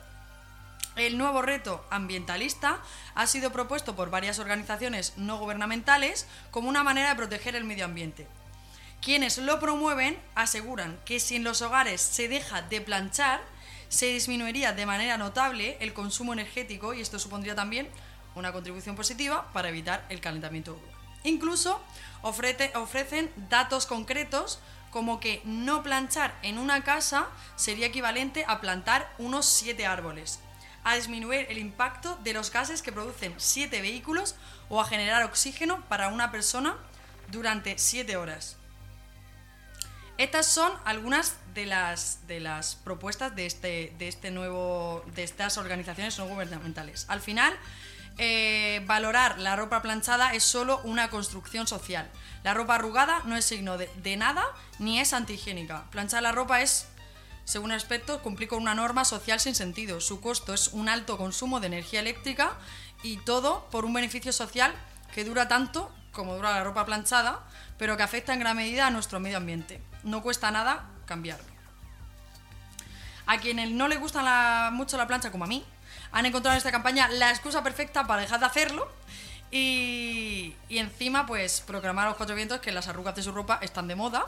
El 0.96 1.18
nuevo 1.18 1.42
reto 1.42 1.86
ambientalista 1.90 2.80
ha 3.16 3.28
sido 3.28 3.52
propuesto 3.52 3.96
por 3.96 4.10
varias 4.10 4.40
organizaciones 4.40 5.14
no 5.18 5.38
gubernamentales 5.38 6.28
como 6.52 6.70
una 6.70 6.84
manera 6.84 7.10
de 7.10 7.16
proteger 7.16 7.56
el 7.56 7.64
medio 7.64 7.86
ambiente. 7.86 8.28
Quienes 9.02 9.38
lo 9.38 9.60
promueven 9.60 10.20
aseguran 10.36 11.00
que 11.06 11.20
si 11.20 11.38
en 11.38 11.44
los 11.44 11.62
hogares 11.62 12.02
se 12.02 12.28
deja 12.28 12.62
de 12.64 12.82
planchar, 12.82 13.40
se 13.88 14.08
disminuiría 14.08 14.74
de 14.74 14.86
manera 14.86 15.18
notable 15.18 15.78
el 15.80 15.94
consumo 15.94 16.34
energético 16.34 16.94
y 16.94 17.02
esto 17.02 17.18
supondría 17.18 17.56
también 17.56 17.88
una 18.36 18.52
contribución 18.52 18.96
positiva 18.96 19.52
para 19.54 19.70
evitar 19.70 20.06
el 20.10 20.22
calentamiento 20.22 20.76
global. 20.76 20.96
Incluso 21.24 21.82
ofrece- 22.22 22.72
ofrecen 22.76 23.32
datos 23.50 23.86
concretos 23.86 24.60
como 24.92 25.20
que 25.20 25.42
no 25.46 25.84
planchar 25.84 26.34
en 26.42 26.58
una 26.58 26.84
casa 26.84 27.28
sería 27.56 27.88
equivalente 27.88 28.46
a 28.48 28.60
plantar 28.62 29.14
unos 29.18 29.46
7 29.46 29.86
árboles, 29.86 30.40
a 30.84 30.96
disminuir 30.96 31.46
el 31.50 31.58
impacto 31.58 32.18
de 32.24 32.34
los 32.34 32.52
gases 32.52 32.82
que 32.82 32.92
producen 32.92 33.34
7 33.38 33.82
vehículos 33.82 34.36
o 34.70 34.80
a 34.82 34.86
generar 34.86 35.24
oxígeno 35.24 35.84
para 35.90 36.08
una 36.08 36.32
persona 36.32 36.78
durante 37.30 37.78
7 37.78 38.16
horas. 38.18 38.56
Estas 40.18 40.48
son 40.48 40.72
algunas 40.86 41.36
de 41.54 41.66
las, 41.66 42.28
de 42.28 42.40
las 42.40 42.76
propuestas 42.76 43.36
de 43.36 43.46
este, 43.46 43.94
de 43.98 44.08
este 44.08 44.32
nuevo, 44.32 45.04
de 45.16 45.24
estas 45.24 45.58
organizaciones 45.58 46.18
no 46.18 46.28
gubernamentales. 46.28 47.06
Al 47.08 47.22
final, 47.22 47.56
eh, 48.22 48.84
valorar 48.86 49.40
la 49.40 49.56
ropa 49.56 49.82
planchada 49.82 50.34
es 50.34 50.44
solo 50.44 50.82
una 50.84 51.10
construcción 51.10 51.68
social. 51.68 52.12
La 52.44 52.54
ropa 52.54 52.76
arrugada 52.76 53.22
no 53.24 53.38
es 53.38 53.46
signo 53.46 53.78
de, 53.78 54.18
nada 54.18 54.44
ni 54.78 55.00
es 55.00 55.14
antihigiénica. 55.14 55.86
Planchar 55.90 56.22
la 56.22 56.34
ropa 56.34 56.60
es, 56.60 56.90
según 57.46 57.72
expertos, 57.72 58.20
cumplir 58.20 58.50
con 58.50 58.62
una 58.62 58.76
norma 58.76 59.06
social 59.06 59.40
sin 59.40 59.56
sentido. 59.56 60.02
Su 60.02 60.20
costo 60.20 60.54
es 60.54 60.68
un 60.74 60.90
alto 60.90 61.18
consumo 61.18 61.62
de 61.62 61.68
energía 61.68 62.02
eléctrica 62.02 62.58
y 63.04 63.18
todo 63.18 63.70
por 63.72 63.86
un 63.86 63.94
beneficio 63.94 64.34
social 64.34 64.74
que 65.14 65.24
dura 65.24 65.48
tanto 65.48 65.90
como 66.12 66.36
dura 66.36 66.52
la 66.52 66.64
ropa 66.66 66.86
planchada, 66.86 67.48
pero 67.78 67.96
que 67.96 68.04
afecta 68.04 68.34
en 68.34 68.40
gran 68.40 68.58
medida 68.58 68.88
a 68.88 68.92
nuestro 68.92 69.22
medio 69.22 69.38
ambiente. 69.38 69.82
No 70.04 70.22
cuesta 70.22 70.52
nada 70.52 70.90
cambiarlo. 71.06 71.48
A 73.28 73.38
quienes 73.38 73.72
no 73.72 73.88
les 73.88 74.00
gusta 74.00 74.72
mucho 74.74 74.98
la 74.98 75.08
plancha 75.08 75.32
como 75.32 75.46
a 75.46 75.48
mí, 75.48 75.64
han 76.12 76.26
encontrado 76.26 76.54
en 76.54 76.58
esta 76.58 76.72
campaña 76.72 77.08
la 77.10 77.30
excusa 77.30 77.64
perfecta 77.64 78.06
para 78.08 78.22
dejar 78.22 78.40
de 78.40 78.46
hacerlo 78.46 78.90
y, 79.52 80.56
y 80.68 80.78
encima 80.78 81.26
pues 81.26 81.62
proclamar 81.62 82.06
a 82.06 82.10
los 82.10 82.18
cuatro 82.18 82.36
vientos 82.36 82.60
que 82.60 82.72
las 82.72 82.88
arrugas 82.88 83.16
de 83.16 83.24
su 83.24 83.32
ropa 83.32 83.60
están 83.62 83.88
de 83.88 83.96
moda 83.96 84.28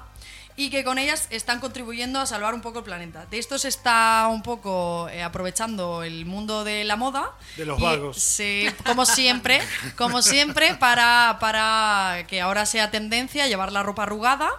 y 0.56 0.70
que 0.70 0.84
con 0.84 0.98
ellas 0.98 1.28
están 1.30 1.60
contribuyendo 1.60 2.20
a 2.20 2.26
salvar 2.26 2.54
un 2.54 2.62
poco 2.62 2.80
el 2.80 2.86
planeta. 2.86 3.26
De 3.28 3.40
esto 3.40 3.58
se 3.58 3.68
está 3.68 4.28
un 4.30 4.44
poco 4.44 5.08
eh, 5.10 5.24
aprovechando 5.24 6.04
el 6.04 6.26
mundo 6.26 6.64
de 6.64 6.84
la 6.84 6.96
moda. 6.96 7.32
De 7.56 7.66
los 7.66 7.80
vagos. 7.80 8.18
Sí, 8.18 8.68
como 8.86 9.06
siempre, 9.06 9.62
como 9.96 10.22
siempre, 10.22 10.76
para, 10.76 11.38
para 11.40 12.26
que 12.28 12.42
ahora 12.42 12.66
sea 12.66 12.92
tendencia 12.92 13.48
llevar 13.48 13.72
la 13.72 13.84
ropa 13.84 14.04
arrugada 14.04 14.50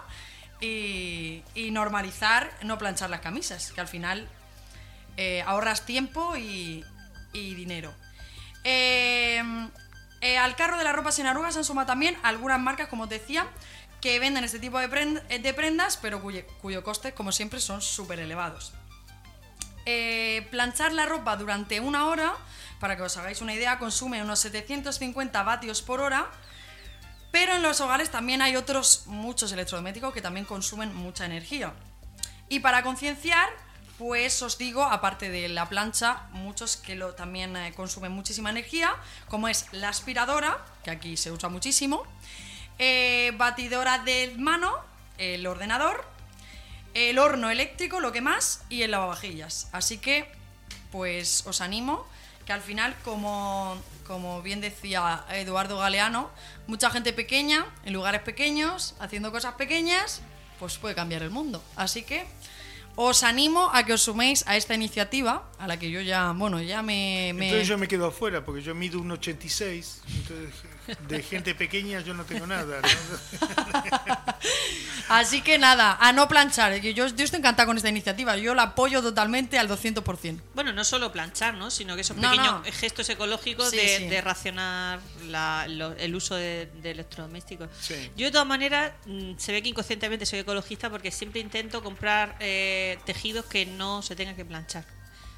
y, 0.61 1.43
y 1.55 1.71
normalizar 1.71 2.51
no 2.63 2.77
planchar 2.77 3.09
las 3.09 3.19
camisas, 3.19 3.71
que 3.71 3.81
al 3.81 3.87
final 3.87 4.27
eh, 5.17 5.43
ahorras 5.45 5.85
tiempo 5.85 6.35
y, 6.37 6.83
y 7.33 7.55
dinero. 7.55 7.93
Eh, 8.63 9.41
eh, 10.23 10.37
al 10.37 10.55
carro 10.55 10.77
de 10.77 10.85
la 10.85 10.93
ropa 10.93 11.11
sin 11.11 11.25
arrugas 11.25 11.53
se 11.53 11.59
han 11.59 11.65
sumado 11.65 11.87
también 11.87 12.17
algunas 12.23 12.57
marcas, 12.57 12.87
como 12.87 13.03
os 13.03 13.09
decía, 13.09 13.45
que 13.99 14.19
venden 14.19 14.45
este 14.45 14.57
tipo 14.57 14.79
de, 14.79 14.85
eh, 15.29 15.53
prendas, 15.53 15.97
pero 15.97 16.21
cuyo, 16.21 16.47
cuyo 16.61 16.81
coste, 16.81 17.13
como 17.13 17.33
siempre, 17.33 17.59
son 17.59 17.81
súper 17.81 18.21
elevados. 18.21 18.73
Eh, 19.85 20.47
planchar 20.49 20.93
la 20.93 21.05
ropa 21.05 21.35
durante 21.35 21.81
una 21.81 22.07
hora, 22.07 22.35
para 22.79 22.95
que 22.95 23.03
os 23.03 23.17
hagáis 23.17 23.41
una 23.41 23.53
idea, 23.53 23.79
consume 23.79 24.23
unos 24.23 24.39
750 24.39 25.43
vatios 25.43 25.81
por 25.81 25.99
hora, 25.99 26.31
pero 27.31 27.55
en 27.55 27.61
los 27.61 27.81
hogares 27.81 28.09
también 28.09 28.41
hay 28.41 28.55
otros 28.55 29.03
muchos 29.07 29.51
electrodomésticos 29.51 30.13
que 30.13 30.21
también 30.21 30.45
consumen 30.45 30.95
mucha 30.95 31.25
energía. 31.25 31.73
Y 32.47 32.61
para 32.61 32.81
concienciar, 32.81 33.49
pues 33.97 34.41
os 34.41 34.57
digo, 34.57 34.83
aparte 34.83 35.29
de 35.29 35.49
la 35.49 35.69
plancha, 35.69 36.23
muchos 36.31 36.77
que 36.77 36.95
lo, 36.95 37.13
también 37.13 37.55
eh, 37.55 37.73
consumen 37.75 38.11
muchísima 38.11 38.49
energía, 38.49 38.95
como 39.27 39.47
es 39.47 39.67
la 39.71 39.89
aspiradora, 39.89 40.65
que 40.83 40.91
aquí 40.91 41.17
se 41.17 41.31
usa 41.31 41.49
muchísimo, 41.49 42.03
eh, 42.79 43.31
batidora 43.37 43.99
de 43.99 44.33
mano, 44.37 44.73
el 45.17 45.45
ordenador, 45.45 46.05
el 46.93 47.19
horno 47.19 47.49
eléctrico, 47.49 47.99
lo 47.99 48.11
que 48.11 48.21
más, 48.21 48.63
y 48.69 48.81
el 48.81 48.91
lavavajillas. 48.91 49.69
Así 49.71 49.97
que, 49.97 50.27
pues 50.91 51.45
os 51.45 51.61
animo 51.61 52.05
que 52.45 52.53
al 52.53 52.61
final, 52.61 52.95
como, 53.03 53.77
como 54.05 54.41
bien 54.41 54.59
decía 54.59 55.23
Eduardo 55.29 55.77
Galeano, 55.77 56.29
mucha 56.67 56.89
gente 56.89 57.13
pequeña, 57.13 57.65
en 57.85 57.93
lugares 57.93 58.21
pequeños, 58.21 58.95
haciendo 58.99 59.31
cosas 59.31 59.53
pequeñas, 59.55 60.21
pues 60.59 60.77
puede 60.77 60.95
cambiar 60.95 61.23
el 61.23 61.29
mundo. 61.29 61.63
Así 61.75 62.03
que 62.03 62.25
os 62.95 63.23
animo 63.23 63.69
a 63.73 63.83
que 63.85 63.93
os 63.93 64.01
suméis 64.03 64.43
a 64.47 64.55
esta 64.55 64.73
iniciativa, 64.75 65.49
a 65.59 65.67
la 65.67 65.77
que 65.79 65.89
yo 65.89 66.01
ya, 66.01 66.31
bueno, 66.31 66.61
ya 66.61 66.81
me... 66.81 67.31
me- 67.33 67.47
Entonces 67.47 67.67
yo 67.67 67.77
me 67.77 67.87
quedo 67.87 68.07
afuera 68.07 68.43
porque 68.45 68.61
yo 68.61 68.75
mido 68.75 68.99
un 68.99 69.11
86. 69.11 70.01
Entonces, 70.07 70.53
de 71.07 71.23
gente 71.23 71.55
pequeña 71.55 72.01
yo 72.01 72.13
no 72.13 72.25
tengo 72.25 72.45
nada. 72.45 72.81
¿no? 72.81 72.87
Así 75.09 75.41
que 75.41 75.57
nada, 75.57 75.97
a 75.99 76.11
no 76.13 76.27
planchar. 76.27 76.75
Yo, 76.81 77.05
estoy 77.05 77.25
encantada 77.39 77.65
con 77.65 77.77
esta 77.77 77.89
iniciativa, 77.89 78.35
yo 78.37 78.53
la 78.55 78.63
apoyo 78.63 79.01
totalmente 79.01 79.57
al 79.59 79.67
200%. 79.69 80.39
Bueno, 80.55 80.71
no 80.73 80.83
solo 80.83 81.11
planchar, 81.11 81.53
¿no? 81.55 81.71
Sino 81.71 81.95
que 81.95 82.01
esos 82.01 82.17
No, 82.17 82.29
pequeños 82.31 82.53
no. 82.53 82.71
gestos 82.71 83.09
ecológicos 83.09 83.69
Sí, 83.69 83.77
de, 83.77 83.97
sí. 83.99 84.07
de 84.07 84.21
racionar 84.21 84.99
la- 85.27 85.65
lo- 85.67 85.93
el 85.95 86.15
uso 86.15 86.35
de, 86.35 86.69
de 86.81 86.91
electrodomésticos. 86.91 87.69
Sí. 87.79 88.11
Yo 88.17 88.25
de 88.25 88.31
todas 88.31 88.47
maneras 88.47 88.93
mm, 89.05 89.33
se 89.37 89.51
ve 89.51 89.61
que 89.61 89.69
inconscientemente 89.69 90.25
soy 90.25 90.39
ecologista 90.39 90.89
porque 90.89 91.11
siempre 91.11 91.41
intento 91.41 91.81
comprar 91.83 92.35
eh, 92.39 92.82
tejidos 93.05 93.45
que 93.45 93.65
no 93.65 94.01
se 94.01 94.15
tengan 94.15 94.35
que 94.35 94.45
planchar. 94.45 94.85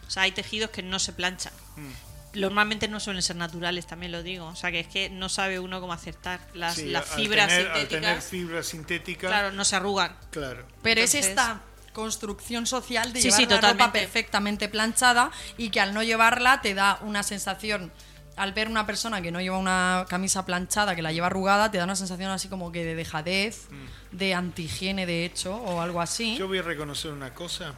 O 0.07 0.11
sea, 0.11 0.23
hay 0.23 0.31
tejidos 0.31 0.69
que 0.69 0.83
no 0.83 0.99
se 0.99 1.13
planchan. 1.13 1.53
Mm. 1.75 2.39
Normalmente 2.39 2.87
no 2.89 2.99
suelen 2.99 3.21
ser 3.23 3.37
naturales, 3.37 3.87
también 3.87 4.11
lo 4.11 4.21
digo. 4.21 4.45
O 4.47 4.55
sea, 4.55 4.69
que 4.71 4.81
es 4.81 4.87
que 4.87 5.09
no 5.09 5.29
sabe 5.29 5.57
uno 5.59 5.79
cómo 5.79 5.93
acertar. 5.93 6.39
Las, 6.53 6.75
Sí, 6.75 6.85
las 6.87 7.09
al 7.11 7.17
fibras 7.17 7.47
tener- 7.47 7.67
Al 7.67 7.73
tener 7.73 7.87
sintéticas, 8.21 8.25
fibra 8.25 8.63
sintética, 8.63 9.27
claro, 9.27 9.51
no 9.51 9.63
se 9.65 9.75
arrugan. 9.77 10.15
claro. 10.31 10.65
Pero 10.83 11.01
es 11.01 11.15
esta 11.15 11.61
construcción 11.93 12.67
social 12.67 13.13
de 13.13 13.21
Sí, 13.21 13.27
llevar 13.29 13.39
sí, 13.39 13.45
la 13.47 13.61
ropa 13.71 13.91
perfectamente 13.93 14.67
planchada 14.67 15.31
y 15.57 15.69
que 15.69 15.79
al 15.79 15.93
no 15.93 16.03
llevarla 16.03 16.61
te 16.61 16.73
da 16.73 16.99
una 17.03 17.23
sensación 17.23 17.91
al 18.35 18.53
ver 18.53 18.67
una 18.67 18.85
persona 18.85 19.21
que 19.21 19.31
no 19.31 19.39
lleva 19.41 19.57
una 19.57 20.05
camisa 20.09 20.45
planchada, 20.45 20.95
que 20.95 21.01
la 21.01 21.11
lleva 21.11 21.27
arrugada, 21.27 21.71
te 21.71 21.77
da 21.77 21.83
una 21.85 21.95
sensación 21.95 22.31
así 22.31 22.47
como 22.47 22.71
que 22.71 22.83
de 22.83 22.95
dejadez, 22.95 23.67
de 24.11 24.33
antihigiene 24.33 25.05
de 25.05 25.25
hecho, 25.25 25.55
o 25.55 25.81
algo 25.81 26.01
así. 26.01 26.37
Yo 26.37 26.47
voy 26.47 26.59
a 26.59 26.61
reconocer 26.61 27.11
una 27.11 27.33
cosa. 27.33 27.73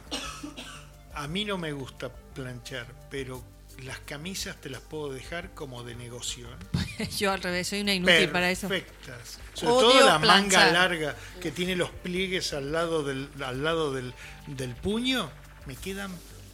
A 1.14 1.26
mí 1.28 1.44
no 1.44 1.58
me 1.58 1.72
gusta 1.72 2.10
planchar, 2.34 2.86
pero 3.10 3.42
las 3.82 3.98
camisas 4.00 4.56
te 4.60 4.70
las 4.70 4.80
puedo 4.80 5.12
dejar 5.12 5.54
como 5.54 5.84
de 5.84 5.94
negocio. 5.94 6.48
¿eh? 6.98 7.08
Yo 7.18 7.32
al 7.32 7.40
revés, 7.40 7.68
soy 7.68 7.80
una 7.80 7.94
inútil 7.94 8.28
para 8.30 8.50
eso. 8.50 8.68
Perfectas. 8.68 9.38
Sobre 9.54 9.72
Odio 9.72 9.90
todo 9.90 10.06
la 10.06 10.20
planchar. 10.20 10.72
manga 10.72 10.72
larga 10.72 11.16
que 11.40 11.50
tiene 11.52 11.76
los 11.76 11.90
pliegues 11.90 12.52
al 12.52 12.72
lado 12.72 13.04
del, 13.04 13.28
al 13.44 13.62
lado 13.62 13.92
del, 13.92 14.14
del 14.46 14.74
puño, 14.74 15.30
me 15.66 15.76
quedan 15.76 16.10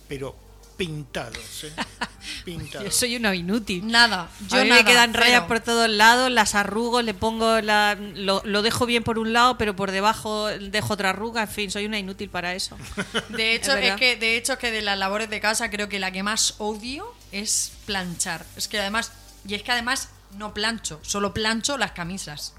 pero 0.08 0.36
pintados, 0.76 1.64
¿eh? 1.64 1.72
Pintados. 2.44 2.84
Yo 2.86 2.90
soy 2.90 3.16
una 3.16 3.34
inútil. 3.34 3.86
Nada, 3.86 4.28
yo 4.48 4.58
a 4.58 4.62
mí 4.62 4.68
nada, 4.70 4.82
me 4.82 4.88
quedan 4.90 5.14
rayas 5.14 5.42
por 5.44 5.60
todos 5.60 5.88
lados, 5.90 6.30
las 6.30 6.54
arrugo, 6.54 7.02
le 7.02 7.12
pongo 7.14 7.60
la, 7.60 7.96
lo, 7.98 8.42
lo 8.44 8.62
dejo 8.62 8.86
bien 8.86 9.02
por 9.04 9.18
un 9.18 9.32
lado, 9.32 9.58
pero 9.58 9.76
por 9.76 9.90
debajo 9.90 10.46
dejo 10.48 10.94
otra 10.94 11.10
arruga, 11.10 11.42
en 11.42 11.48
fin, 11.48 11.70
soy 11.70 11.84
una 11.86 11.98
inútil 11.98 12.30
para 12.30 12.54
eso. 12.54 12.76
De 13.30 13.54
hecho, 13.54 13.76
Es 13.76 13.96
que 13.96 14.16
de 14.16 14.36
hecho 14.36 14.58
que 14.58 14.70
de 14.70 14.82
las 14.82 14.98
labores 14.98 15.28
de 15.30 15.40
casa 15.40 15.70
creo 15.70 15.88
que 15.88 15.98
la 15.98 16.10
que 16.12 16.22
más 16.22 16.54
odio 16.58 17.06
es 17.32 17.72
planchar. 17.86 18.44
Es 18.56 18.68
que 18.68 18.78
además 18.80 19.12
y 19.46 19.54
es 19.54 19.62
que 19.62 19.72
además 19.72 20.08
no 20.38 20.54
plancho, 20.54 21.00
solo 21.02 21.34
plancho 21.34 21.76
las 21.78 21.92
camisas. 21.92 22.54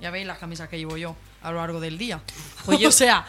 Ya 0.00 0.10
veis 0.10 0.26
las 0.26 0.38
camisas 0.38 0.68
que 0.70 0.78
llevo 0.78 0.96
yo 0.96 1.14
a 1.42 1.50
lo 1.50 1.58
largo 1.58 1.78
del 1.80 1.98
día. 1.98 2.20
Pues 2.64 2.78
yo- 2.78 2.88
o 2.90 2.92
sea, 2.92 3.26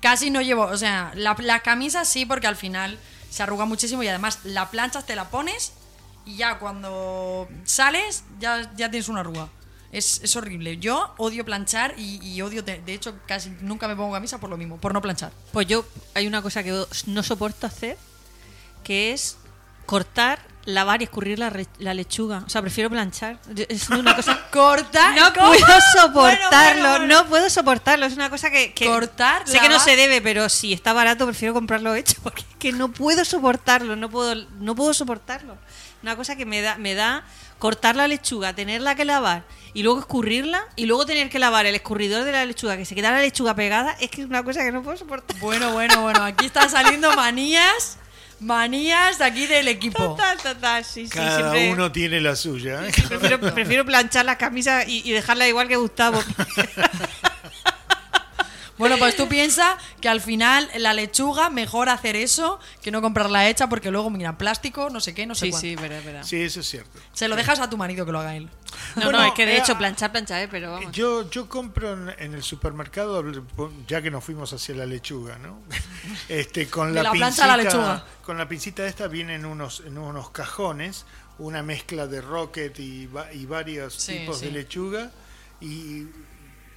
casi 0.00 0.30
no 0.30 0.42
llevo, 0.42 0.64
o 0.64 0.76
sea, 0.76 1.12
la, 1.14 1.36
las 1.38 1.62
camisas 1.62 2.08
sí 2.08 2.26
porque 2.26 2.48
al 2.48 2.56
final 2.56 2.98
se 3.30 3.42
arruga 3.42 3.64
muchísimo 3.64 4.02
y 4.02 4.08
además 4.08 4.40
la 4.44 4.70
planchas 4.70 5.06
te 5.06 5.16
la 5.16 5.30
pones 5.30 5.72
y 6.24 6.36
ya 6.36 6.58
cuando 6.58 7.48
sales 7.64 8.24
ya, 8.38 8.70
ya 8.76 8.90
tienes 8.90 9.08
una 9.08 9.20
arruga. 9.20 9.48
Es, 9.92 10.20
es 10.22 10.36
horrible. 10.36 10.78
Yo 10.78 11.14
odio 11.16 11.44
planchar 11.44 11.94
y, 11.96 12.20
y 12.22 12.42
odio, 12.42 12.62
de, 12.62 12.80
de 12.80 12.94
hecho, 12.94 13.18
casi 13.26 13.50
nunca 13.60 13.88
me 13.88 13.96
pongo 13.96 14.12
camisa 14.12 14.38
por 14.38 14.48
lo 14.48 14.56
mismo, 14.56 14.78
por 14.78 14.92
no 14.92 15.02
planchar. 15.02 15.32
Pues 15.52 15.66
yo, 15.66 15.84
hay 16.14 16.28
una 16.28 16.42
cosa 16.42 16.62
que 16.62 16.84
no 17.06 17.22
soporto 17.24 17.66
hacer, 17.66 17.98
que 18.84 19.12
es 19.12 19.36
cortar, 19.86 20.38
lavar 20.74 21.00
y 21.00 21.04
escurrir 21.04 21.38
la, 21.38 21.50
re- 21.50 21.66
la 21.78 21.94
lechuga. 21.94 22.42
O 22.46 22.48
sea, 22.50 22.60
prefiero 22.62 22.88
planchar. 22.90 23.38
Es 23.68 23.88
una 23.90 24.14
cosa... 24.16 24.38
Cortar. 24.50 25.14
No 25.16 25.32
¿cómo? 25.32 25.48
puedo 25.52 25.80
soportarlo, 25.96 26.48
Bueno, 26.50 26.50
bueno, 26.50 26.98
bueno. 26.98 27.06
no 27.22 27.26
puedo 27.28 27.50
soportarlo. 27.50 28.06
Es 28.06 28.14
una 28.14 28.30
cosa 28.30 28.50
que. 28.50 28.72
que 28.74 28.86
Cortar, 28.86 29.46
Sé 29.46 29.54
que 29.58 29.68
no 29.68 29.74
lavar. 29.74 29.84
se 29.84 29.96
debe, 29.96 30.20
pero 30.20 30.48
si 30.48 30.72
está 30.72 30.92
barato, 30.92 31.24
prefiero 31.26 31.54
comprarlo 31.54 31.94
hecho. 31.94 32.16
Porque 32.22 32.42
es 32.42 32.56
que 32.58 32.72
no 32.72 32.90
puedo 32.92 33.24
soportarlo, 33.24 33.96
no 33.96 34.10
puedo, 34.10 34.34
no 34.58 34.74
puedo 34.74 34.92
soportarlo. 34.94 35.56
Una 36.02 36.16
cosa 36.16 36.34
que 36.36 36.46
me 36.46 36.62
da, 36.62 36.76
me 36.78 36.94
da 36.94 37.24
cortar 37.58 37.94
la 37.94 38.08
lechuga, 38.08 38.54
tenerla 38.54 38.94
que 38.94 39.04
lavar 39.04 39.44
y 39.74 39.82
luego 39.82 40.00
escurrirla 40.00 40.64
y 40.74 40.86
luego 40.86 41.04
tener 41.04 41.28
que 41.28 41.38
lavar 41.38 41.66
el 41.66 41.74
escurridor 41.74 42.24
de 42.24 42.32
la 42.32 42.46
lechuga, 42.46 42.76
que 42.78 42.86
se 42.86 42.94
queda 42.94 43.10
la 43.10 43.20
lechuga 43.20 43.54
pegada, 43.54 43.94
es 44.00 44.10
que 44.10 44.22
es 44.22 44.26
una 44.26 44.42
cosa 44.42 44.62
que 44.64 44.72
no 44.72 44.82
puedo 44.82 44.96
soportar. 44.96 45.38
Bueno, 45.40 45.72
bueno, 45.72 46.00
bueno. 46.00 46.22
Aquí 46.24 46.46
están 46.46 46.70
saliendo 46.70 47.12
manías. 47.16 47.98
Manías 48.40 49.20
aquí 49.20 49.46
del 49.46 49.68
equipo. 49.68 49.98
Total, 50.02 50.38
total, 50.38 50.84
sí, 50.84 51.06
sí. 51.06 51.10
Cada 51.12 51.38
siempre- 51.52 51.70
uno 51.72 51.92
tiene 51.92 52.20
la 52.20 52.34
suya. 52.36 52.86
¿eh? 52.86 52.90
Prefiero, 53.08 53.38
prefiero 53.40 53.84
planchar 53.84 54.24
la 54.24 54.38
camisa 54.38 54.84
y, 54.86 55.02
y 55.08 55.12
dejarla 55.12 55.46
igual 55.46 55.68
que 55.68 55.76
Gustavo. 55.76 56.22
Bueno, 58.80 58.98
pues 58.98 59.14
tú 59.14 59.28
piensas 59.28 59.76
que 60.00 60.08
al 60.08 60.20
final 60.20 60.68
la 60.78 60.92
lechuga 60.94 61.50
mejor 61.50 61.88
hacer 61.88 62.16
eso 62.16 62.58
que 62.82 62.90
no 62.90 63.00
comprarla 63.00 63.48
hecha 63.48 63.68
porque 63.68 63.90
luego, 63.90 64.10
mira, 64.10 64.36
plástico, 64.38 64.90
no 64.90 64.98
sé 65.00 65.14
qué, 65.14 65.26
no 65.26 65.34
sé 65.34 65.46
Sí, 65.46 65.50
cuánto. 65.50 65.60
sí, 65.68 65.76
verdad, 65.76 66.02
verdad. 66.04 66.22
Sí, 66.24 66.42
eso 66.42 66.60
es 66.60 66.68
cierto. 66.68 66.98
Se 67.12 67.28
lo 67.28 67.36
dejas 67.36 67.60
a 67.60 67.70
tu 67.70 67.76
marido 67.76 68.04
que 68.04 68.12
lo 68.12 68.18
haga 68.20 68.34
él. 68.34 68.48
No, 68.96 69.04
Bueno, 69.04 69.18
no, 69.20 69.24
es 69.26 69.32
que 69.34 69.46
de 69.46 69.56
eh, 69.56 69.58
hecho 69.58 69.76
planchar, 69.78 70.10
planchar, 70.10 70.42
eh, 70.42 70.48
pero 70.50 70.72
vamos. 70.72 70.92
Yo, 70.92 71.28
yo 71.30 71.48
compro 71.48 71.92
en, 71.92 72.14
en 72.18 72.34
el 72.34 72.42
supermercado, 72.42 73.22
ya 73.86 74.00
que 74.02 74.10
nos 74.10 74.24
fuimos 74.24 74.52
hacia 74.52 74.74
la 74.74 74.86
lechuga, 74.86 75.38
¿no? 75.38 75.60
Este, 76.28 76.66
con 76.68 76.88
De 76.88 76.94
la, 76.94 77.02
la 77.04 77.12
plancha 77.12 77.44
a 77.44 77.46
la 77.48 77.54
pincita- 77.62 77.64
lechuga. 77.78 78.04
Con 78.24 78.38
la 78.38 78.48
pincita 78.48 78.86
esta 78.86 79.06
vienen 79.08 79.44
unos, 79.44 79.80
en 79.86 79.98
unos 79.98 80.30
cajones, 80.30 81.04
una 81.38 81.62
mezcla 81.62 82.06
de 82.06 82.20
rocket 82.20 82.78
y, 82.80 83.06
va- 83.06 83.32
y 83.32 83.44
varios 83.46 83.94
Sí, 83.94 84.18
tipos 84.20 84.40
de 84.40 84.50
lechuga 84.52 85.10
y 85.60 86.04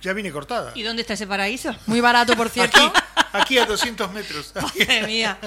ya 0.04 0.14
viene 0.14 0.32
cortada. 0.32 0.72
¿Y 0.76 0.84
dónde 0.84 1.02
está 1.02 1.14
ese 1.14 1.26
paraíso? 1.26 1.74
Muy 1.88 2.02
barato, 2.02 2.36
por 2.36 2.50
cierto. 2.50 2.80
Aquí, 2.86 3.00
aquí 3.34 3.58
a 3.58 3.66
200 3.66 4.12
metros. 4.12 4.54
Madre 4.62 5.08
mía. 5.08 5.40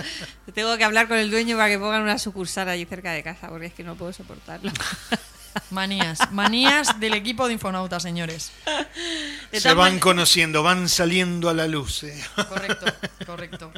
Tengo 0.54 0.76
que 0.76 0.84
hablar 0.84 1.06
con 1.08 1.18
el 1.18 1.30
dueño 1.30 1.56
para 1.56 1.68
que 1.68 1.78
pongan 1.78 2.02
una 2.02 2.18
sucursal 2.18 2.68
allí 2.68 2.84
cerca 2.86 3.12
de 3.12 3.22
casa, 3.22 3.48
porque 3.48 3.66
es 3.66 3.74
que 3.74 3.84
no 3.84 3.94
puedo 3.94 4.12
soportarlo. 4.12 4.72
Manías. 5.70 6.18
Manías 6.32 6.98
del 7.00 7.14
equipo 7.14 7.46
de 7.46 7.54
Infonauta, 7.54 7.98
señores. 8.00 8.50
De 9.50 9.60
Se 9.60 9.72
van 9.74 9.98
conociendo, 9.98 10.62
van 10.62 10.88
saliendo 10.88 11.48
a 11.48 11.54
la 11.54 11.66
luz. 11.66 12.02
¿eh? 12.02 12.24
Correcto, 12.48 12.86
correcto. 13.26 13.72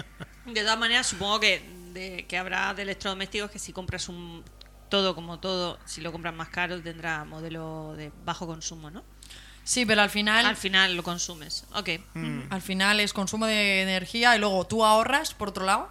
de 0.47 0.61
todas 0.62 0.79
maneras, 0.79 1.07
supongo 1.07 1.39
que, 1.41 1.62
de- 1.93 2.26
que 2.29 2.37
habrá 2.39 2.74
de 2.74 2.83
electrodomésticos 2.83 3.51
que 3.51 3.59
si 3.61 3.72
compras 3.72 4.09
un 4.09 4.45
todo 4.89 5.14
como 5.14 5.39
todo, 5.39 5.79
si 5.85 6.01
lo 6.01 6.11
compras 6.12 6.35
más 6.35 6.49
caro, 6.49 6.81
tendrá 6.81 7.24
modelo 7.24 7.95
de 7.97 8.11
bajo 8.24 8.47
consumo, 8.47 8.91
¿no? 8.91 9.05
Sí, 9.68 9.84
pero 9.84 10.00
al 10.00 10.08
final, 10.08 10.46
Al 10.46 10.56
final 10.56 10.96
lo 10.96 11.02
consumes. 11.02 11.66
Ok. 11.74 11.90
al 12.48 12.62
final 12.62 13.00
es 13.00 13.12
consumo 13.12 13.44
de 13.44 13.82
energía 13.82 14.34
y 14.34 14.38
luego 14.38 14.66
tú 14.66 14.82
ahorras, 14.82 15.34
por 15.34 15.50
otro 15.50 15.66
lado. 15.66 15.90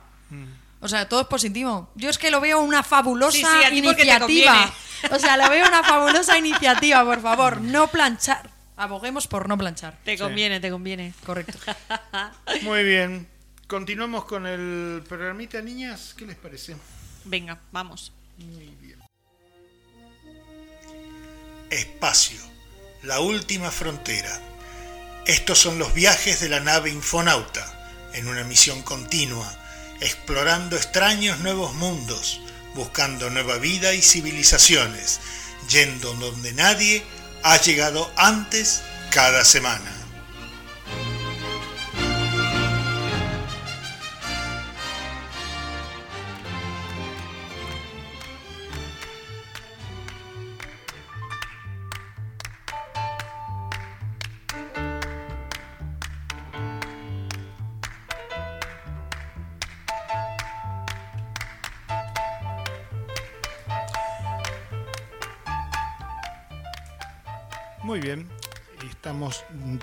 O 0.80 0.88
sea, 0.88 1.08
todo 1.08 1.22
es 1.22 1.28
positivo. 1.28 1.92
Yo 1.94 2.10
es 2.10 2.18
que 2.18 2.32
lo 2.32 2.42
veo 2.42 2.60
una 2.60 2.82
fabulosa 2.82 3.38
Sí, 3.38 3.46
sí, 3.70 3.78
iniciativa. 3.78 4.74
O 5.12 5.20
sea, 5.20 5.38
lo 5.38 5.48
veo 5.52 5.68
una 5.68 5.84
fabulosa 5.84 6.38
iniciativa, 6.40 7.04
por 7.06 7.22
favor. 7.22 7.62
No 7.62 7.88
planchar. 7.90 8.50
Aboguemos 8.78 9.28
por 9.28 9.48
no 9.48 9.56
planchar. 9.60 9.96
Te 10.04 10.18
conviene, 10.18 10.60
te 10.60 10.72
conviene. 10.72 11.14
Correcto. 11.24 11.60
Muy 12.64 12.84
bien. 12.84 13.28
Continuamos 13.68 14.26
con 14.26 14.48
el 14.48 15.04
programita, 15.08 15.62
niñas. 15.62 16.16
¿Qué 16.18 16.26
les 16.26 16.36
parece? 16.36 16.76
Venga, 17.26 17.60
vamos. 17.72 18.12
Muy 18.40 18.76
bien. 18.82 18.98
Espacio, 21.70 22.40
la 23.04 23.20
última 23.20 23.72
frontera. 23.72 24.40
Estos 25.26 25.60
son 25.60 25.78
los 25.80 25.94
viajes 25.94 26.40
de 26.40 26.50
la 26.50 26.60
nave 26.60 26.90
Infonauta, 26.90 27.74
en 28.14 28.28
una 28.28 28.44
misión 28.44 28.82
continua, 28.82 29.54
explorando 30.00 30.76
extraños 30.76 31.40
nuevos 31.40 31.74
mundos, 31.74 32.42
buscando 32.76 33.30
nueva 33.30 33.58
vida 33.58 33.94
y 33.94 34.02
civilizaciones, 34.02 35.20
yendo 35.70 36.14
donde 36.14 36.54
nadie 36.54 37.04
ha 37.44 37.60
llegado 37.62 38.12
antes 38.16 38.82
cada 39.12 39.44
semana. 39.44 39.97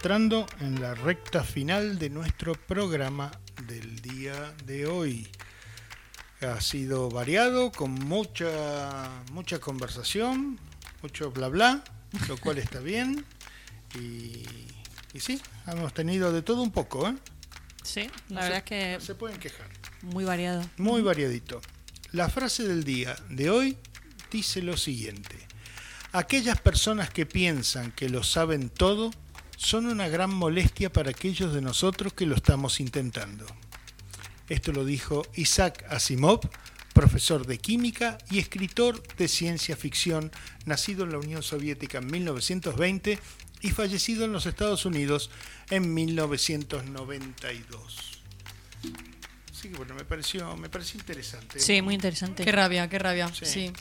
Entrando 0.08 0.44
en 0.60 0.82
la 0.82 0.94
recta 0.94 1.42
final 1.42 1.98
de 1.98 2.10
nuestro 2.10 2.52
programa 2.54 3.30
del 3.66 4.02
día 4.02 4.52
de 4.66 4.86
hoy. 4.86 5.26
Ha 6.42 6.60
sido 6.60 7.08
variado, 7.08 7.72
con 7.72 7.92
mucha, 7.92 9.08
mucha 9.32 9.60
conversación, 9.60 10.60
mucho 11.00 11.30
bla 11.30 11.48
bla, 11.48 11.82
lo 12.28 12.36
cual 12.36 12.58
está 12.58 12.80
bien. 12.80 13.24
Y, 13.98 14.42
y 15.14 15.20
sí, 15.20 15.40
hemos 15.68 15.94
tenido 15.94 16.32
de 16.34 16.42
todo 16.42 16.60
un 16.60 16.70
poco, 16.70 17.08
¿eh? 17.08 17.14
Sí, 17.82 18.10
la 18.28 18.34
No 18.34 18.40
verdad 18.42 18.50
se- 18.50 18.58
es 18.58 18.64
que 18.64 18.98
no 18.98 19.00
se 19.06 19.14
pueden 19.14 19.38
quejar. 19.40 19.68
muy 20.02 20.24
variado. 20.26 20.62
Muy 20.76 21.00
variadito. 21.00 21.62
La 22.12 22.28
frase 22.28 22.64
del 22.68 22.84
día 22.84 23.16
de 23.30 23.48
hoy 23.48 23.78
dice 24.30 24.60
lo 24.60 24.76
siguiente. 24.76 25.38
Aquellas 26.12 26.60
personas 26.60 27.08
que 27.08 27.24
piensan 27.24 27.90
que 27.90 28.10
lo 28.10 28.22
saben 28.22 28.68
todo 28.68 29.10
son 29.64 29.86
una 29.86 30.08
gran 30.08 30.32
molestia 30.32 30.92
para 30.92 31.10
aquellos 31.10 31.52
de 31.54 31.62
nosotros 31.62 32.12
que 32.12 32.26
lo 32.26 32.36
estamos 32.36 32.80
intentando. 32.80 33.46
Esto 34.48 34.72
lo 34.72 34.84
dijo 34.84 35.22
Isaac 35.34 35.86
Asimov, 35.88 36.40
profesor 36.92 37.46
de 37.46 37.56
química 37.56 38.18
y 38.30 38.40
escritor 38.40 39.02
de 39.16 39.26
ciencia 39.26 39.74
ficción, 39.74 40.30
nacido 40.66 41.04
en 41.04 41.12
la 41.12 41.18
Unión 41.18 41.42
Soviética 41.42 41.96
en 41.98 42.08
1920 42.08 43.18
y 43.62 43.70
fallecido 43.70 44.26
en 44.26 44.32
los 44.32 44.44
Estados 44.44 44.84
Unidos 44.84 45.30
en 45.70 45.94
1992. 45.94 48.20
Así 49.50 49.70
que 49.70 49.76
bueno, 49.78 49.94
me 49.94 50.04
pareció, 50.04 50.54
me 50.58 50.68
pareció 50.68 51.00
interesante. 51.00 51.58
Sí, 51.58 51.80
muy 51.80 51.94
interesante. 51.94 52.44
Qué 52.44 52.52
rabia, 52.52 52.86
qué 52.90 52.98
rabia. 52.98 53.32
Sí. 53.32 53.46
Sí. 53.46 53.72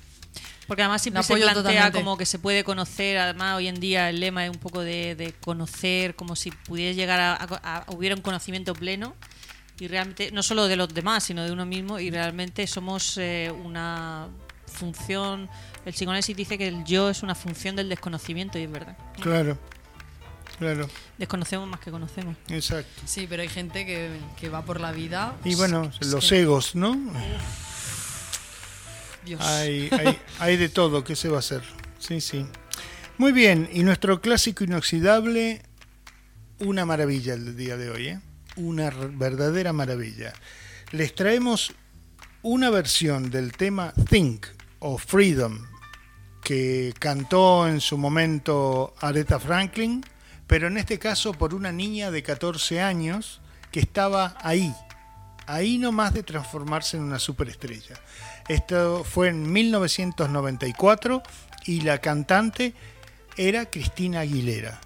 Porque 0.67 0.81
además 0.81 1.01
siempre 1.01 1.21
se 1.23 1.33
plantea 1.35 1.53
totalmente. 1.63 1.97
como 1.99 2.17
que 2.17 2.25
se 2.25 2.39
puede 2.39 2.63
conocer, 2.63 3.17
además 3.17 3.57
hoy 3.57 3.67
en 3.67 3.79
día 3.79 4.09
el 4.09 4.19
lema 4.19 4.45
es 4.45 4.51
un 4.51 4.57
poco 4.57 4.81
de, 4.81 5.15
de 5.15 5.33
conocer, 5.33 6.15
como 6.15 6.35
si 6.35 6.51
pudieras 6.51 6.95
llegar 6.95 7.19
a, 7.19 7.33
a- 7.35 7.77
a- 7.77 7.85
hubiera 7.91 8.15
un 8.15 8.21
conocimiento 8.21 8.73
pleno 8.73 9.15
y 9.79 9.87
realmente, 9.87 10.31
no 10.31 10.41
solo 10.43 10.67
de 10.67 10.75
los 10.75 10.93
demás, 10.93 11.23
sino 11.23 11.43
de 11.43 11.51
uno 11.51 11.65
mismo 11.65 11.99
y 11.99 12.09
realmente 12.11 12.65
somos 12.67 13.17
eh, 13.17 13.51
una 13.63 14.27
función, 14.65 15.49
el 15.85 15.93
psicoanálisis 15.93 16.35
dice 16.35 16.57
que 16.57 16.67
el 16.67 16.83
yo 16.85 17.09
es 17.09 17.21
una 17.23 17.35
función 17.35 17.75
del 17.75 17.89
desconocimiento 17.89 18.57
y 18.57 18.63
es 18.63 18.71
verdad. 18.71 18.97
Claro, 19.21 19.57
claro, 20.57 20.89
Desconocemos 21.17 21.67
más 21.67 21.79
que 21.79 21.91
conocemos. 21.91 22.35
exacto. 22.47 23.01
Sí, 23.05 23.27
pero 23.29 23.41
hay 23.43 23.49
gente 23.49 23.85
que, 23.85 24.17
que 24.39 24.49
va 24.49 24.63
por 24.63 24.79
la 24.79 24.91
vida. 24.91 25.35
Y 25.43 25.55
bueno, 25.55 25.91
los 26.01 26.31
egos, 26.31 26.73
¿no? 26.75 26.97
Hay, 29.39 29.89
hay, 30.39 30.57
de 30.57 30.69
todo, 30.69 31.03
¿qué 31.03 31.15
se 31.15 31.29
va 31.29 31.37
a 31.37 31.39
hacer? 31.39 31.63
Sí, 31.99 32.21
sí. 32.21 32.45
Muy 33.17 33.31
bien, 33.31 33.69
y 33.71 33.83
nuestro 33.83 34.21
clásico 34.21 34.63
inoxidable, 34.63 35.61
una 36.59 36.85
maravilla 36.85 37.33
el 37.33 37.55
día 37.55 37.77
de 37.77 37.89
hoy, 37.89 38.07
¿eh? 38.07 38.19
Una 38.55 38.89
verdadera 38.89 39.73
maravilla. 39.73 40.33
Les 40.91 41.15
traemos 41.15 41.73
una 42.41 42.69
versión 42.69 43.29
del 43.29 43.53
tema 43.53 43.93
Think 44.09 44.47
o 44.79 44.97
Freedom 44.97 45.65
que 46.43 46.93
cantó 46.99 47.67
en 47.67 47.79
su 47.79 47.97
momento 47.97 48.93
Aretha 48.99 49.39
Franklin, 49.39 50.03
pero 50.45 50.67
en 50.67 50.77
este 50.77 50.99
caso 50.99 51.33
por 51.33 51.53
una 51.53 51.71
niña 51.71 52.11
de 52.11 52.21
14 52.21 52.81
años 52.81 53.41
que 53.71 53.79
estaba 53.79 54.35
ahí, 54.41 54.73
ahí 55.47 55.77
nomás 55.77 56.13
de 56.13 56.23
transformarse 56.23 56.97
en 56.97 57.03
una 57.03 57.19
superestrella. 57.19 57.95
Esto 58.47 59.03
fue 59.03 59.29
en 59.29 59.51
1994 59.51 61.23
y 61.65 61.81
la 61.81 61.99
cantante 61.99 62.73
era 63.37 63.69
Cristina 63.69 64.21
Aguilera. 64.21 64.79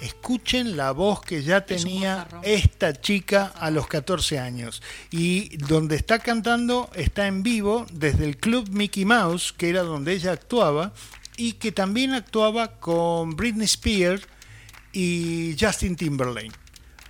Escuchen 0.00 0.76
la 0.76 0.90
voz 0.90 1.22
que 1.22 1.42
ya 1.42 1.64
tenía 1.64 2.28
esta 2.42 3.00
chica 3.00 3.46
a 3.46 3.70
los 3.70 3.86
14 3.86 4.38
años. 4.38 4.82
Y 5.10 5.56
donde 5.56 5.96
está 5.96 6.18
cantando 6.18 6.90
está 6.94 7.26
en 7.26 7.42
vivo 7.42 7.86
desde 7.92 8.26
el 8.26 8.36
Club 8.36 8.68
Mickey 8.68 9.06
Mouse, 9.06 9.54
que 9.56 9.70
era 9.70 9.82
donde 9.82 10.12
ella 10.12 10.32
actuaba, 10.32 10.92
y 11.38 11.54
que 11.54 11.72
también 11.72 12.12
actuaba 12.12 12.78
con 12.78 13.36
Britney 13.36 13.64
Spears 13.64 14.22
y 14.92 15.56
Justin 15.58 15.96
Timberlake. 15.96 16.52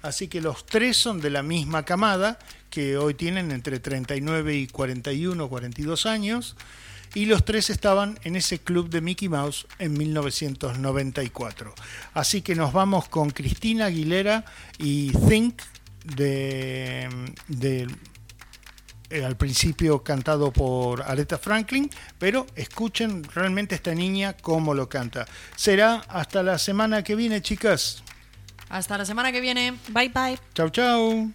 Así 0.02 0.28
que 0.28 0.40
los 0.40 0.64
tres 0.64 0.96
son 0.96 1.20
de 1.20 1.30
la 1.30 1.42
misma 1.42 1.84
camada, 1.84 2.38
que 2.76 2.98
hoy 2.98 3.14
tienen 3.14 3.52
entre 3.52 3.80
39 3.80 4.54
y 4.54 4.66
41, 4.66 5.48
42 5.48 6.04
años, 6.04 6.56
y 7.14 7.24
los 7.24 7.42
tres 7.42 7.70
estaban 7.70 8.18
en 8.22 8.36
ese 8.36 8.58
club 8.58 8.90
de 8.90 9.00
Mickey 9.00 9.30
Mouse 9.30 9.66
en 9.78 9.94
1994. 9.94 11.74
Así 12.12 12.42
que 12.42 12.54
nos 12.54 12.74
vamos 12.74 13.08
con 13.08 13.30
Cristina 13.30 13.86
Aguilera 13.86 14.44
y 14.76 15.10
Think 15.26 15.62
de, 16.04 17.08
de 17.48 17.86
eh, 19.08 19.24
al 19.24 19.38
principio 19.38 20.02
cantado 20.02 20.52
por 20.52 21.00
Aretha 21.00 21.38
Franklin, 21.38 21.88
pero 22.18 22.46
escuchen 22.56 23.24
realmente 23.24 23.74
esta 23.74 23.94
niña 23.94 24.34
cómo 24.34 24.74
lo 24.74 24.86
canta. 24.90 25.24
Será 25.56 26.04
hasta 26.08 26.42
la 26.42 26.58
semana 26.58 27.02
que 27.02 27.14
viene, 27.14 27.40
chicas. 27.40 28.02
Hasta 28.68 28.98
la 28.98 29.06
semana 29.06 29.32
que 29.32 29.40
viene. 29.40 29.78
Bye 29.88 30.10
bye. 30.10 30.38
Chau, 30.52 30.68
chau. 30.68 31.32